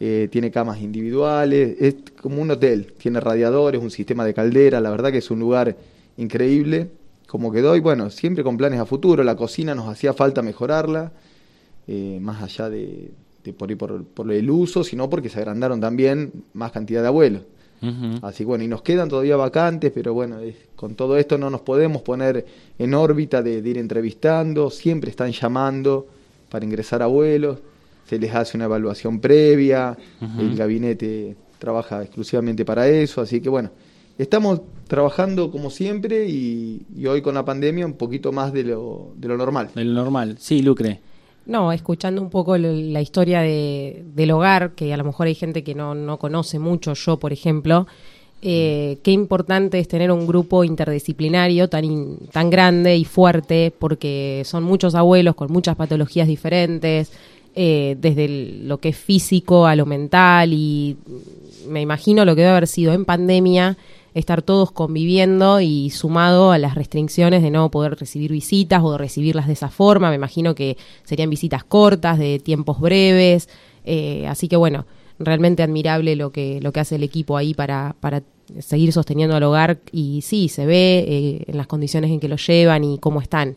eh, 0.00 0.28
tiene 0.32 0.50
camas 0.50 0.80
individuales, 0.80 1.76
es 1.80 1.96
como 2.20 2.40
un 2.40 2.50
hotel, 2.50 2.94
tiene 2.96 3.20
radiadores, 3.20 3.82
un 3.82 3.90
sistema 3.90 4.24
de 4.24 4.32
caldera, 4.32 4.80
la 4.80 4.90
verdad 4.90 5.12
que 5.12 5.18
es 5.18 5.30
un 5.30 5.38
lugar 5.40 5.76
increíble 6.16 6.88
como 7.26 7.50
quedó 7.50 7.74
y 7.74 7.80
bueno, 7.80 8.10
siempre 8.10 8.44
con 8.44 8.56
planes 8.56 8.78
a 8.78 8.86
futuro, 8.86 9.24
la 9.24 9.34
cocina 9.36 9.74
nos 9.74 9.88
hacía 9.88 10.12
falta 10.12 10.40
mejorarla, 10.40 11.12
eh, 11.88 12.18
más 12.22 12.42
allá 12.42 12.70
de, 12.70 13.10
de 13.42 13.52
por, 13.52 13.76
por, 13.76 14.04
por 14.04 14.32
el 14.32 14.48
uso, 14.50 14.84
sino 14.84 15.10
porque 15.10 15.28
se 15.28 15.40
agrandaron 15.40 15.80
también 15.80 16.32
más 16.52 16.70
cantidad 16.72 17.02
de 17.02 17.08
abuelos. 17.08 17.42
Ujú. 17.82 18.18
Así 18.26 18.38
que 18.38 18.44
bueno, 18.44 18.64
y 18.64 18.68
nos 18.68 18.82
quedan 18.82 19.08
todavía 19.08 19.36
vacantes, 19.36 19.92
pero 19.94 20.14
bueno, 20.14 20.38
es- 20.40 20.56
con 20.76 20.94
todo 20.94 21.16
esto 21.18 21.36
no 21.38 21.50
nos 21.50 21.60
podemos 21.62 22.02
poner 22.02 22.44
en 22.78 22.94
órbita 22.94 23.42
de, 23.42 23.60
de 23.62 23.70
ir 23.70 23.78
entrevistando, 23.78 24.70
siempre 24.70 25.10
están 25.10 25.32
llamando 25.32 26.06
para 26.50 26.64
ingresar 26.64 27.02
abuelos, 27.02 27.58
se 28.08 28.18
les 28.18 28.34
hace 28.34 28.56
una 28.56 28.66
evaluación 28.66 29.20
previa, 29.20 29.96
el 30.38 30.56
gabinete 30.56 31.36
trabaja 31.58 32.02
exclusivamente 32.02 32.64
para 32.64 32.86
eso, 32.88 33.20
así 33.20 33.40
que 33.40 33.48
bueno, 33.48 33.70
estamos 34.18 34.60
trabajando 34.86 35.50
como 35.50 35.70
siempre 35.70 36.26
y, 36.28 36.82
y 36.94 37.06
hoy 37.06 37.22
con 37.22 37.34
la 37.34 37.44
pandemia 37.44 37.86
un 37.86 37.94
poquito 37.94 38.30
más 38.32 38.52
de 38.52 38.64
lo, 38.64 39.12
de 39.16 39.28
lo 39.28 39.36
normal. 39.38 39.70
De 39.74 39.84
lo 39.84 39.94
normal. 39.94 40.36
Sí, 40.38 40.60
Lucre. 40.62 41.00
No, 41.46 41.72
escuchando 41.72 42.22
un 42.22 42.30
poco 42.30 42.56
la 42.56 43.02
historia 43.02 43.40
de, 43.42 44.02
del 44.14 44.30
hogar, 44.30 44.72
que 44.72 44.94
a 44.94 44.96
lo 44.96 45.04
mejor 45.04 45.26
hay 45.26 45.34
gente 45.34 45.62
que 45.62 45.74
no, 45.74 45.94
no 45.94 46.18
conoce 46.18 46.58
mucho, 46.58 46.94
yo 46.94 47.18
por 47.18 47.34
ejemplo, 47.34 47.86
eh, 48.40 48.96
qué 49.02 49.10
importante 49.10 49.78
es 49.78 49.86
tener 49.86 50.10
un 50.10 50.26
grupo 50.26 50.64
interdisciplinario 50.64 51.68
tan, 51.68 51.84
in- 51.84 52.18
tan 52.32 52.48
grande 52.48 52.96
y 52.96 53.04
fuerte, 53.04 53.74
porque 53.78 54.42
son 54.46 54.62
muchos 54.64 54.94
abuelos 54.94 55.34
con 55.34 55.52
muchas 55.52 55.76
patologías 55.76 56.28
diferentes, 56.28 57.12
eh, 57.54 57.96
desde 58.00 58.24
el- 58.24 58.66
lo 58.68 58.78
que 58.78 58.88
es 58.90 58.96
físico 58.96 59.66
a 59.66 59.76
lo 59.76 59.84
mental, 59.84 60.50
y 60.54 60.96
me 61.68 61.82
imagino 61.82 62.24
lo 62.24 62.34
que 62.34 62.40
debe 62.40 62.52
haber 62.52 62.66
sido 62.68 62.94
en 62.94 63.04
pandemia 63.04 63.76
estar 64.14 64.42
todos 64.42 64.70
conviviendo 64.72 65.60
y 65.60 65.90
sumado 65.90 66.52
a 66.52 66.58
las 66.58 66.74
restricciones 66.74 67.42
de 67.42 67.50
no 67.50 67.70
poder 67.70 67.96
recibir 67.98 68.32
visitas 68.32 68.82
o 68.82 68.92
de 68.92 68.98
recibirlas 68.98 69.46
de 69.46 69.54
esa 69.54 69.68
forma. 69.68 70.08
Me 70.10 70.16
imagino 70.16 70.54
que 70.54 70.76
serían 71.04 71.30
visitas 71.30 71.64
cortas, 71.64 72.18
de 72.18 72.38
tiempos 72.38 72.80
breves. 72.80 73.48
eh, 73.84 74.26
así 74.28 74.48
que 74.48 74.56
bueno, 74.56 74.86
realmente 75.18 75.62
admirable 75.62 76.16
lo 76.16 76.30
que, 76.30 76.60
lo 76.62 76.72
que 76.72 76.80
hace 76.80 76.96
el 76.96 77.02
equipo 77.02 77.36
ahí 77.36 77.54
para, 77.54 77.96
para 78.00 78.22
seguir 78.60 78.92
sosteniendo 78.92 79.36
el 79.36 79.42
hogar. 79.42 79.78
Y 79.92 80.22
sí, 80.22 80.48
se 80.48 80.66
ve 80.66 81.04
eh, 81.06 81.44
en 81.46 81.56
las 81.56 81.66
condiciones 81.66 82.10
en 82.10 82.20
que 82.20 82.28
lo 82.28 82.36
llevan 82.36 82.84
y 82.84 82.98
cómo 82.98 83.20
están. 83.20 83.56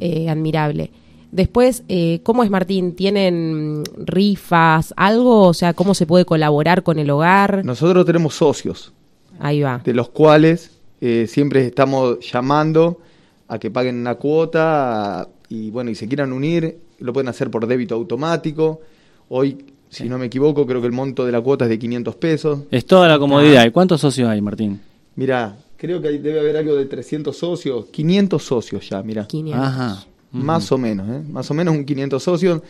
Eh, 0.00 0.28
admirable. 0.30 0.90
Después, 1.32 1.84
eh, 1.88 2.20
¿cómo 2.22 2.44
es 2.44 2.50
Martín? 2.50 2.94
¿Tienen 2.94 3.82
rifas, 3.96 4.94
algo? 4.96 5.42
O 5.48 5.54
sea, 5.54 5.74
¿cómo 5.74 5.94
se 5.94 6.06
puede 6.06 6.24
colaborar 6.24 6.82
con 6.82 6.98
el 6.98 7.10
hogar? 7.10 7.64
Nosotros 7.64 8.06
tenemos 8.06 8.34
socios, 8.34 8.92
Ahí 9.38 9.60
va. 9.62 9.80
de 9.84 9.92
los 9.94 10.08
cuales 10.10 10.70
eh, 11.00 11.26
siempre 11.28 11.66
estamos 11.66 12.18
llamando 12.32 13.00
a 13.48 13.58
que 13.58 13.70
paguen 13.70 13.96
una 13.96 14.14
cuota 14.16 15.20
a- 15.22 15.28
y 15.48 15.70
bueno, 15.70 15.90
y 15.90 15.94
se 15.94 16.08
quieran 16.08 16.32
unir, 16.32 16.78
lo 16.98 17.12
pueden 17.12 17.28
hacer 17.28 17.50
por 17.50 17.66
débito 17.66 17.94
automático. 17.94 18.80
Hoy, 19.28 19.58
si 19.90 20.08
no 20.08 20.18
me 20.18 20.26
equivoco, 20.26 20.66
creo 20.66 20.80
que 20.80 20.86
el 20.86 20.92
monto 20.92 21.24
de 21.24 21.32
la 21.32 21.40
cuota 21.40 21.64
es 21.66 21.68
de 21.70 21.78
500 21.78 22.14
pesos. 22.16 22.60
Es 22.70 22.86
toda 22.86 23.06
la 23.08 23.18
comodidad. 23.18 23.64
¿Y 23.66 23.70
cuántos 23.70 24.00
socios 24.00 24.28
hay, 24.28 24.40
Martín? 24.40 24.80
Mira, 25.14 25.56
creo 25.76 26.00
que 26.02 26.08
debe 26.18 26.40
haber 26.40 26.56
algo 26.56 26.74
de 26.74 26.86
300 26.86 27.36
socios, 27.36 27.86
500 27.92 28.42
socios 28.42 28.88
ya, 28.88 29.02
mira. 29.02 29.26
500. 29.26 29.64
Ajá. 29.66 30.04
Más 30.32 30.70
o 30.72 30.76
menos, 30.78 31.08
¿eh? 31.08 31.22
Más 31.30 31.50
o 31.50 31.54
menos 31.54 31.74
un 31.74 31.84
500 31.84 32.22
socios, 32.22 32.60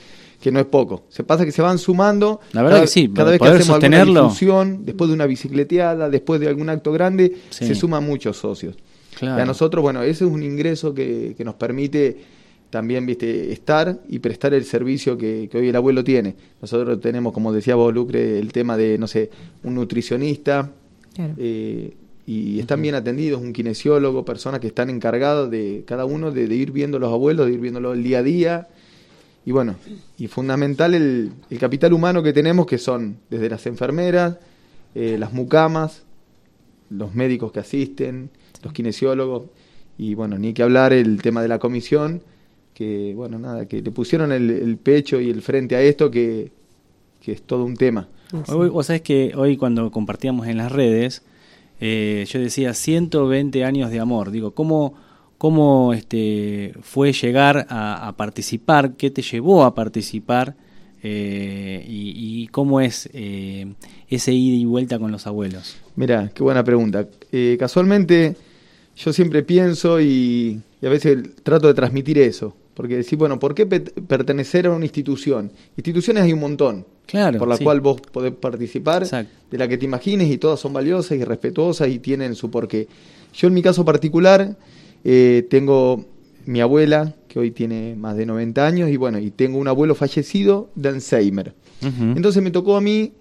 que 0.41 0.53
no 0.53 0.61
es 0.61 0.67
poco. 0.67 1.05
Se 1.09 1.25
pasa 1.25 1.45
que 1.45 1.53
se 1.53 1.63
van 1.63 1.79
sumando. 1.79 2.41
La 2.53 2.63
verdad 2.63 2.77
cada, 2.77 2.85
que 2.85 2.91
sí, 2.91 3.09
Cada 3.15 3.31
vez 3.31 3.41
que 3.41 3.47
hacemos 3.47 3.61
alguna 3.71 3.75
sostenerlo. 3.75 4.23
difusión, 4.25 4.85
después 4.85 5.09
de 5.09 5.15
una 5.15 5.27
bicicleteada, 5.27 6.11
después 6.11 6.41
de 6.41 6.49
algún 6.49 6.69
acto 6.69 6.93
grande, 6.93 7.37
Sí. 7.51 7.67
se 7.67 7.75
suman 7.75 8.05
muchos 8.05 8.37
socios. 8.37 8.77
Claro. 9.19 9.39
Y 9.39 9.43
a 9.43 9.47
nosotros, 9.47 9.83
bueno, 9.83 10.03
ese 10.03 10.25
es 10.27 10.31
un 10.31 10.43
ingreso 10.43 10.93
que, 10.93 11.35
que 11.37 11.45
nos 11.45 11.55
permite 11.55 12.19
también, 12.69 13.07
viste, 13.07 13.53
estar 13.53 14.01
y 14.09 14.19
prestar 14.19 14.53
el 14.53 14.65
servicio 14.65 15.17
que, 15.17 15.49
que 15.51 15.57
hoy 15.59 15.69
el 15.69 15.77
abuelo 15.77 16.05
tiene. 16.05 16.35
Nosotros 16.61 17.01
tenemos, 17.01 17.33
como 17.33 17.53
decía 17.53 17.75
vos, 17.77 17.95
Lucre, 17.95 18.39
el 18.39 18.53
tema 18.53 18.77
de, 18.77 18.99
no 18.99 19.07
sé, 19.07 19.31
un 19.63 19.75
nutricionista, 19.77 20.71
Claro. 21.15 21.33
eh, 21.39 21.95
y 22.27 22.59
están 22.59 22.83
bien 22.83 22.97
atendidos, 22.97 23.41
un 23.41 23.53
kinesiólogo, 23.53 24.25
personas 24.25 24.61
que 24.61 24.67
están 24.67 24.91
encargados 24.91 25.49
de 25.51 25.85
cada 25.87 26.05
uno 26.05 26.33
de, 26.33 26.49
de 26.49 26.55
ir 26.57 26.73
viendo 26.73 26.97
a 26.97 27.01
los 27.01 27.13
abuelos, 27.13 27.47
de 27.47 27.53
ir 27.53 27.61
viéndolo 27.61 27.93
el 27.93 28.03
día 28.03 28.19
a 28.19 28.23
día. 28.25 28.69
Y 29.47 29.53
bueno, 29.53 29.77
y 30.19 30.27
fundamental 30.27 30.93
el, 30.95 31.33
capital 31.61 31.93
humano 31.93 32.21
que 32.21 32.33
tenemos, 32.33 32.67
que 32.67 32.79
son 32.79 33.19
desde 33.31 33.49
las 33.49 33.65
enfermeras, 33.67 34.39
eh, 34.97 35.17
las 35.19 35.33
mucamas, 35.33 36.03
los 36.91 37.15
médicos 37.15 37.53
que 37.53 37.61
asisten, 37.61 38.29
los 38.65 38.73
kinesiólogos, 38.73 39.45
y 39.99 40.15
bueno, 40.15 40.37
ni 40.37 40.53
que 40.53 40.65
hablar 40.65 40.93
el 40.93 41.23
tema 41.23 41.43
de 41.43 41.49
la 41.49 41.61
comisión, 41.61 42.23
que 42.75 43.15
bueno, 43.15 43.39
nada, 43.39 43.67
que 43.67 43.81
le 43.83 43.91
pusieron 43.93 44.33
el, 44.33 44.77
pecho 44.83 45.21
y 45.21 45.31
el 45.31 45.43
frente 45.43 45.77
a 45.77 45.81
esto, 45.81 46.11
que, 46.11 46.51
que 47.21 47.31
es 47.31 47.43
todo 47.43 47.65
un 47.65 47.77
tema. 47.77 48.09
Hoy, 48.49 48.69
vos 48.69 48.87
sabés 48.87 49.03
que 49.03 49.33
hoy 49.37 49.57
cuando 49.57 49.93
compartíamos 49.93 50.49
en 50.49 50.57
las 50.57 50.73
redes, 50.73 51.23
eh, 51.81 52.27
yo 52.29 52.41
decía 52.41 52.75
120 52.75 53.65
años 53.65 53.93
de 53.93 54.01
amor. 54.01 54.33
Digo, 54.33 54.51
¿cómo, 54.51 54.95
cómo 55.39 55.93
este, 55.93 56.73
fue 56.83 57.13
llegar 57.13 57.67
a, 57.69 58.09
a 58.09 58.17
participar? 58.17 58.93
¿Qué 58.97 59.11
te 59.11 59.23
llevó 59.23 59.65
a 59.65 59.75
participar? 59.75 60.55
Eh, 61.03 61.85
y, 61.87 62.43
y 62.43 62.47
cómo 62.49 62.81
es 62.81 63.09
eh, 63.13 63.67
ese 64.09 64.33
ida 64.33 64.57
y 64.57 64.65
vuelta 64.65 64.99
con 64.99 65.13
los 65.13 65.27
abuelos? 65.27 65.77
Mira, 65.95 66.31
qué 66.35 66.43
buena 66.43 66.65
pregunta. 66.65 67.07
Eh, 67.31 67.57
casualmente 67.59 68.37
yo 68.97 69.13
siempre 69.13 69.43
pienso 69.43 70.01
y, 70.01 70.61
y 70.83 70.87
a 70.87 70.89
veces 70.89 71.19
trato 71.43 71.69
de 71.69 71.75
transmitir 71.75 72.19
eso. 72.19 72.57
Porque 72.75 72.97
decir, 72.97 73.19
bueno, 73.19 73.39
¿por 73.39 73.55
qué 73.55 73.65
pe- 73.65 73.81
pertenecer 73.81 74.67
a 74.67 74.71
una 74.71 74.85
institución? 74.85 75.51
Instituciones 75.79 76.25
hay 76.25 76.33
un 76.35 76.41
montón. 76.41 76.85
Claro, 77.07 77.39
Por 77.39 77.49
la 77.49 77.57
sí. 77.57 77.65
cual 77.65 77.81
vos 77.81 78.01
podés 78.01 78.33
participar, 78.33 79.03
Exacto. 79.05 79.33
de 79.51 79.59
la 79.59 79.69
que 79.69 79.79
te 79.79 79.85
imagines 79.87 80.29
y 80.31 80.37
todas 80.39 80.61
son 80.61 80.73
valiosas 80.75 81.17
y 81.17 81.25
respetuosas 81.25 81.89
y 81.89 82.01
tienen 82.01 82.35
su 82.35 82.51
porqué. 82.51 82.87
Yo 83.33 83.49
en 83.49 83.55
mi 83.55 83.63
caso 83.63 83.85
particular 83.85 84.57
eh, 85.09 85.47
tengo 85.49 86.05
mi 86.47 86.61
abuela, 86.61 87.15
que 87.29 87.39
hoy 87.39 87.53
tiene 87.53 87.95
más 87.97 88.17
de 88.17 88.27
90 88.27 88.67
años, 88.67 88.91
y 88.91 88.97
bueno, 88.97 89.19
y 89.21 89.31
tengo 89.31 89.59
un 89.59 89.69
abuelo 89.69 89.95
fallecido 89.95 90.69
de 90.75 90.89
Alzheimer. 90.89 91.55
Entonces 92.17 92.43
me 92.43 92.51
tocó 92.51 92.77
a 92.77 92.81
mí, 92.81 93.13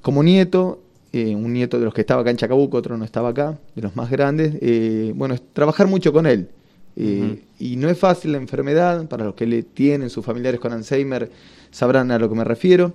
como 0.00 0.22
nieto, 0.22 0.80
eh, 1.12 1.34
un 1.34 1.52
nieto 1.52 1.78
de 1.78 1.84
los 1.86 1.94
que 1.94 2.02
estaba 2.02 2.20
acá 2.20 2.30
en 2.30 2.36
Chacabuco, 2.36 2.76
otro 2.76 2.96
no 2.96 3.04
estaba 3.04 3.30
acá, 3.30 3.58
de 3.74 3.82
los 3.82 3.96
más 3.96 4.10
grandes, 4.10 4.54
eh, 4.60 5.12
bueno, 5.16 5.34
es 5.34 5.42
trabajar 5.52 5.86
mucho 5.88 6.12
con 6.12 6.26
él. 6.26 6.48
Eh, 6.96 7.40
Y 7.58 7.74
no 7.76 7.88
es 7.88 7.98
fácil 7.98 8.30
la 8.32 8.38
enfermedad, 8.38 9.08
para 9.08 9.24
los 9.24 9.34
que 9.34 9.46
le 9.46 9.64
tienen 9.64 10.10
sus 10.10 10.24
familiares 10.24 10.60
con 10.60 10.72
Alzheimer 10.72 11.30
sabrán 11.72 12.12
a 12.12 12.18
lo 12.20 12.28
que 12.28 12.36
me 12.36 12.44
refiero. 12.44 12.92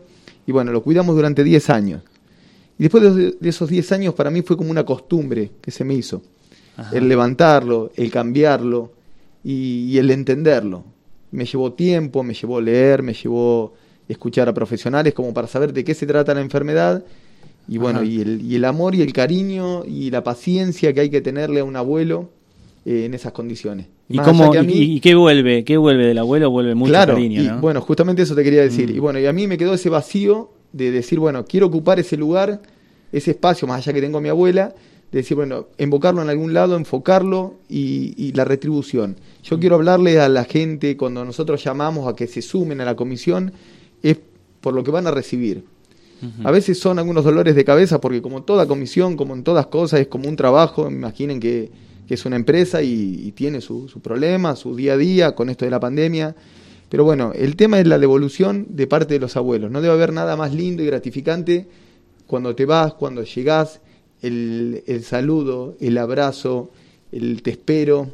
Y 0.47 0.53
bueno, 0.53 0.71
lo 0.71 0.81
cuidamos 0.81 1.15
durante 1.15 1.43
10 1.43 1.69
años. 1.69 2.01
Y 2.77 2.83
después 2.83 3.03
de, 3.03 3.35
de 3.37 3.49
esos 3.49 3.69
10 3.69 3.91
años 3.91 4.13
para 4.13 4.29
mí 4.29 4.41
fue 4.41 4.55
como 4.55 4.71
una 4.71 4.85
costumbre 4.85 5.51
que 5.61 5.71
se 5.71 5.83
me 5.83 5.95
hizo. 5.95 6.21
Ajá. 6.79 6.95
El 6.97 7.07
levantarlo, 7.09 7.91
el 7.95 8.09
cambiarlo 8.11 8.91
y, 9.43 9.85
y 9.91 9.97
el 9.97 10.09
entenderlo. 10.11 10.83
Me 11.31 11.45
llevó 11.45 11.73
tiempo, 11.73 12.23
me 12.23 12.33
llevó 12.33 12.59
leer, 12.61 13.03
me 13.03 13.13
llevó 13.13 13.73
escuchar 14.07 14.49
a 14.49 14.53
profesionales 14.53 15.13
como 15.13 15.33
para 15.33 15.47
saber 15.47 15.71
de 15.73 15.83
qué 15.83 15.93
se 15.93 16.05
trata 16.07 16.33
la 16.33 16.41
enfermedad. 16.41 17.03
Y 17.67 17.77
bueno, 17.77 18.03
y 18.03 18.21
el, 18.21 18.41
y 18.41 18.55
el 18.55 18.65
amor 18.65 18.95
y 18.95 19.01
el 19.03 19.13
cariño 19.13 19.83
y 19.85 20.09
la 20.09 20.23
paciencia 20.23 20.91
que 20.91 21.01
hay 21.01 21.09
que 21.11 21.21
tenerle 21.21 21.59
a 21.59 21.63
un 21.63 21.75
abuelo 21.75 22.31
eh, 22.85 23.05
en 23.05 23.13
esas 23.13 23.31
condiciones. 23.31 23.85
¿Y, 24.07 24.17
cómo, 24.17 24.51
y- 24.67 24.99
qué 25.01 25.13
vuelve? 25.13 25.63
¿Qué 25.63 25.77
vuelve 25.77 26.07
del 26.07 26.17
abuelo? 26.17 26.49
Vuelve 26.49 26.73
mucho 26.73 26.89
claro, 26.91 27.13
cariño, 27.13 27.43
y 27.43 27.47
¿no? 27.47 27.59
bueno, 27.59 27.79
justamente 27.81 28.23
eso 28.23 28.33
te 28.33 28.43
quería 28.43 28.63
decir. 28.63 28.91
Mm. 28.91 28.95
Y 28.95 28.99
bueno, 28.99 29.19
y 29.19 29.27
a 29.27 29.33
mí 29.33 29.45
me 29.45 29.55
quedó 29.55 29.75
ese 29.75 29.89
vacío 29.89 30.49
de 30.73 30.89
decir, 30.89 31.19
bueno, 31.19 31.45
quiero 31.45 31.67
ocupar 31.67 31.99
ese 31.99 32.17
lugar, 32.17 32.59
ese 33.11 33.31
espacio, 33.31 33.67
más 33.67 33.77
allá 33.79 33.93
que 33.93 34.01
tengo 34.01 34.17
a 34.17 34.21
mi 34.21 34.29
abuela, 34.29 34.73
de 35.11 35.17
decir, 35.17 35.35
bueno, 35.35 35.67
invocarlo 35.77 36.21
en 36.21 36.29
algún 36.29 36.53
lado, 36.53 36.75
enfocarlo 36.75 37.55
y, 37.67 38.13
y 38.17 38.33
la 38.33 38.45
retribución. 38.45 39.15
Yo 39.43 39.59
quiero 39.59 39.75
hablarle 39.75 40.19
a 40.19 40.29
la 40.29 40.43
gente 40.43 40.97
cuando 40.97 41.25
nosotros 41.25 41.63
llamamos 41.63 42.07
a 42.07 42.15
que 42.15 42.27
se 42.27 42.41
sumen 42.41 42.79
a 42.81 42.85
la 42.85 42.95
comisión, 42.95 43.51
es 44.03 44.17
por 44.61 44.73
lo 44.73 44.83
que 44.83 44.91
van 44.91 45.07
a 45.07 45.11
recibir. 45.11 45.63
A 46.43 46.51
veces 46.51 46.77
son 46.77 46.99
algunos 46.99 47.23
dolores 47.23 47.55
de 47.55 47.63
cabeza 47.63 48.01
porque 48.01 48.21
como 48.21 48.43
toda 48.43 48.67
comisión, 48.67 49.15
como 49.15 49.33
en 49.33 49.43
todas 49.43 49.67
cosas, 49.67 50.01
es 50.01 50.07
como 50.07 50.27
un 50.27 50.35
trabajo, 50.35 50.89
imaginen 50.89 51.39
que, 51.39 51.71
que 52.05 52.13
es 52.13 52.25
una 52.25 52.35
empresa 52.35 52.81
y, 52.81 53.21
y 53.23 53.31
tiene 53.31 53.61
su, 53.61 53.87
su 53.87 54.01
problema, 54.01 54.57
su 54.57 54.75
día 54.75 54.93
a 54.93 54.97
día 54.97 55.31
con 55.33 55.49
esto 55.49 55.63
de 55.63 55.71
la 55.71 55.79
pandemia. 55.79 56.35
Pero 56.89 57.05
bueno, 57.05 57.31
el 57.33 57.55
tema 57.55 57.79
es 57.79 57.87
la 57.87 57.97
devolución 57.97 58.67
de 58.69 58.85
parte 58.85 59.13
de 59.13 59.21
los 59.21 59.37
abuelos. 59.37 59.71
No 59.71 59.79
debe 59.79 59.93
haber 59.93 60.11
nada 60.11 60.35
más 60.35 60.53
lindo 60.53 60.83
y 60.83 60.87
gratificante 60.87 61.67
cuando 62.27 62.53
te 62.53 62.65
vas, 62.65 62.95
cuando 62.95 63.23
llegás, 63.23 63.79
el, 64.21 65.03
saludo, 65.03 65.75
el 65.79 65.97
abrazo, 65.97 66.71
el 67.11 67.41
te 67.41 67.51
espero, 67.51 68.09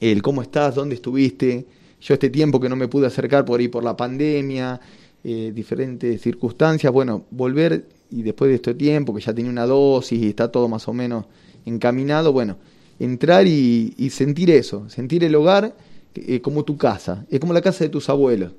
el 0.00 0.22
cómo 0.22 0.42
estás, 0.42 0.74
dónde 0.74 0.94
estuviste. 0.94 1.64
Yo 2.00 2.14
este 2.14 2.30
tiempo 2.30 2.60
que 2.60 2.68
no 2.68 2.76
me 2.76 2.88
pude 2.88 3.06
acercar 3.06 3.44
por 3.44 3.60
ahí 3.60 3.68
por 3.68 3.82
la 3.82 3.96
pandemia, 3.96 4.80
eh, 5.24 5.52
diferentes 5.54 6.20
circunstancias, 6.20 6.92
bueno, 6.92 7.24
volver 7.30 7.86
y 8.10 8.22
después 8.22 8.48
de 8.48 8.56
este 8.56 8.74
tiempo 8.74 9.14
que 9.14 9.20
ya 9.20 9.34
tenía 9.34 9.50
una 9.50 9.66
dosis 9.66 10.22
y 10.22 10.28
está 10.28 10.50
todo 10.52 10.68
más 10.68 10.86
o 10.86 10.92
menos 10.92 11.24
encaminado, 11.64 12.32
bueno, 12.32 12.56
entrar 13.00 13.46
y, 13.48 13.94
y 13.96 14.10
sentir 14.10 14.50
eso, 14.50 14.88
sentir 14.88 15.24
el 15.24 15.34
hogar 15.34 15.74
eh, 16.14 16.40
como 16.40 16.64
tu 16.64 16.76
casa, 16.76 17.26
es 17.30 17.40
como 17.40 17.52
la 17.52 17.60
casa 17.60 17.84
de 17.84 17.90
tus 17.90 18.08
abuelos. 18.08 18.52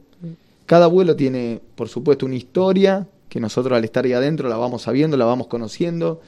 Cada 0.66 0.86
abuelo 0.86 1.16
tiene, 1.16 1.62
por 1.76 1.88
supuesto, 1.88 2.26
una 2.26 2.36
historia 2.36 3.08
que 3.30 3.40
nosotros 3.40 3.78
al 3.78 3.84
estar 3.86 4.04
ahí 4.06 4.14
adentro 4.14 4.50
la 4.50 4.58
vamos 4.58 4.82
sabiendo, 4.82 5.16
la 5.16 5.26
vamos 5.26 5.48
conociendo 5.48 6.22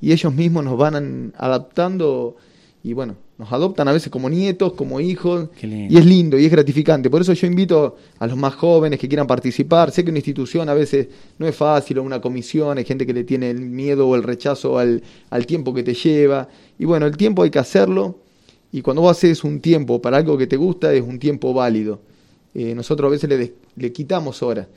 y 0.00 0.12
ellos 0.12 0.34
mismos 0.34 0.64
nos 0.64 0.76
van 0.76 1.32
adaptando 1.36 2.36
y 2.82 2.92
bueno, 2.92 3.16
nos 3.38 3.52
adoptan 3.52 3.88
a 3.88 3.92
veces 3.92 4.10
como 4.10 4.30
nietos, 4.30 4.74
como 4.74 5.00
hijos, 5.00 5.48
y 5.60 5.96
es 5.96 6.06
lindo 6.06 6.38
y 6.38 6.44
es 6.44 6.52
gratificante. 6.52 7.10
Por 7.10 7.20
eso 7.20 7.32
yo 7.32 7.46
invito 7.48 7.96
a 8.20 8.28
los 8.28 8.36
más 8.36 8.54
jóvenes 8.54 9.00
que 9.00 9.08
quieran 9.08 9.26
participar. 9.26 9.90
Sé 9.90 10.04
que 10.04 10.10
una 10.10 10.20
institución 10.20 10.68
a 10.68 10.74
veces 10.74 11.08
no 11.36 11.48
es 11.48 11.56
fácil, 11.56 11.98
o 11.98 12.04
una 12.04 12.20
comisión, 12.20 12.78
hay 12.78 12.84
gente 12.84 13.04
que 13.04 13.12
le 13.12 13.24
tiene 13.24 13.50
el 13.50 13.60
miedo 13.60 14.08
o 14.08 14.14
el 14.14 14.22
rechazo 14.22 14.78
al, 14.78 15.02
al 15.30 15.46
tiempo 15.46 15.74
que 15.74 15.82
te 15.82 15.94
lleva. 15.94 16.48
Y 16.78 16.84
bueno, 16.84 17.06
el 17.06 17.16
tiempo 17.16 17.42
hay 17.42 17.50
que 17.50 17.58
hacerlo, 17.58 18.20
y 18.70 18.82
cuando 18.82 19.02
vos 19.02 19.16
haces 19.16 19.42
un 19.42 19.60
tiempo 19.60 20.00
para 20.00 20.18
algo 20.18 20.38
que 20.38 20.46
te 20.46 20.56
gusta, 20.56 20.92
es 20.92 21.02
un 21.02 21.18
tiempo 21.18 21.52
válido. 21.52 22.00
Eh, 22.54 22.74
nosotros 22.74 23.08
a 23.08 23.10
veces 23.10 23.28
le, 23.28 23.54
le 23.74 23.92
quitamos 23.92 24.42
horas. 24.42 24.68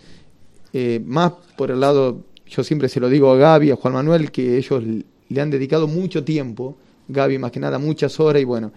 Eh, 0.73 1.01
más 1.05 1.33
por 1.55 1.71
el 1.71 1.79
lado, 1.79 2.23
yo 2.49 2.63
siempre 2.63 2.89
se 2.89 2.99
lo 2.99 3.09
digo 3.09 3.31
a 3.31 3.37
Gaby, 3.37 3.71
a 3.71 3.75
Juan 3.75 3.93
Manuel, 3.93 4.31
que 4.31 4.57
ellos 4.57 4.83
le 5.29 5.41
han 5.41 5.49
dedicado 5.49 5.87
mucho 5.87 6.23
tiempo 6.23 6.77
Gaby 7.09 7.37
más 7.39 7.51
que 7.51 7.59
nada 7.59 7.79
muchas 7.79 8.19
horas 8.19 8.41
y 8.41 8.45
bueno, 8.45 8.71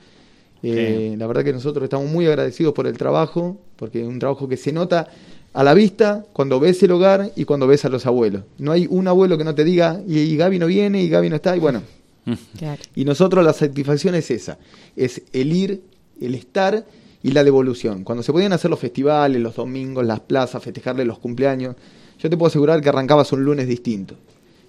eh, 0.62 1.14
la 1.18 1.26
verdad 1.26 1.44
que 1.44 1.52
nosotros 1.52 1.84
estamos 1.84 2.10
muy 2.10 2.26
agradecidos 2.26 2.72
por 2.72 2.86
el 2.86 2.96
trabajo, 2.96 3.60
porque 3.76 4.00
es 4.00 4.08
un 4.08 4.18
trabajo 4.18 4.48
que 4.48 4.56
se 4.56 4.72
nota 4.72 5.08
a 5.52 5.62
la 5.62 5.74
vista 5.74 6.24
cuando 6.32 6.58
ves 6.58 6.82
el 6.82 6.92
hogar 6.92 7.30
y 7.36 7.44
cuando 7.44 7.66
ves 7.66 7.84
a 7.84 7.88
los 7.88 8.06
abuelos. 8.06 8.44
No 8.58 8.72
hay 8.72 8.86
un 8.88 9.06
abuelo 9.06 9.36
que 9.36 9.44
no 9.44 9.54
te 9.54 9.64
diga, 9.64 10.00
y, 10.06 10.18
y 10.18 10.36
Gaby 10.36 10.58
no 10.58 10.66
viene, 10.66 11.02
y 11.02 11.08
Gaby 11.08 11.30
no 11.30 11.36
está, 11.36 11.56
y 11.56 11.60
bueno. 11.60 11.82
Claro. 12.56 12.80
Y 12.94 13.04
nosotros 13.04 13.44
la 13.44 13.52
satisfacción 13.52 14.14
es 14.14 14.30
esa, 14.30 14.56
es 14.94 15.22
el 15.32 15.52
ir, 15.52 15.82
el 16.20 16.36
estar 16.36 16.86
y 17.20 17.32
la 17.32 17.42
devolución. 17.42 18.04
Cuando 18.04 18.22
se 18.22 18.32
podían 18.32 18.52
hacer 18.52 18.70
los 18.70 18.78
festivales, 18.78 19.42
los 19.42 19.56
domingos, 19.56 20.06
las 20.06 20.20
plazas, 20.20 20.62
festejarle 20.62 21.04
los 21.04 21.18
cumpleaños, 21.18 21.74
yo 22.22 22.30
te 22.30 22.36
puedo 22.36 22.48
asegurar 22.48 22.80
que 22.80 22.88
arrancabas 22.88 23.32
un 23.32 23.44
lunes 23.44 23.66
distinto. 23.66 24.14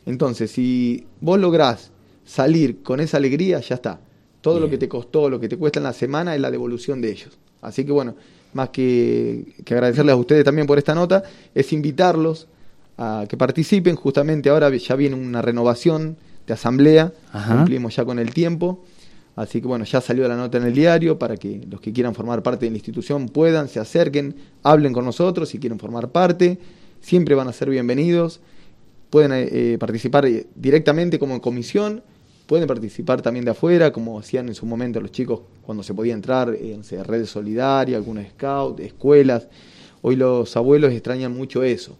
Entonces, 0.08 0.50
si 0.50 1.06
vos 1.22 1.40
lográs 1.40 1.92
salir 2.26 2.82
con 2.82 3.00
esa 3.00 3.18
alegría, 3.18 3.60
ya 3.60 3.76
está. 3.76 4.00
Todo 4.42 4.60
lo 4.60 4.70
que 4.70 4.80
te 4.80 4.90
costó, 4.90 5.30
lo 5.30 5.40
que 5.40 5.48
te 5.48 5.56
cuesta 5.56 5.80
en 5.80 5.84
la 5.84 5.94
semana 5.94 6.34
es 6.34 6.42
la 6.42 6.50
devolución 6.50 7.00
de 7.00 7.12
ellos. 7.12 7.38
Así 7.62 7.86
que 7.86 7.92
bueno, 7.92 8.16
más 8.54 8.70
que, 8.70 9.54
que 9.64 9.76
agradecerles 9.76 10.14
a 10.14 10.16
ustedes 10.16 10.44
también 10.44 10.66
por 10.66 10.80
esta 10.80 10.96
nota, 10.96 11.24
es 11.54 11.72
invitarlos 11.72 12.48
a 12.98 13.26
que 13.30 13.38
participen. 13.38 13.96
Justamente 13.96 14.50
ahora 14.50 14.76
ya 14.76 14.96
viene 14.96 15.16
una 15.16 15.44
renovación 15.44 16.18
de 16.48 16.54
asamblea, 16.54 17.14
Ajá. 17.32 17.56
cumplimos 17.56 17.96
ya 17.96 18.04
con 18.04 18.18
el 18.18 18.34
tiempo. 18.34 18.84
Así 19.36 19.62
que 19.62 19.68
bueno, 19.68 19.86
ya 19.86 20.02
salió 20.02 20.28
la 20.28 20.36
nota 20.36 20.58
en 20.58 20.66
el 20.66 20.74
diario 20.74 21.20
para 21.20 21.38
que 21.38 21.62
los 21.70 21.80
que 21.80 21.94
quieran 21.94 22.16
formar 22.16 22.42
parte 22.42 22.66
de 22.66 22.72
la 22.72 22.78
institución 22.78 23.30
puedan, 23.30 23.68
se 23.68 23.80
acerquen, 23.80 24.36
hablen 24.64 24.92
con 24.92 25.06
nosotros 25.06 25.50
si 25.50 25.60
quieren 25.60 25.80
formar 25.80 26.10
parte. 26.10 26.60
Siempre 27.04 27.36
van 27.36 27.50
a 27.50 27.54
ser 27.54 27.70
bienvenidos. 27.70 28.40
Pueden 29.10 29.32
eh, 29.34 29.78
participar 29.78 30.26
eh, 30.26 30.48
directamente 30.56 31.20
como 31.20 31.34
en 31.36 31.42
comisión, 31.42 32.02
pueden 32.48 32.66
participar 32.66 33.22
también 33.22 33.44
de 33.46 33.52
afuera, 33.52 33.92
como 33.92 34.18
hacían 34.18 34.48
en 34.48 34.56
su 34.56 34.66
momento 34.66 35.02
los 35.02 35.12
chicos 35.12 35.42
cuando 35.66 35.84
se 35.84 35.94
podía 35.94 36.14
entrar, 36.14 36.50
eh, 36.58 36.80
sé, 36.82 37.04
redes 37.04 37.30
solidarias, 37.30 37.98
algunos 37.98 38.26
scouts, 38.30 38.82
escuelas. 38.82 39.48
Hoy 40.02 40.16
los 40.16 40.56
abuelos 40.56 40.94
extrañan 40.94 41.36
mucho 41.36 41.62
eso. 41.62 41.98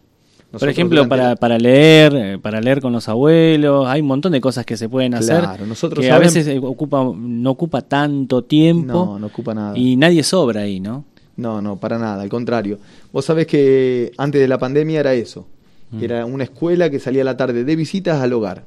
Por 0.58 0.70
ejemplo, 0.70 1.10
para, 1.10 1.36
para 1.36 1.58
leer, 1.58 2.14
eh, 2.16 2.40
para 2.40 2.62
leer 2.62 2.80
con 2.80 2.94
los 2.94 3.10
abuelos, 3.10 3.88
hay 3.88 4.02
un 4.02 4.08
montón 4.08 4.32
de 4.32 4.40
cosas 4.40 4.66
que 4.66 4.78
se 4.78 4.88
pueden 4.88 5.16
hacer. 5.16 5.40
Claro, 5.42 5.66
nosotros 5.66 6.00
que 6.06 6.10
a 6.12 6.16
saben- 6.16 6.28
veces 6.28 6.48
eh, 6.48 6.60
ocupa, 6.64 7.04
no 7.16 7.52
ocupa 7.52 7.82
tanto 7.82 8.44
tiempo 8.46 8.94
No, 8.94 9.20
no 9.20 9.28
ocupa 9.28 9.54
nada. 9.54 9.78
y 9.78 9.98
nadie 9.98 10.24
sobra 10.24 10.62
ahí, 10.62 10.80
¿no? 10.80 11.04
No, 11.36 11.62
no, 11.62 11.80
para 11.80 11.98
nada, 11.98 12.22
al 12.22 12.30
contrario. 12.30 12.80
Vos 13.12 13.26
sabés 13.26 13.48
que 13.48 14.12
antes 14.18 14.40
de 14.40 14.48
la 14.48 14.60
pandemia 14.60 15.00
era 15.00 15.14
eso. 15.14 15.48
Mm. 15.92 16.04
Era 16.04 16.26
una 16.26 16.44
escuela 16.44 16.90
que 16.90 17.00
salía 17.00 17.24
a 17.24 17.26
la 17.26 17.38
tarde 17.38 17.64
de 17.64 17.76
visitas 17.76 18.22
al 18.22 18.34
hogar, 18.34 18.66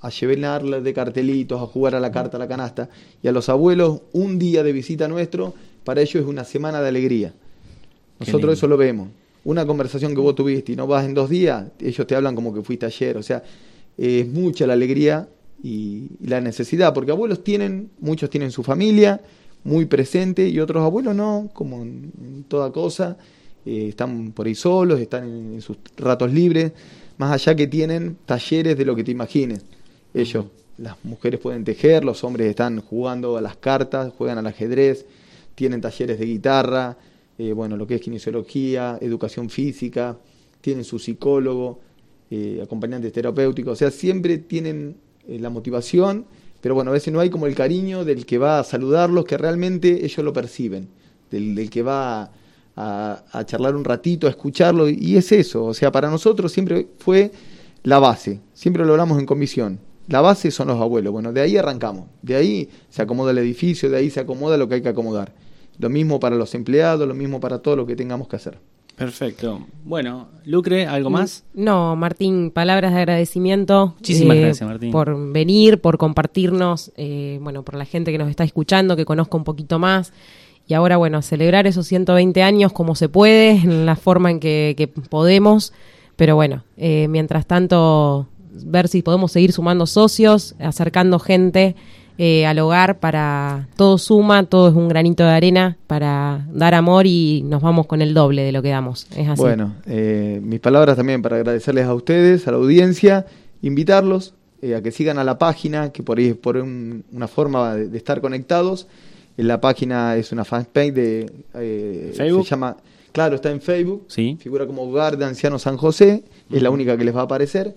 a 0.00 0.08
llenarla 0.08 0.80
de 0.80 0.94
cartelitos, 0.94 1.60
a 1.60 1.66
jugar 1.66 1.94
a 1.94 2.00
la 2.00 2.10
carta, 2.10 2.36
a 2.36 2.40
la 2.40 2.48
canasta. 2.48 2.88
Y 3.22 3.28
a 3.28 3.32
los 3.32 3.48
abuelos, 3.48 4.02
un 4.12 4.38
día 4.38 4.62
de 4.62 4.72
visita 4.72 5.08
nuestro, 5.08 5.54
para 5.84 6.00
ellos 6.00 6.22
es 6.22 6.26
una 6.26 6.44
semana 6.44 6.80
de 6.80 6.88
alegría. 6.88 7.34
Nosotros 8.18 8.54
eso 8.54 8.66
lo 8.66 8.76
vemos. 8.76 9.08
Una 9.44 9.66
conversación 9.66 10.14
que 10.14 10.20
vos 10.20 10.34
tuviste 10.34 10.72
y 10.72 10.76
no 10.76 10.86
vas 10.86 11.04
en 11.04 11.14
dos 11.14 11.28
días, 11.30 11.66
ellos 11.78 12.06
te 12.06 12.16
hablan 12.16 12.34
como 12.34 12.52
que 12.52 12.62
fuiste 12.62 12.86
ayer. 12.86 13.16
O 13.18 13.22
sea, 13.22 13.42
es 13.96 14.26
mucha 14.26 14.66
la 14.66 14.72
alegría 14.72 15.28
y, 15.62 16.08
y 16.20 16.26
la 16.26 16.40
necesidad, 16.40 16.94
porque 16.94 17.12
abuelos 17.12 17.44
tienen, 17.44 17.90
muchos 18.00 18.30
tienen 18.30 18.50
su 18.50 18.62
familia 18.62 19.20
muy 19.66 19.84
presente 19.86 20.48
y 20.48 20.60
otros 20.60 20.82
abuelos 20.84 21.14
no, 21.14 21.50
como 21.52 21.82
en, 21.82 22.44
toda 22.48 22.70
cosa, 22.72 23.16
eh, 23.64 23.88
están 23.88 24.32
por 24.32 24.46
ahí 24.46 24.54
solos, 24.54 25.00
están 25.00 25.24
en, 25.24 25.54
en 25.54 25.60
sus 25.60 25.76
ratos 25.96 26.32
libres, 26.32 26.72
más 27.18 27.32
allá 27.32 27.54
que 27.54 27.66
tienen 27.66 28.16
talleres 28.24 28.78
de 28.78 28.84
lo 28.84 28.94
que 28.94 29.04
te 29.04 29.10
imagines. 29.10 29.64
Ellos, 30.14 30.46
las 30.78 30.96
mujeres 31.04 31.40
pueden 31.40 31.64
tejer, 31.64 32.04
los 32.04 32.22
hombres 32.22 32.48
están 32.48 32.80
jugando 32.80 33.36
a 33.36 33.40
las 33.40 33.56
cartas, 33.56 34.12
juegan 34.16 34.38
al 34.38 34.46
ajedrez, 34.46 35.04
tienen 35.54 35.80
talleres 35.80 36.18
de 36.18 36.26
guitarra, 36.26 36.96
eh, 37.38 37.52
bueno, 37.52 37.76
lo 37.76 37.86
que 37.86 37.96
es 37.96 38.00
kinesiología, 38.00 38.98
educación 39.00 39.50
física, 39.50 40.16
tienen 40.60 40.84
su 40.84 40.98
psicólogo, 40.98 41.80
eh, 42.30 42.60
acompañantes 42.62 43.12
terapéuticos, 43.12 43.72
o 43.72 43.76
sea, 43.76 43.90
siempre 43.90 44.38
tienen 44.38 44.96
eh, 45.28 45.38
la 45.38 45.50
motivación, 45.50 46.26
pero 46.66 46.74
bueno, 46.74 46.90
a 46.90 46.94
veces 46.94 47.12
no 47.12 47.20
hay 47.20 47.30
como 47.30 47.46
el 47.46 47.54
cariño 47.54 48.04
del 48.04 48.26
que 48.26 48.38
va 48.38 48.58
a 48.58 48.64
saludarlos, 48.64 49.24
que 49.24 49.38
realmente 49.38 50.04
ellos 50.04 50.24
lo 50.24 50.32
perciben, 50.32 50.88
del, 51.30 51.54
del 51.54 51.70
que 51.70 51.80
va 51.84 52.32
a, 52.74 53.44
charlar 53.46 53.76
un 53.76 53.84
ratito, 53.84 54.26
a 54.26 54.30
escucharlo, 54.30 54.88
y 54.88 55.16
es 55.16 55.30
eso, 55.30 55.64
o 55.64 55.74
sea, 55.74 55.92
para 55.92 56.10
nosotros 56.10 56.50
siempre 56.50 56.88
fue 56.98 57.30
la 57.84 58.00
base, 58.00 58.40
siempre 58.52 58.84
lo 58.84 58.90
hablamos 58.94 59.20
en 59.20 59.26
comisión. 59.26 59.78
La 60.08 60.20
base 60.20 60.50
son 60.50 60.66
los 60.66 60.80
abuelos, 60.80 61.12
bueno, 61.12 61.32
de 61.32 61.40
ahí 61.40 61.56
arrancamos, 61.56 62.08
de 62.22 62.34
ahí 62.34 62.68
se 62.90 63.00
acomoda 63.00 63.30
el 63.30 63.38
edificio, 63.38 63.88
de 63.88 63.98
ahí 63.98 64.10
se 64.10 64.18
acomoda 64.18 64.56
lo 64.56 64.68
que 64.68 64.74
hay 64.74 64.82
que 64.82 64.88
acomodar. 64.88 65.32
Lo 65.78 65.88
mismo 65.88 66.18
para 66.18 66.34
los 66.34 66.52
empleados, 66.56 67.06
lo 67.06 67.14
mismo 67.14 67.38
para 67.38 67.60
todo 67.60 67.76
lo 67.76 67.86
que 67.86 67.94
tengamos 67.94 68.26
que 68.26 68.34
hacer. 68.34 68.58
Perfecto. 68.96 69.60
Bueno, 69.84 70.28
Lucre, 70.44 70.86
¿algo 70.86 71.10
más? 71.10 71.44
No, 71.52 71.94
Martín, 71.96 72.50
palabras 72.50 72.92
de 72.92 72.98
agradecimiento. 72.98 73.92
eh, 73.92 73.94
Muchísimas 73.98 74.36
gracias, 74.38 74.68
Martín. 74.68 74.90
Por 74.90 75.32
venir, 75.32 75.80
por 75.80 75.98
compartirnos, 75.98 76.92
eh, 76.96 77.38
bueno, 77.42 77.62
por 77.62 77.76
la 77.76 77.84
gente 77.84 78.10
que 78.10 78.18
nos 78.18 78.30
está 78.30 78.42
escuchando, 78.44 78.96
que 78.96 79.04
conozca 79.04 79.36
un 79.36 79.44
poquito 79.44 79.78
más. 79.78 80.12
Y 80.66 80.74
ahora, 80.74 80.96
bueno, 80.96 81.20
celebrar 81.22 81.66
esos 81.66 81.86
120 81.86 82.42
años 82.42 82.72
como 82.72 82.94
se 82.94 83.08
puede, 83.08 83.50
en 83.50 83.86
la 83.86 83.96
forma 83.96 84.30
en 84.30 84.40
que, 84.40 84.74
que 84.76 84.88
podemos. 84.88 85.72
Pero 86.16 86.34
bueno, 86.34 86.64
eh, 86.78 87.06
mientras 87.08 87.46
tanto, 87.46 88.26
ver 88.64 88.88
si 88.88 89.02
podemos 89.02 89.30
seguir 89.30 89.52
sumando 89.52 89.86
socios, 89.86 90.54
acercando 90.58 91.18
gente 91.18 91.76
eh, 92.18 92.46
al 92.46 92.58
hogar 92.58 92.98
para 92.98 93.68
todo 93.76 93.98
suma, 93.98 94.44
todo 94.44 94.68
es 94.68 94.74
un 94.74 94.88
granito 94.88 95.22
de 95.24 95.30
arena 95.30 95.76
para 95.86 96.46
dar 96.52 96.74
amor 96.74 97.06
y 97.06 97.42
nos 97.44 97.62
vamos 97.62 97.86
con 97.86 98.00
el 98.02 98.14
doble 98.14 98.42
de 98.42 98.52
lo 98.52 98.62
que 98.62 98.70
damos. 98.70 99.06
Es 99.16 99.28
así. 99.28 99.40
Bueno, 99.40 99.74
eh, 99.86 100.40
mis 100.42 100.60
palabras 100.60 100.96
también 100.96 101.22
para 101.22 101.36
agradecerles 101.36 101.84
a 101.86 101.94
ustedes, 101.94 102.46
a 102.48 102.52
la 102.52 102.56
audiencia, 102.56 103.26
invitarlos 103.62 104.34
eh, 104.62 104.74
a 104.74 104.82
que 104.82 104.90
sigan 104.90 105.18
a 105.18 105.24
la 105.24 105.38
página, 105.38 105.90
que 105.92 106.02
por 106.02 106.18
ahí 106.18 106.28
es 106.28 106.36
por 106.36 106.56
un- 106.56 107.04
una 107.12 107.28
forma 107.28 107.74
de, 107.74 107.88
de 107.88 107.98
estar 107.98 108.20
conectados. 108.20 108.86
En 109.36 109.48
la 109.48 109.60
página 109.60 110.16
es 110.16 110.32
una 110.32 110.44
fanpage 110.46 110.94
de... 110.94 111.30
eh, 111.54 112.12
¿Facebook? 112.16 112.44
Se 112.44 112.50
llama, 112.50 112.76
claro, 113.12 113.34
está 113.34 113.50
en 113.50 113.60
Facebook. 113.60 114.04
Sí. 114.08 114.38
Figura 114.40 114.66
como 114.66 114.82
Hogar 114.84 115.18
de 115.18 115.26
Ancianos 115.26 115.60
San 115.62 115.76
José, 115.76 116.24
es 116.50 116.62
la 116.62 116.70
única 116.70 116.96
que 116.96 117.04
les 117.04 117.14
va 117.14 117.20
a 117.20 117.24
aparecer. 117.24 117.74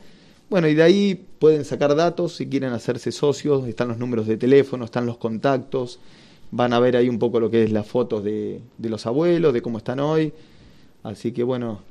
Bueno, 0.50 0.68
y 0.68 0.74
de 0.74 0.84
ahí 0.84 1.26
pueden 1.40 1.64
sacar 1.64 1.96
datos 1.96 2.36
si 2.36 2.48
quieren 2.48 2.74
hacerse 2.74 3.12
socios, 3.12 3.68
están 3.68 3.88
los 3.90 3.98
números 3.98 4.28
de 4.28 4.38
teléfono, 4.38 4.86
están 4.86 5.06
los 5.06 5.18
contactos, 5.18 6.00
van 6.52 6.74
a 6.74 6.80
ver 6.80 6.98
ahí 6.98 7.08
un 7.08 7.20
poco 7.20 7.40
lo 7.40 7.52
que 7.52 7.64
es 7.64 7.72
las 7.72 7.86
fotos 7.86 8.24
de, 8.24 8.60
de 8.78 8.90
los 8.90 9.06
abuelos, 9.06 9.54
de 9.54 9.62
cómo 9.62 9.78
están 9.78 10.00
hoy. 10.00 10.34
Así 11.04 11.32
que 11.32 11.44
bueno, 11.44 11.82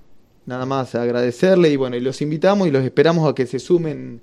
nada 0.47 0.67
más 0.67 0.95
agradecerle 0.95 1.71
y 1.71 1.77
bueno, 1.77 1.97
y 1.97 2.01
los 2.01 2.21
invitamos 2.21 2.67
y 2.67 2.71
los 2.71 2.85
esperamos 2.85 3.31
a 3.31 3.35
que 3.35 3.47
se 3.47 3.59
sumen 3.59 4.21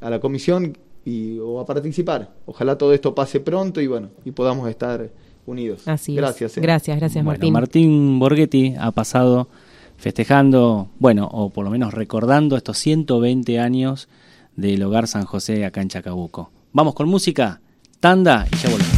a 0.00 0.10
la 0.10 0.20
comisión 0.20 0.76
y, 1.04 1.38
o 1.38 1.60
a 1.60 1.64
participar. 1.66 2.30
Ojalá 2.46 2.76
todo 2.76 2.92
esto 2.92 3.14
pase 3.14 3.40
pronto 3.40 3.80
y 3.80 3.86
bueno, 3.86 4.10
y 4.24 4.32
podamos 4.32 4.68
estar 4.68 5.08
unidos. 5.46 5.88
Así 5.88 6.12
es. 6.12 6.16
gracias. 6.18 6.56
eh. 6.58 6.60
Gracias, 6.60 6.98
gracias 6.98 7.24
Bueno, 7.24 7.38
Martín. 7.38 7.52
Martín 7.52 8.18
Borghetti 8.18 8.74
ha 8.78 8.90
pasado 8.90 9.48
festejando, 10.02 10.88
bueno, 10.98 11.28
o 11.30 11.50
por 11.50 11.64
lo 11.64 11.70
menos 11.70 11.94
recordando 11.94 12.56
estos 12.56 12.76
120 12.78 13.60
años 13.60 14.08
del 14.56 14.82
Hogar 14.82 15.06
San 15.06 15.24
José 15.24 15.64
acá 15.64 15.80
en 15.80 15.90
Chacabuco. 15.90 16.50
Vamos 16.72 16.94
con 16.94 17.08
música, 17.08 17.60
tanda 18.00 18.44
y 18.50 18.56
ya 18.56 18.68
volvemos. 18.68 18.91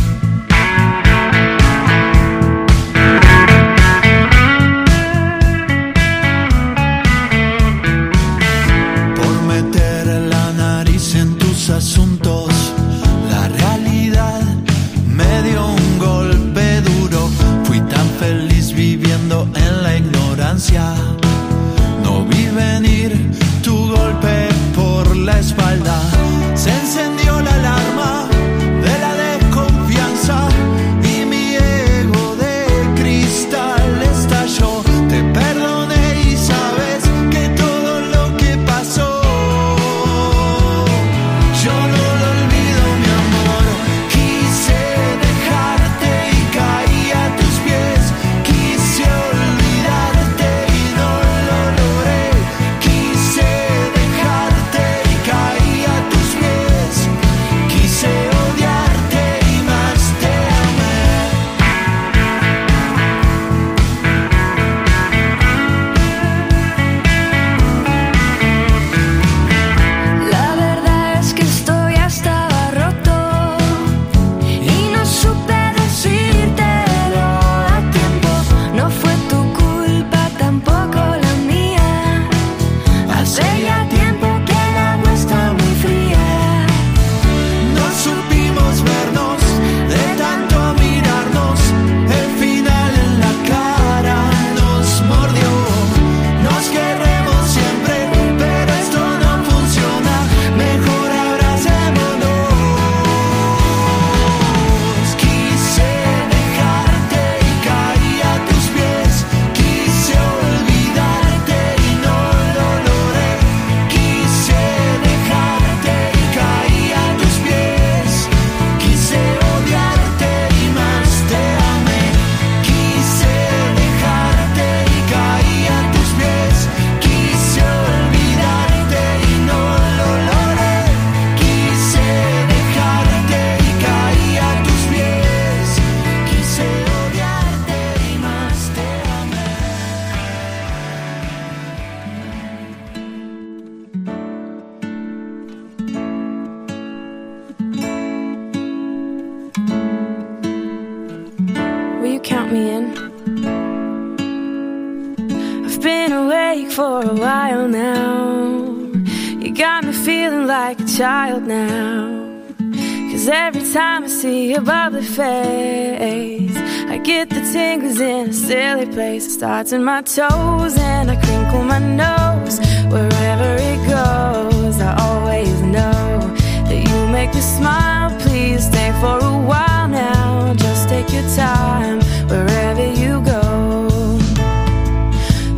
Your 164.55 164.63
bubbly 164.63 165.03
face, 165.03 166.57
I 166.89 167.01
get 167.03 167.29
the 167.29 167.41
tingles 167.53 167.99
in 167.99 168.29
a 168.29 168.33
silly 168.33 168.87
place. 168.87 169.27
It 169.27 169.31
starts 169.31 169.73
in 169.73 169.83
my 169.83 170.03
toes 170.03 170.77
and 170.79 171.11
I 171.11 171.17
crinkle 171.17 171.65
my 171.65 171.81
nose. 171.81 172.61
Wherever 172.87 173.57
it 173.71 173.81
goes, 173.89 174.81
I 174.81 174.95
always 175.07 175.61
know 175.61 176.21
that 176.69 176.81
you 176.89 177.09
make 177.09 177.35
me 177.35 177.41
smile. 177.41 178.17
Please 178.21 178.65
stay 178.65 178.93
for 179.01 179.19
a 179.19 179.39
while 179.51 179.89
now. 179.89 180.55
Just 180.55 180.89
take 180.89 181.13
your 181.13 181.29
time 181.35 181.99
wherever 182.29 182.87
you 183.03 183.23
go. 183.25 183.41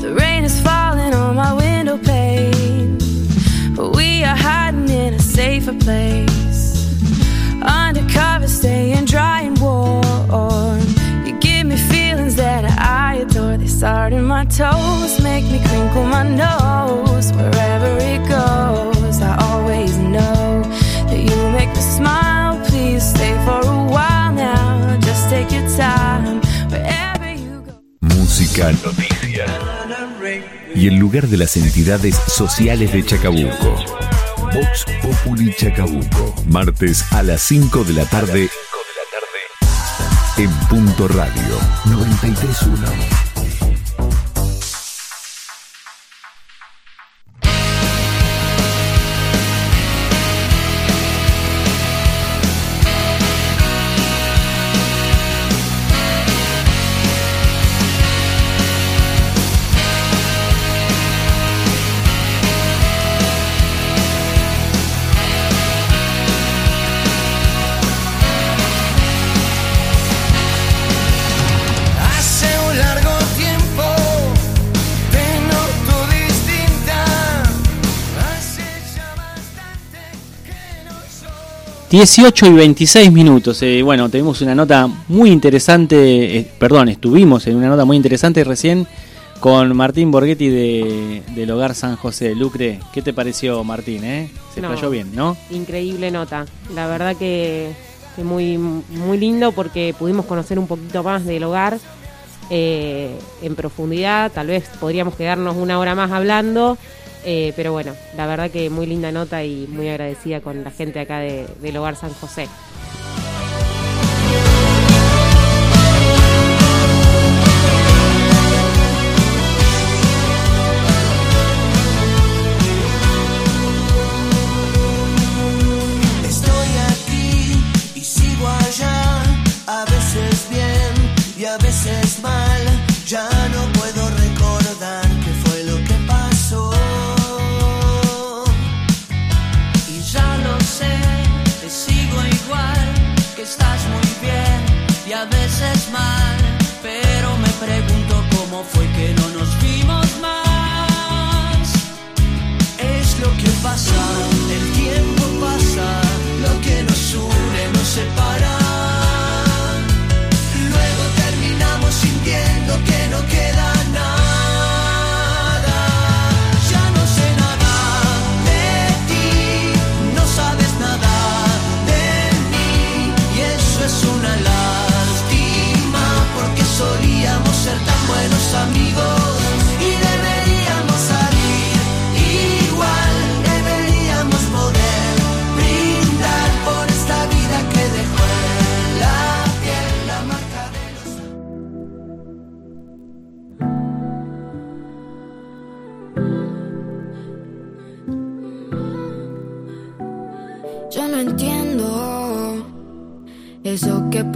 The 0.01 0.15
rain 0.19 0.43
is 0.45 0.59
falling 0.63 1.13
on 1.13 1.37
my 1.37 1.53
window 1.53 1.99
pane, 1.99 2.97
but 3.77 3.95
we 3.95 4.25
are 4.25 4.37
hiding 4.37 4.89
in 4.89 5.13
a 5.13 5.19
safer 5.19 5.75
place. 5.75 6.46
Staying 8.57 9.05
dry 9.05 9.43
and 9.43 9.59
warm. 9.59 10.81
You 11.27 11.39
give 11.41 11.67
me 11.67 11.77
feelings 11.77 12.37
that 12.37 12.65
I 12.65 13.17
adore. 13.17 13.59
They 13.59 13.67
start 13.67 14.15
in 14.15 14.25
my 14.25 14.47
toes, 14.47 15.21
make 15.23 15.45
me 15.45 15.59
crinkle 15.69 16.05
my 16.05 16.23
nose. 16.23 17.33
Wherever 17.35 17.91
it 18.13 18.23
goes, 18.27 19.21
I 19.21 19.37
always 19.51 19.99
know 19.99 20.63
that 21.09 21.21
you 21.29 21.37
make 21.59 21.69
me 21.69 21.83
smile. 21.99 22.59
Please 22.65 23.05
stay 23.05 23.35
for 23.45 23.61
a 23.61 23.79
while 23.95 24.33
now. 24.33 24.99
Just 25.01 25.29
take 25.29 25.53
your 25.53 25.69
time. 25.77 26.41
Wherever 26.71 27.31
you 27.35 27.61
go. 27.61 27.75
Música, 28.01 28.73
noticias. 28.73 29.51
Y 30.75 30.89
el 30.89 30.97
lugar 30.97 31.29
de 31.29 31.37
las 31.37 31.59
entidades 31.59 32.17
sociales 32.27 32.91
de 32.93 33.05
Chacabuco. 33.05 34.16
Vox 34.57 34.87
Populi 35.03 35.53
Chacabuco. 35.55 36.35
Martes 36.49 37.05
a 37.13 37.23
las 37.23 37.43
5 37.43 37.85
de 37.85 37.93
la 37.93 38.07
tarde. 38.07 38.49
En 40.39 40.51
Punto 40.69 41.09
Radio 41.09 41.59
931. 41.85 43.26
18 81.97 82.49
y 82.49 82.53
26 82.53 83.11
minutos. 83.11 83.63
Eh, 83.63 83.81
bueno, 83.83 84.11
tenemos 84.11 84.43
una 84.43 84.55
nota 84.55 84.87
muy 85.09 85.31
interesante, 85.31 86.37
eh, 86.37 86.47
perdón, 86.59 86.91
estuvimos 86.91 87.47
en 87.47 87.57
una 87.57 87.69
nota 87.69 87.87
muy 87.87 87.97
interesante 87.97 88.45
recién 88.45 88.87
con 89.41 89.75
Martín 89.75 90.11
Borghetti 90.11 90.51
de, 90.51 91.23
del 91.35 91.51
Hogar 91.51 91.75
San 91.75 91.97
José. 91.97 92.35
Lucre, 92.35 92.81
¿qué 92.93 93.01
te 93.01 93.15
pareció 93.15 93.65
Martín? 93.65 94.05
Eh? 94.05 94.29
Se 94.55 94.61
No. 94.61 94.91
bien, 94.91 95.17
¿no? 95.17 95.39
Increíble 95.49 96.11
nota. 96.11 96.45
La 96.75 96.87
verdad 96.87 97.17
que, 97.17 97.73
que 98.15 98.25
muy, 98.25 98.59
muy 98.59 99.17
lindo 99.17 99.53
porque 99.53 99.95
pudimos 99.99 100.27
conocer 100.27 100.59
un 100.59 100.67
poquito 100.67 101.03
más 101.03 101.25
del 101.25 101.45
hogar 101.45 101.79
eh, 102.51 103.17
en 103.41 103.57
profundidad. 103.57 104.31
Tal 104.33 104.49
vez 104.49 104.69
podríamos 104.81 105.15
quedarnos 105.15 105.57
una 105.57 105.79
hora 105.79 105.95
más 105.95 106.13
hablando. 106.13 106.77
Eh, 107.27 107.53
pero 107.57 107.73
bueno, 107.73 107.93
la 108.17 108.27
verdad 108.27 108.51
que 108.51 108.71
muy 108.71 108.87
linda 108.87 109.13
nota 109.13 109.45
y 109.45 109.67
muy 109.69 109.89
agradecida 109.89 110.41
con 110.41 110.65
la 110.65 110.71
gente 110.71 111.01
acá 111.01 111.19
de- 111.19 111.47
del 111.61 111.77
Hogar 111.77 111.97
San 111.97 112.13
José. 112.15 112.49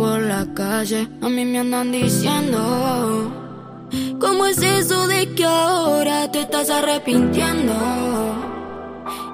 Por 0.00 0.22
la 0.22 0.46
calle 0.54 1.06
a 1.20 1.28
mí 1.28 1.44
me 1.44 1.58
andan 1.58 1.92
diciendo. 1.92 2.58
¿Cómo 4.18 4.46
es 4.46 4.56
eso 4.62 5.06
de 5.06 5.34
que 5.34 5.44
ahora 5.44 6.32
te 6.32 6.40
estás 6.40 6.70
arrepintiendo? 6.70 7.74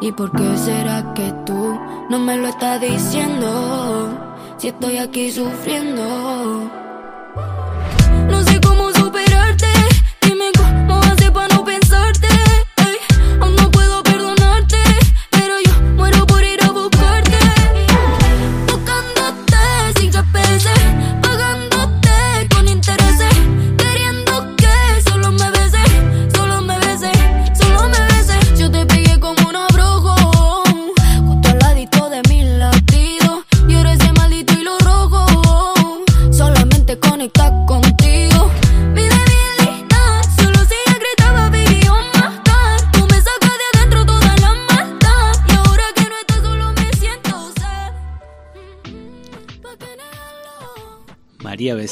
¿Y 0.01 0.11
por 0.11 0.33
qué 0.33 0.57
será 0.57 1.14
que 1.14 1.33
tú 1.47 1.79
no 2.11 2.19
me 2.19 2.37
lo 2.37 2.49
estás 2.49 2.81
diciendo? 2.81 3.49
Si 4.59 4.67
estoy 4.69 4.97
aquí 4.97 5.31
sufriendo. 5.31 6.03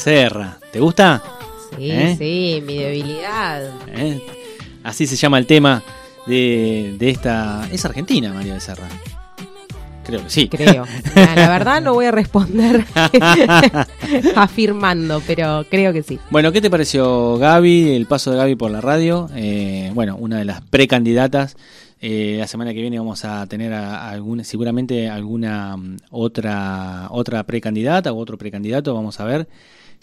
Becerra, 0.05 0.59
¿te 0.71 0.79
gusta? 0.79 1.19
Sí, 1.75 1.89
¿Eh? 1.89 2.15
sí, 2.15 2.63
mi 2.63 2.77
debilidad. 2.77 3.71
¿Eh? 3.87 4.21
Así 4.83 5.07
se 5.07 5.15
llama 5.15 5.39
el 5.39 5.47
tema 5.47 5.81
de, 6.27 6.95
de 6.99 7.09
esta... 7.09 7.67
Es 7.71 7.85
argentina 7.85 8.31
María 8.31 8.53
Becerra. 8.53 8.87
Creo 10.03 10.23
que 10.23 10.29
sí. 10.29 10.47
Creo. 10.47 10.85
La, 11.15 11.35
la 11.35 11.49
verdad 11.49 11.81
no 11.81 11.95
voy 11.95 12.05
a 12.05 12.11
responder 12.11 12.85
afirmando, 14.35 15.23
pero 15.25 15.65
creo 15.71 15.91
que 15.91 16.03
sí. 16.03 16.19
Bueno, 16.29 16.51
¿qué 16.51 16.61
te 16.61 16.69
pareció 16.69 17.39
Gaby, 17.39 17.95
el 17.95 18.05
paso 18.05 18.29
de 18.29 18.37
Gaby 18.37 18.55
por 18.57 18.69
la 18.69 18.81
radio? 18.81 19.27
Eh, 19.35 19.89
bueno, 19.95 20.17
una 20.17 20.37
de 20.37 20.45
las 20.45 20.61
precandidatas. 20.61 21.57
Eh, 21.99 22.35
la 22.37 22.45
semana 22.45 22.75
que 22.75 22.81
viene 22.81 22.99
vamos 22.99 23.25
a 23.25 23.47
tener 23.47 23.73
a, 23.73 24.01
a 24.01 24.11
alguna, 24.11 24.43
seguramente 24.43 25.09
alguna 25.09 25.75
mm, 25.75 25.97
otra 26.11 27.07
otra 27.09 27.41
precandidata 27.45 28.11
o 28.11 28.17
otro 28.17 28.37
precandidato, 28.37 28.93
vamos 28.93 29.19
a 29.19 29.23
ver. 29.23 29.47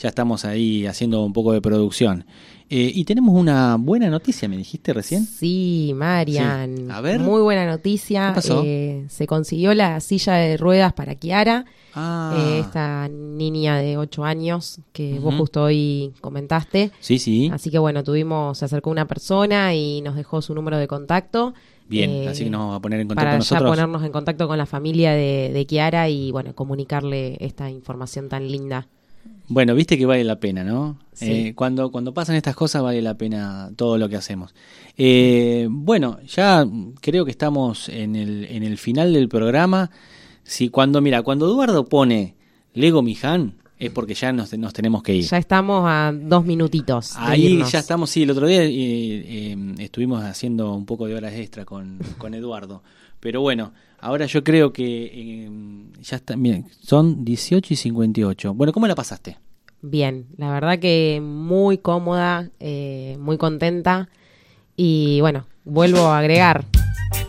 Ya 0.02 0.08
estamos 0.08 0.44
ahí 0.44 0.84
haciendo 0.84 1.24
un 1.24 1.32
poco 1.32 1.52
de 1.52 1.60
producción. 1.60 2.24
Eh, 2.68 2.90
y 2.92 3.04
tenemos 3.04 3.34
una 3.38 3.76
buena 3.78 4.10
noticia, 4.10 4.48
me 4.48 4.56
dijiste 4.56 4.92
recién. 4.92 5.24
Sí, 5.26 5.92
Marian. 5.94 6.76
Sí. 6.76 6.86
A 6.90 7.00
ver. 7.00 7.20
Muy 7.20 7.40
buena 7.40 7.66
noticia. 7.66 8.30
¿Qué 8.30 8.34
pasó? 8.34 8.62
Eh, 8.64 9.04
se 9.08 9.28
consiguió 9.28 9.74
la 9.74 10.00
silla 10.00 10.34
de 10.34 10.56
ruedas 10.56 10.92
para 10.92 11.14
Kiara. 11.14 11.66
Ah. 11.94 12.34
Eh, 12.36 12.58
esta 12.60 13.08
niña 13.08 13.76
de 13.76 13.96
8 13.96 14.24
años 14.24 14.80
que 14.92 15.20
vos 15.20 15.36
justo 15.36 15.62
hoy 15.62 16.12
comentaste. 16.20 16.90
Sí, 16.98 17.20
sí. 17.20 17.48
Así 17.52 17.70
que 17.70 17.78
bueno, 17.78 18.02
tuvimos, 18.02 18.58
se 18.58 18.64
acercó 18.64 18.90
una 18.90 19.06
persona 19.06 19.72
y 19.72 20.00
nos 20.00 20.16
dejó 20.16 20.42
su 20.42 20.52
número 20.52 20.78
de 20.78 20.88
contacto. 20.88 21.54
Bien, 21.88 22.10
Eh, 22.10 22.28
así 22.28 22.42
que 22.42 22.50
nos 22.50 22.60
vamos 22.60 22.76
a 22.76 22.80
poner 22.80 22.98
en 22.98 23.06
contacto 23.06 23.26
para 23.26 23.38
nosotros. 23.38 23.62
ya 23.68 23.70
ponernos 23.70 24.02
en 24.02 24.10
contacto 24.10 24.48
con 24.48 24.58
la 24.58 24.66
familia 24.66 25.12
de, 25.12 25.52
de 25.52 25.66
Kiara 25.66 26.08
y 26.08 26.32
bueno, 26.32 26.56
comunicarle 26.56 27.36
esta 27.38 27.70
información 27.70 28.28
tan 28.28 28.50
linda. 28.50 28.88
Bueno, 29.52 29.74
viste 29.74 29.98
que 29.98 30.06
vale 30.06 30.24
la 30.24 30.40
pena, 30.40 30.64
¿no? 30.64 30.98
Sí. 31.12 31.30
Eh, 31.30 31.54
cuando, 31.54 31.92
cuando 31.92 32.14
pasan 32.14 32.36
estas 32.36 32.56
cosas 32.56 32.82
vale 32.82 33.02
la 33.02 33.18
pena 33.18 33.70
todo 33.76 33.98
lo 33.98 34.08
que 34.08 34.16
hacemos. 34.16 34.54
Eh, 34.96 35.68
bueno, 35.70 36.20
ya 36.26 36.66
creo 37.02 37.26
que 37.26 37.32
estamos 37.32 37.90
en 37.90 38.16
el, 38.16 38.46
en 38.46 38.62
el 38.62 38.78
final 38.78 39.12
del 39.12 39.28
programa. 39.28 39.90
Si 40.42 40.70
cuando, 40.70 41.02
mira, 41.02 41.20
cuando 41.20 41.44
Eduardo 41.44 41.84
pone 41.84 42.34
Lego 42.72 43.02
Miján, 43.02 43.56
es 43.82 43.90
porque 43.90 44.14
ya 44.14 44.32
nos, 44.32 44.56
nos 44.56 44.72
tenemos 44.72 45.02
que 45.02 45.12
ir. 45.12 45.24
Ya 45.24 45.38
estamos 45.38 45.84
a 45.88 46.12
dos 46.14 46.44
minutitos. 46.44 47.16
Ahí 47.16 47.60
ya 47.68 47.80
estamos, 47.80 48.10
sí, 48.10 48.22
el 48.22 48.30
otro 48.30 48.46
día 48.46 48.62
eh, 48.62 48.70
eh, 48.70 49.56
estuvimos 49.78 50.22
haciendo 50.22 50.72
un 50.72 50.86
poco 50.86 51.06
de 51.06 51.16
horas 51.16 51.32
extra 51.34 51.64
con, 51.64 51.98
con 52.18 52.32
Eduardo. 52.34 52.84
Pero 53.18 53.40
bueno, 53.40 53.72
ahora 53.98 54.26
yo 54.26 54.44
creo 54.44 54.72
que 54.72 55.10
eh, 55.12 55.50
ya 56.00 56.16
está, 56.16 56.36
miren, 56.36 56.66
son 56.80 57.24
18 57.24 57.74
y 57.74 57.76
58. 57.76 58.54
Bueno, 58.54 58.72
¿cómo 58.72 58.86
la 58.86 58.94
pasaste? 58.94 59.38
Bien, 59.80 60.26
la 60.36 60.52
verdad 60.52 60.78
que 60.78 61.20
muy 61.20 61.78
cómoda, 61.78 62.50
muy 63.18 63.36
contenta. 63.36 64.08
Y 64.76 65.20
bueno, 65.20 65.46
vuelvo 65.64 66.06
a 66.06 66.18
agregar. 66.20 66.66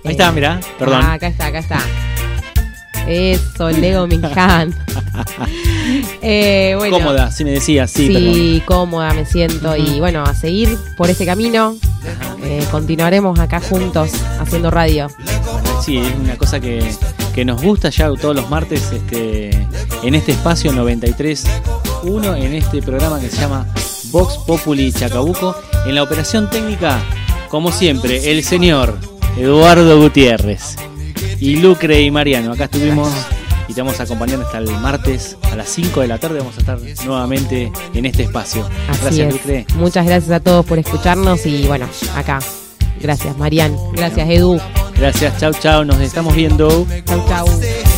Ahí 0.03 0.11
está, 0.11 0.31
mirá, 0.31 0.59
perdón. 0.77 1.01
Ah, 1.03 1.13
acá 1.13 1.27
está, 1.27 1.47
acá 1.47 1.59
está. 1.59 1.79
Eso, 3.07 3.71
Lego 3.71 4.05
Minhan. 4.05 4.75
eh, 6.21 6.75
bueno, 6.77 6.97
Cómoda, 6.97 7.31
sí 7.31 7.43
me 7.43 7.51
decías, 7.51 7.91
sí, 7.91 8.07
Sí, 8.07 8.63
cómoda 8.65 9.13
me 9.13 9.25
siento. 9.25 9.75
Y 9.75 9.99
bueno, 9.99 10.23
a 10.23 10.33
seguir 10.33 10.77
por 10.97 11.09
ese 11.09 11.25
camino. 11.25 11.75
Eh, 12.43 12.65
continuaremos 12.71 13.39
acá 13.39 13.61
juntos 13.61 14.11
haciendo 14.39 14.69
radio. 14.69 15.07
sí, 15.83 15.97
es 15.97 16.13
una 16.15 16.37
cosa 16.37 16.59
que, 16.59 16.83
que 17.33 17.45
nos 17.45 17.61
gusta 17.61 17.89
ya 17.89 18.11
todos 18.13 18.35
los 18.35 18.49
martes 18.49 18.91
este, 18.91 19.51
en 20.03 20.15
este 20.15 20.33
espacio 20.33 20.71
93.1, 20.73 22.37
en 22.37 22.53
este 22.53 22.81
programa 22.81 23.19
que 23.19 23.29
se 23.29 23.37
llama 23.37 23.65
Vox 24.11 24.37
Populi 24.45 24.91
Chacabuco. 24.91 25.55
En 25.85 25.95
la 25.95 26.03
operación 26.03 26.49
técnica, 26.49 27.01
como 27.49 27.71
siempre, 27.71 28.31
el 28.31 28.43
señor 28.43 28.97
Eduardo 29.37 29.99
Gutiérrez 29.99 30.75
y 31.39 31.57
Lucre 31.57 32.01
y 32.01 32.11
Mariano. 32.11 32.53
Acá 32.53 32.65
estuvimos 32.65 33.09
y 33.67 33.73
te 33.73 33.81
vamos 33.81 33.99
a 33.99 34.03
acompañar 34.03 34.41
hasta 34.41 34.57
el 34.57 34.69
martes 34.79 35.37
a 35.51 35.55
las 35.55 35.69
5 35.69 36.01
de 36.01 36.07
la 36.07 36.17
tarde. 36.17 36.39
Vamos 36.39 36.55
a 36.57 36.59
estar 36.59 36.79
nuevamente 37.05 37.71
en 37.93 38.05
este 38.05 38.23
espacio. 38.23 38.67
Así 38.89 39.01
Gracias, 39.01 39.27
es. 39.27 39.33
Lucre. 39.33 39.65
Muchas 39.75 40.05
gracias 40.05 40.31
a 40.31 40.39
todos 40.39 40.65
por 40.65 40.79
escucharnos 40.79 41.45
y 41.45 41.65
bueno, 41.67 41.87
acá. 42.15 42.39
Gracias, 43.01 43.37
Marian. 43.37 43.75
Gracias, 43.93 44.29
Edu. 44.29 44.59
Gracias, 44.95 45.37
chau, 45.37 45.53
chau. 45.53 45.83
Nos 45.83 45.99
estamos 45.99 46.35
viendo. 46.35 46.85
Chau, 47.05 47.25
chau. 47.27 47.92